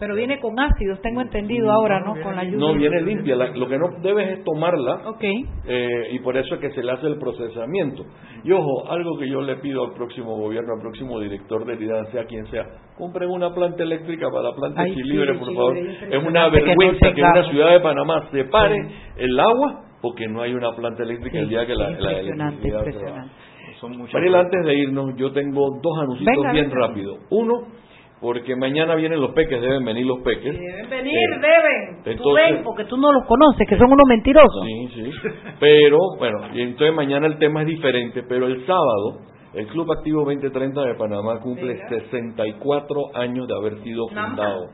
Pero 0.00 0.14
viene 0.14 0.40
con 0.40 0.58
ácidos, 0.58 1.00
tengo 1.02 1.20
entendido 1.20 1.70
ahora, 1.70 2.00
¿no? 2.00 2.14
Con 2.22 2.34
la 2.34 2.42
lluvia. 2.42 2.58
No 2.58 2.74
viene 2.74 3.02
limpia. 3.02 3.36
La- 3.36 3.50
lo 3.54 3.68
que 3.68 3.78
no 3.78 3.88
debes 4.02 4.38
es 4.38 4.44
tomarla 4.44 4.94
Ok. 5.06 5.22
eh, 5.66 6.08
y 6.12 6.18
por 6.20 6.36
eso 6.38 6.54
es 6.54 6.60
que 6.62 6.70
se 6.70 6.82
le 6.82 6.90
hace 6.92 7.06
el 7.06 7.18
procesamiento. 7.18 8.04
Y 8.42 8.50
ojo, 8.52 8.90
algo 8.90 9.18
que 9.18 9.28
yo 9.28 9.42
le 9.42 9.56
pido 9.56 9.84
al 9.84 9.92
próximo 9.92 10.36
gobierno, 10.38 10.72
al 10.74 10.80
próximo 10.80 11.20
director 11.20 11.66
de 11.66 11.74
IDAN, 11.84 12.06
sea 12.12 12.24
quien 12.24 12.46
sea, 12.46 12.64
compren 12.96 13.28
una 13.28 13.54
planta 13.54 13.82
eléctrica 13.82 14.28
para 14.30 14.48
la 14.50 14.54
planta 14.54 14.80
Ay, 14.82 14.92
Equilibre, 14.92 15.34
sí, 15.34 15.38
por 15.38 15.48
sí, 15.48 15.54
favor. 15.54 15.76
es 15.76 16.02
Es 16.02 16.26
una 16.26 16.50
que 16.50 16.60
no 16.60 16.66
vergüenza 16.66 16.98
que, 17.00 17.08
en 17.08 17.14
tengamos. 17.14 17.38
una 17.38 17.50
ciudad 17.50 17.70
de 17.72 17.80
Panamá 17.80 18.28
se 18.32 18.44
pare 18.44 18.76
el 19.18 19.38
agua 19.38 19.84
porque 20.00 20.26
no 20.28 20.40
hay 20.40 20.54
una 20.54 20.74
planta 20.74 21.02
eléctrica 21.02 21.38
el 21.40 21.48
día 21.50 21.66
que 21.66 21.74
la, 21.74 21.90
la 21.90 21.90
Impresionante, 21.90 22.68
electricidad 22.68 22.70
se 22.70 22.84
va. 22.84 22.86
impresionante. 22.86 23.34
Son 23.80 23.96
muchas 23.98 24.14
Mariela, 24.14 24.40
antes 24.40 24.64
de 24.64 24.74
irnos, 24.76 25.14
yo 25.16 25.30
tengo 25.32 25.60
dos 25.82 25.98
anuncios 26.00 26.24
Venga, 26.26 26.52
bien 26.52 26.70
venga. 26.70 26.86
rápido. 26.86 27.16
Uno, 27.30 27.66
porque 28.20 28.54
mañana 28.54 28.94
vienen 28.96 29.20
los 29.20 29.32
peques, 29.32 29.60
deben 29.60 29.84
venir 29.84 30.04
los 30.06 30.20
peques. 30.20 30.52
Deben 30.52 30.90
venir, 30.90 31.14
Eh, 31.14 31.98
deben. 32.04 32.18
Tú 32.18 32.32
ven, 32.34 32.62
porque 32.62 32.84
tú 32.84 32.96
no 32.96 33.12
los 33.12 33.26
conoces, 33.26 33.66
que 33.66 33.78
son 33.78 33.86
unos 33.90 34.06
mentirosos. 34.06 34.62
Sí, 34.66 34.88
sí. 34.94 35.10
Pero, 35.58 35.98
bueno, 36.18 36.38
y 36.52 36.60
entonces 36.62 36.94
mañana 36.94 37.26
el 37.26 37.38
tema 37.38 37.62
es 37.62 37.68
diferente, 37.68 38.22
pero 38.28 38.46
el 38.46 38.66
sábado 38.66 39.20
el 39.52 39.66
Club 39.66 39.90
Activo 39.90 40.20
2030 40.24 40.80
de 40.80 40.94
Panamá 40.94 41.40
cumple 41.40 41.76
64 41.88 43.16
años 43.16 43.48
de 43.48 43.54
haber 43.54 43.82
sido 43.82 44.06
fundado. 44.08 44.68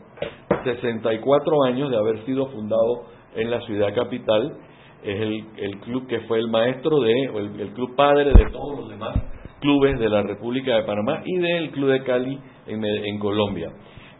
64 0.64 1.64
años 1.64 1.90
de 1.90 1.96
haber 1.96 2.24
sido 2.26 2.46
fundado 2.48 3.04
en 3.36 3.50
la 3.50 3.60
ciudad 3.62 3.94
capital. 3.94 4.58
Es 5.02 5.20
el, 5.20 5.44
el 5.56 5.78
club 5.80 6.06
que 6.08 6.20
fue 6.22 6.38
el 6.40 6.48
maestro 6.48 7.00
de, 7.00 7.28
o 7.32 7.38
el, 7.38 7.60
el 7.60 7.70
club 7.72 7.94
padre 7.96 8.24
de 8.32 8.50
todos 8.50 8.80
los 8.80 8.88
demás 8.90 9.16
clubes 9.60 9.98
de 9.98 10.08
la 10.08 10.22
República 10.22 10.76
de 10.76 10.82
Panamá 10.82 11.22
y 11.24 11.38
del 11.38 11.70
Club 11.70 11.90
de 11.90 12.02
Cali 12.02 12.38
en, 12.66 13.18
Colombia. 13.18 13.70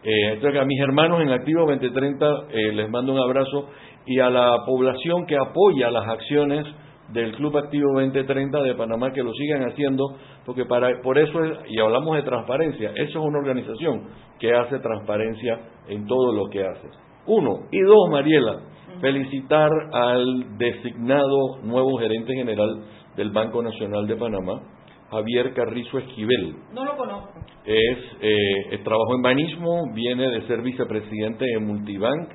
Eh, 0.02 0.32
entonces, 0.34 0.60
a 0.60 0.64
mis 0.64 0.80
hermanos 0.80 1.20
en 1.22 1.30
Activo 1.30 1.60
2030 1.66 2.26
eh, 2.50 2.72
les 2.72 2.88
mando 2.90 3.12
un 3.12 3.18
abrazo 3.18 3.68
y 4.06 4.20
a 4.20 4.30
la 4.30 4.64
población 4.64 5.26
que 5.26 5.36
apoya 5.36 5.90
las 5.90 6.08
acciones 6.08 6.66
del 7.12 7.32
Club 7.36 7.56
Activo 7.56 7.92
2030 7.94 8.62
de 8.62 8.74
Panamá 8.74 9.12
que 9.12 9.22
lo 9.22 9.32
sigan 9.32 9.62
haciendo, 9.62 10.04
porque 10.44 10.64
para, 10.64 11.00
por 11.02 11.18
eso, 11.18 11.44
es, 11.44 11.58
y 11.68 11.80
hablamos 11.80 12.16
de 12.16 12.22
transparencia, 12.22 12.90
eso 12.90 13.18
es 13.18 13.24
una 13.24 13.38
organización 13.38 14.08
que 14.38 14.52
hace 14.52 14.78
transparencia 14.78 15.60
en 15.88 16.06
todo 16.06 16.32
lo 16.32 16.48
que 16.48 16.64
hace. 16.64 16.88
Uno. 17.26 17.66
Y 17.70 17.80
dos, 17.80 18.08
Mariela, 18.10 18.60
felicitar 19.00 19.70
al 19.92 20.56
designado 20.58 21.58
nuevo 21.62 21.98
gerente 21.98 22.34
general 22.34 22.82
del 23.16 23.30
Banco 23.30 23.62
Nacional 23.62 24.06
de 24.06 24.16
Panamá, 24.16 24.62
Javier 25.10 25.52
Carrizo 25.54 25.98
Esquivel. 25.98 26.56
No 26.72 26.84
lo 26.84 26.96
conozco. 26.96 27.32
Es, 27.64 27.98
eh, 28.20 28.78
trabajó 28.84 29.14
en 29.14 29.22
Banismo, 29.22 29.92
viene 29.94 30.28
de 30.28 30.46
ser 30.46 30.62
vicepresidente 30.62 31.44
en 31.56 31.66
Multibank, 31.66 32.30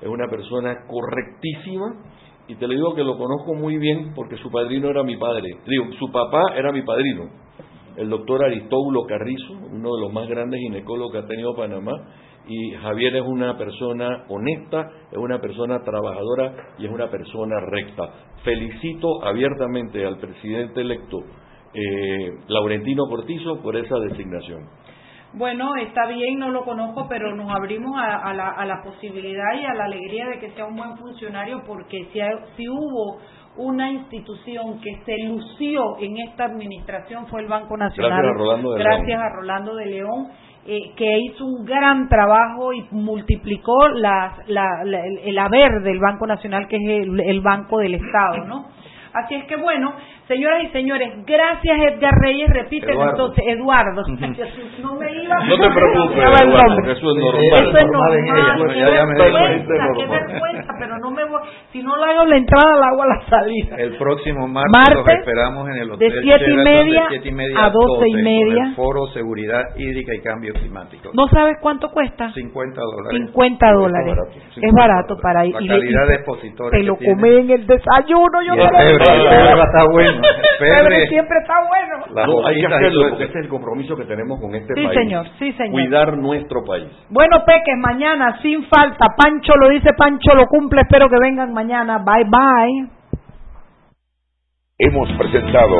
es 0.00 0.08
una 0.08 0.28
persona 0.28 0.74
correctísima 0.86 1.86
y 2.48 2.54
te 2.54 2.66
le 2.66 2.74
digo 2.74 2.94
que 2.94 3.04
lo 3.04 3.16
conozco 3.18 3.54
muy 3.54 3.76
bien 3.76 4.12
porque 4.14 4.36
su 4.38 4.50
padrino 4.50 4.88
era 4.88 5.02
mi 5.02 5.16
padre, 5.16 5.48
digo, 5.66 5.84
su 5.98 6.10
papá 6.10 6.54
era 6.56 6.72
mi 6.72 6.82
padrino, 6.82 7.24
el 7.96 8.08
doctor 8.08 8.44
Aristóbulo 8.44 9.04
Carrizo, 9.06 9.52
uno 9.70 9.94
de 9.94 10.00
los 10.00 10.12
más 10.12 10.28
grandes 10.28 10.60
ginecólogos 10.60 11.12
que 11.12 11.18
ha 11.18 11.26
tenido 11.26 11.54
Panamá, 11.54 11.92
y 12.46 12.72
Javier 12.72 13.16
es 13.16 13.22
una 13.26 13.56
persona 13.56 14.24
honesta, 14.28 14.90
es 15.12 15.18
una 15.18 15.40
persona 15.40 15.82
trabajadora 15.84 16.74
y 16.78 16.86
es 16.86 16.90
una 16.90 17.08
persona 17.10 17.60
recta. 17.60 18.02
Felicito 18.42 19.22
abiertamente 19.22 20.04
al 20.04 20.18
presidente 20.18 20.80
electo 20.80 21.18
eh, 21.74 22.32
Laurentino 22.48 23.04
Cortizo 23.08 23.60
por 23.62 23.76
esa 23.76 23.96
designación. 23.98 24.68
Bueno, 25.32 25.76
está 25.76 26.06
bien, 26.08 26.40
no 26.40 26.50
lo 26.50 26.64
conozco, 26.64 27.06
pero 27.08 27.34
nos 27.36 27.48
abrimos 27.54 27.92
a, 27.96 28.16
a 28.28 28.34
la, 28.34 28.48
a 28.48 28.66
la 28.66 28.82
posibilidad 28.82 29.52
y 29.60 29.64
a 29.64 29.74
la 29.74 29.84
alegría 29.84 30.26
de 30.26 30.40
que 30.40 30.50
sea 30.50 30.66
un 30.66 30.74
buen 30.76 30.96
funcionario, 30.96 31.62
porque 31.66 32.04
si, 32.12 32.20
hay- 32.20 32.34
si 32.56 32.68
hubo 32.68 33.18
una 33.56 33.90
institución 33.92 34.80
que 34.80 34.90
se 35.04 35.14
lució 35.28 35.98
en 36.00 36.16
esta 36.28 36.46
administración 36.46 37.26
fue 37.28 37.42
el 37.42 37.46
Banco 37.48 37.76
Nacional. 37.76 38.10
Gracias 38.22 38.34
a 38.34 38.38
Rolando 38.38 38.72
de 38.72 38.78
Gracias 38.82 39.06
León. 39.06 39.20
a 39.22 39.28
Rolando 39.36 39.74
de 39.76 39.86
León, 39.86 40.28
eh, 40.66 40.78
que 40.96 41.18
hizo 41.20 41.44
un 41.46 41.64
gran 41.64 42.08
trabajo 42.08 42.72
y 42.72 42.84
multiplicó 42.90 43.86
las- 43.88 44.48
la- 44.48 44.82
la- 44.84 45.04
el, 45.06 45.18
el 45.18 45.38
haber 45.38 45.80
del 45.82 46.00
Banco 46.00 46.26
Nacional, 46.26 46.66
que 46.66 46.76
es 46.76 47.06
el, 47.06 47.20
el 47.20 47.40
Banco 47.40 47.78
del 47.78 47.94
Estado, 47.94 48.46
¿no? 48.46 48.66
Así 49.12 49.34
es 49.34 49.44
que 49.44 49.56
bueno, 49.56 49.92
señoras 50.30 50.62
y 50.62 50.68
señores, 50.68 51.10
gracias 51.26 51.78
Edgar 51.90 52.14
Reyes, 52.22 52.50
Eduardo. 52.50 53.10
entonces, 53.10 53.44
Eduardo. 53.48 54.02
no 54.80 54.94
me 54.94 55.12
iba 55.12 55.34
No 55.44 55.58
te 55.58 55.70
preocupes, 55.74 56.18
Eduardo, 56.18 56.92
eso 56.92 57.10
es 57.10 57.16
normal. 57.16 57.42
Eso 57.52 57.78
es 57.78 57.86
normal, 57.86 58.68
qué 58.70 58.78
Ya, 58.78 58.94
ya 58.94 59.06
me 59.06 59.14
vergüenza, 59.18 59.74
qué 59.98 60.06
vergüenza, 60.06 60.72
pero 60.78 60.98
no 60.98 61.10
me 61.10 61.24
voy, 61.24 61.40
si 61.72 61.82
no 61.82 61.96
le 61.96 62.04
hago 62.04 62.24
la 62.26 62.36
entrada, 62.36 62.76
la 62.78 62.86
hago 62.86 63.02
a 63.02 63.06
la 63.08 63.20
salida. 63.28 63.76
El 63.76 63.96
próximo 63.96 64.46
martes, 64.46 64.70
Martes, 64.72 64.96
los 64.98 65.08
esperamos 65.08 65.68
en 65.68 65.76
el 65.82 65.88
de 65.88 65.94
Hotel 65.94 66.12
siete 66.22 66.50
y 66.50 66.56
media 66.56 67.02
de 67.02 67.08
siete 67.08 67.28
y 67.28 67.32
media 67.32 67.64
a 67.64 67.70
doce 67.70 68.08
y 68.08 68.12
12, 68.12 68.22
media. 68.22 68.64
el 68.66 68.74
Foro 68.76 69.06
Seguridad 69.08 69.76
Hídrica 69.76 70.14
y 70.14 70.20
Cambio 70.20 70.54
Climático. 70.54 71.10
¿No 71.12 71.26
sabes 71.28 71.56
cuánto 71.60 71.90
cuesta? 71.90 72.32
50 72.32 72.80
dólares. 72.80 73.20
50 73.26 73.72
dólares. 73.72 74.16
Es 74.56 74.72
barato 74.72 75.16
para 75.20 75.44
ir. 75.44 75.54
La 75.54 75.74
calidad 75.74 76.06
de 76.06 76.14
expositores 76.14 76.80
Te 76.80 76.86
lo 76.86 76.96
comé 76.96 77.38
en 77.40 77.50
el 77.50 77.66
desayuno, 77.66 78.42
yo 78.46 78.54
no 78.54 78.64
lo 78.64 78.72
va 78.72 78.78
a 78.78 79.66
estar 79.66 79.86
bueno. 79.90 80.19
Pebre 80.58 81.06
siempre 81.08 81.38
está 81.40 81.54
bueno. 81.68 82.26
No, 82.26 82.46
hay 82.46 82.60
que 82.60 82.66
hacerlo 82.66 83.08
porque 83.10 83.24
ese 83.24 83.38
es 83.38 83.44
el 83.44 83.48
compromiso 83.48 83.96
que 83.96 84.04
tenemos 84.04 84.40
con 84.40 84.54
este 84.54 84.74
Sí, 84.74 84.84
país. 84.84 84.98
señor, 84.98 85.26
sí, 85.38 85.52
señor. 85.52 85.72
Cuidar 85.72 86.16
nuestro 86.18 86.64
país. 86.64 86.88
Bueno, 87.10 87.38
Peques, 87.46 87.76
mañana, 87.78 88.38
sin 88.42 88.64
falta. 88.66 89.06
Pancho 89.16 89.54
lo 89.56 89.68
dice, 89.70 89.92
Pancho 89.96 90.34
lo 90.34 90.46
cumple. 90.46 90.82
Espero 90.82 91.08
que 91.08 91.16
vengan 91.20 91.52
mañana. 91.52 91.98
Bye, 92.04 92.24
bye. 92.24 92.90
Hemos 94.78 95.10
presentado 95.18 95.76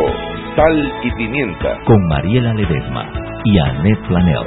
Sal 0.57 0.93
y 1.05 1.11
Pimienta. 1.13 1.79
Con 1.87 2.07
Mariela 2.09 2.53
Ledesma 2.55 3.11
y 3.45 3.59
Annette 3.59 4.07
Planel. 4.09 4.45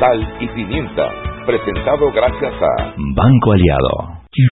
Sal 0.00 0.34
y 0.40 0.48
Pimienta. 0.48 1.08
Presentado 1.46 2.10
gracias 2.12 2.52
a 2.54 2.94
Banco 3.14 3.52
Aliado. 3.52 4.21